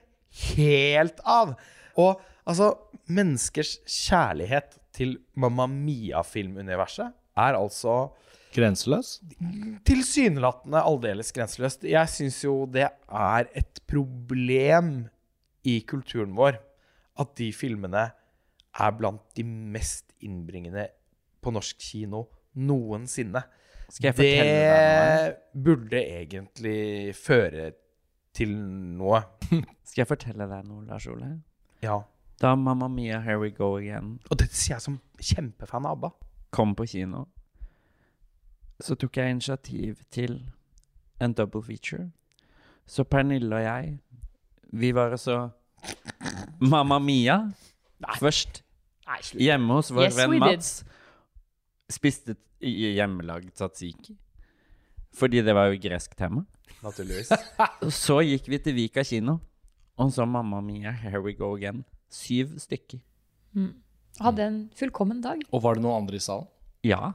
helt 0.55 1.21
av. 1.27 1.55
Og 2.01 2.21
altså, 2.49 2.73
menneskers 3.11 3.79
kjærlighet 3.87 4.79
til 4.97 5.19
Mamma 5.39 5.69
Mia-filmuniverset 5.71 7.15
er 7.39 7.59
altså 7.59 8.11
Grenseløs? 8.51 9.21
tilsynelatende 9.87 10.83
aldeles 10.83 11.31
grenseløst. 11.33 11.85
Jeg 11.87 12.11
syns 12.11 12.41
jo 12.43 12.65
det 12.67 12.89
er 12.91 13.51
et 13.55 13.79
problem 13.87 15.07
i 15.63 15.79
kulturen 15.87 16.35
vår 16.35 16.59
at 17.21 17.37
de 17.39 17.53
filmene 17.55 18.09
er 18.81 18.97
blant 18.99 19.23
de 19.37 19.45
mest 19.45 20.11
innbringende 20.25 20.89
på 21.43 21.53
norsk 21.55 21.79
kino 21.79 22.25
noensinne. 22.59 23.43
Skal 23.91 24.09
jeg 24.11 24.15
fortelle 24.15 24.55
deg 24.55 24.71
noe? 24.71 25.31
Det 25.55 25.63
burde 25.67 26.01
egentlig 26.05 27.15
føre 27.19 27.71
til 28.37 28.53
noe. 29.01 29.23
Skal 29.89 30.03
jeg 30.05 30.09
fortelle 30.13 30.47
deg 30.51 30.69
noe, 30.69 30.85
Lars 30.87 31.07
Ole? 31.11 31.33
Ja. 31.83 31.97
Da 32.41 32.55
Mamma 32.57 32.87
Mia, 32.89 33.19
Here 33.21 33.37
We 33.43 33.51
Go 33.53 33.75
Again 33.77 34.15
Og 34.31 34.39
dette 34.41 34.57
sier 34.57 34.77
jeg 34.79 34.85
som 34.87 34.95
kjempefan 35.21 35.85
av 35.85 35.99
ABBA. 35.99 36.11
kom 36.57 36.73
på 36.75 36.87
kino, 36.89 37.27
så 38.81 38.95
tok 38.99 39.17
jeg 39.21 39.31
initiativ 39.35 39.99
til 40.11 40.39
en 41.21 41.35
double 41.37 41.61
feature. 41.63 42.09
Så 42.89 43.05
Pernille 43.05 43.55
og 43.55 43.63
jeg, 43.63 43.99
vi 44.73 44.91
var 44.97 45.13
altså 45.15 45.51
Mamma 46.61 46.99
Mia 46.99 47.37
først. 48.19 48.63
Hjemme 49.37 49.75
hos 49.79 49.91
vår 49.93 50.09
Yes, 50.09 50.17
venn 50.19 50.39
Mats. 50.41 50.73
did. 50.81 50.87
Spiste 51.91 52.37
hjemmelagd 52.63 53.53
tzatziki. 53.57 54.17
Fordi 55.17 55.41
det 55.43 55.55
var 55.57 55.71
jo 55.73 55.79
gresk 55.83 56.15
tema. 56.19 56.45
Naturligvis. 56.85 57.33
Så 58.03 58.21
gikk 58.25 58.47
vi 58.53 58.61
til 58.63 58.77
Vika 58.77 59.03
kino, 59.05 59.39
og 60.01 60.13
så 60.15 60.25
Mamma 60.25 60.61
Mia, 60.65 60.93
Here 60.97 61.21
We 61.21 61.35
Go 61.37 61.51
Again. 61.57 61.83
Syv 62.11 62.55
stykker. 62.63 63.01
Hadde 64.21 64.45
en 64.47 64.61
fullkommen 64.79 65.21
dag. 65.25 65.43
Og 65.53 65.63
var 65.65 65.77
det 65.77 65.85
noen 65.85 66.05
andre 66.05 66.17
i 66.17 66.23
salen? 66.25 66.47
Ja. 66.87 67.13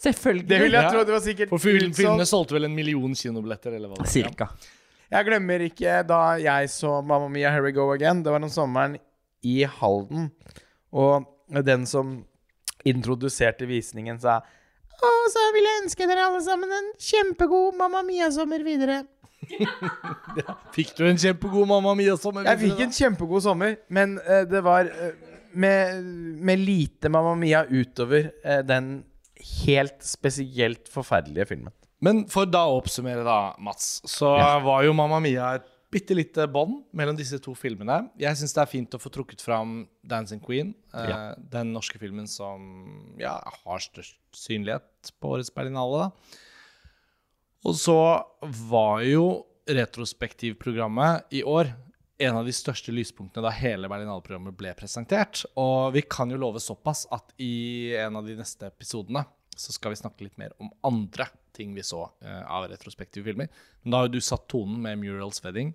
Selvfølgelig. 0.00 0.46
Det 0.48 0.60
vil 0.62 0.76
jeg 0.78 0.90
tro. 0.92 1.02
Det 1.04 1.14
var 1.14 1.22
sikkert 1.24 1.52
For 1.52 1.62
film, 1.62 1.90
utsolgt. 1.92 2.28
solgte 2.30 2.56
vel 2.56 2.66
en 2.70 2.74
million 2.76 3.14
kinobilletter, 3.18 3.76
eller 3.76 3.90
hva 3.92 3.98
det 3.98 4.06
var? 4.06 4.12
Cirka. 4.14 4.48
Jeg 5.12 5.28
glemmer 5.28 5.62
ikke 5.68 5.98
da 6.08 6.20
jeg 6.40 6.70
så 6.72 6.96
Mamma 7.04 7.28
Mia, 7.30 7.52
Here 7.52 7.62
We 7.66 7.74
Go 7.76 7.90
Again. 7.94 8.22
Det 8.24 8.32
var 8.32 8.42
om 8.42 8.50
sommeren 8.52 8.96
i 9.44 9.58
Halden. 9.68 10.30
Og 10.94 11.28
den 11.66 11.84
som 11.86 12.22
introduserte 12.88 13.68
visningen, 13.68 14.20
sa 14.20 14.40
Og 15.04 15.26
så 15.32 15.42
vil 15.54 15.66
jeg 15.66 15.82
ønske 15.84 16.08
dere 16.08 16.28
alle 16.28 16.40
sammen 16.44 16.70
en 16.72 16.92
kjempegod 17.00 17.76
Mamma 17.78 18.04
Mia-sommer 18.06 18.64
videre. 18.66 19.02
Fikk 20.76 20.94
du 20.98 21.04
en 21.08 21.20
kjempegod 21.20 21.68
Mamma 21.68 21.94
Mia-sommer? 21.98 22.46
Jeg 22.48 22.62
fikk 22.62 22.84
en 22.86 22.94
kjempegod 22.94 23.44
sommer, 23.44 23.78
men 23.92 24.18
uh, 24.22 24.44
det 24.48 24.62
var 24.64 24.88
uh, 24.88 25.10
med, 25.52 26.06
med 26.40 26.62
lite 26.62 27.10
Mamma 27.12 27.34
Mia 27.38 27.64
utover 27.68 28.30
uh, 28.44 28.60
den 28.66 28.96
helt 29.64 30.00
spesielt 30.06 30.88
forferdelige 30.92 31.50
filmen. 31.52 31.74
Men 32.04 32.24
for 32.28 32.48
da 32.48 32.64
å 32.68 32.78
oppsummere, 32.80 33.22
da, 33.24 33.54
Mats, 33.64 33.98
så 34.08 34.34
var 34.64 34.84
jo 34.84 34.94
Mamma 34.96 35.20
Mia 35.24 35.54
et 35.58 35.68
bitte 35.94 36.16
lite 36.16 36.46
bånd 36.50 36.82
mellom 36.96 37.16
disse 37.18 37.38
to 37.42 37.54
filmene. 37.56 38.08
Jeg 38.20 38.38
syns 38.40 38.54
det 38.56 38.62
er 38.64 38.70
fint 38.70 38.96
å 38.96 39.00
få 39.00 39.12
trukket 39.14 39.44
fram 39.44 39.84
'Dancing 40.02 40.42
Queen', 40.42 40.74
eh, 40.92 41.34
den 41.38 41.72
norske 41.72 42.00
filmen 42.02 42.26
som 42.30 43.14
ja, 43.20 43.38
har 43.64 43.80
størst 43.82 44.18
synlighet 44.34 45.14
på 45.20 45.36
årets 45.36 45.54
Berlinale. 45.54 46.10
Og 47.64 47.78
så 47.78 47.98
var 48.42 49.04
jo 49.06 49.46
retrospektivprogrammet 49.70 51.32
i 51.32 51.42
år 51.42 51.72
en 52.18 52.36
av 52.36 52.44
de 52.46 52.52
største 52.54 52.92
lyspunktene 52.94 53.42
da 53.46 53.52
hele 53.54 53.88
Berlinale-programmet 53.90 54.56
ble 54.56 54.74
presentert. 54.78 55.44
Og 55.56 55.94
vi 55.96 56.02
kan 56.02 56.30
jo 56.30 56.40
love 56.40 56.60
såpass 56.62 57.06
at 57.14 57.32
i 57.42 57.94
en 57.98 58.20
av 58.20 58.26
de 58.26 58.36
neste 58.38 58.68
episodene 58.68 59.24
så 59.54 59.72
skal 59.74 59.94
vi 59.94 60.02
snakke 60.02 60.26
litt 60.26 60.38
mer 60.38 60.54
om 60.58 60.70
andre 60.86 61.28
ting 61.54 61.74
vi 61.76 61.82
så 61.86 62.02
eh, 62.24 62.42
av 62.50 62.66
retrospektive 62.70 63.24
filmer. 63.28 63.48
Men 63.82 63.94
da 63.94 64.00
har 64.02 64.08
jo 64.08 64.16
du 64.16 64.24
satt 64.24 64.46
tonen 64.50 64.80
med 64.84 65.00
Murals 65.02 65.40
Wedding. 65.44 65.72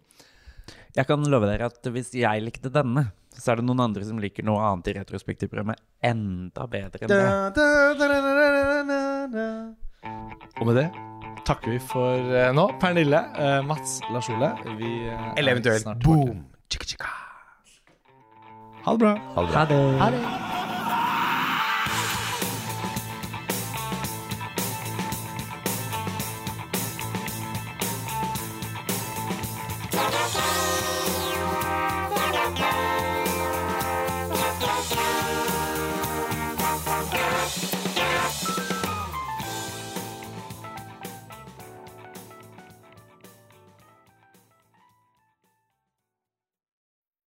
Jeg 0.95 1.07
kan 1.09 1.23
love 1.25 1.47
dere 1.49 1.69
at 1.71 1.89
hvis 1.93 2.11
jeg 2.17 2.43
likte 2.45 2.69
denne, 2.73 3.07
så 3.34 3.53
er 3.53 3.55
det 3.59 3.65
noen 3.65 3.82
andre 3.88 4.03
som 4.05 4.19
liker 4.21 4.45
noe 4.45 4.61
annet 4.67 4.91
i 4.91 4.97
retrospektivprogrammet 4.99 5.80
enda 6.05 6.65
bedre 6.69 7.05
enn 7.05 7.13
det. 7.13 7.19
Og 10.59 10.67
med 10.67 10.75
det 10.82 10.89
takker 11.49 11.73
vi 11.73 11.80
for 11.82 12.36
eh, 12.36 12.51
nå. 12.53 12.67
Pernille, 12.82 13.23
eh, 13.41 13.61
Mats, 13.65 13.97
Lars 14.13 14.30
Ole. 14.30 14.51
Vi 14.77 14.91
Eller 15.38 15.55
eventuelt 15.55 15.82
snart 15.88 16.03
tilbake. 16.03 16.27
boom! 16.27 16.45
Chicka, 16.69 16.86
chicka. 16.86 17.09
Ha 18.86 18.91
det 18.93 18.99
bra. 18.99 19.17
Ha 19.36 19.65
det. 19.65 19.99
Ha 20.03 20.09
det. 20.13 20.59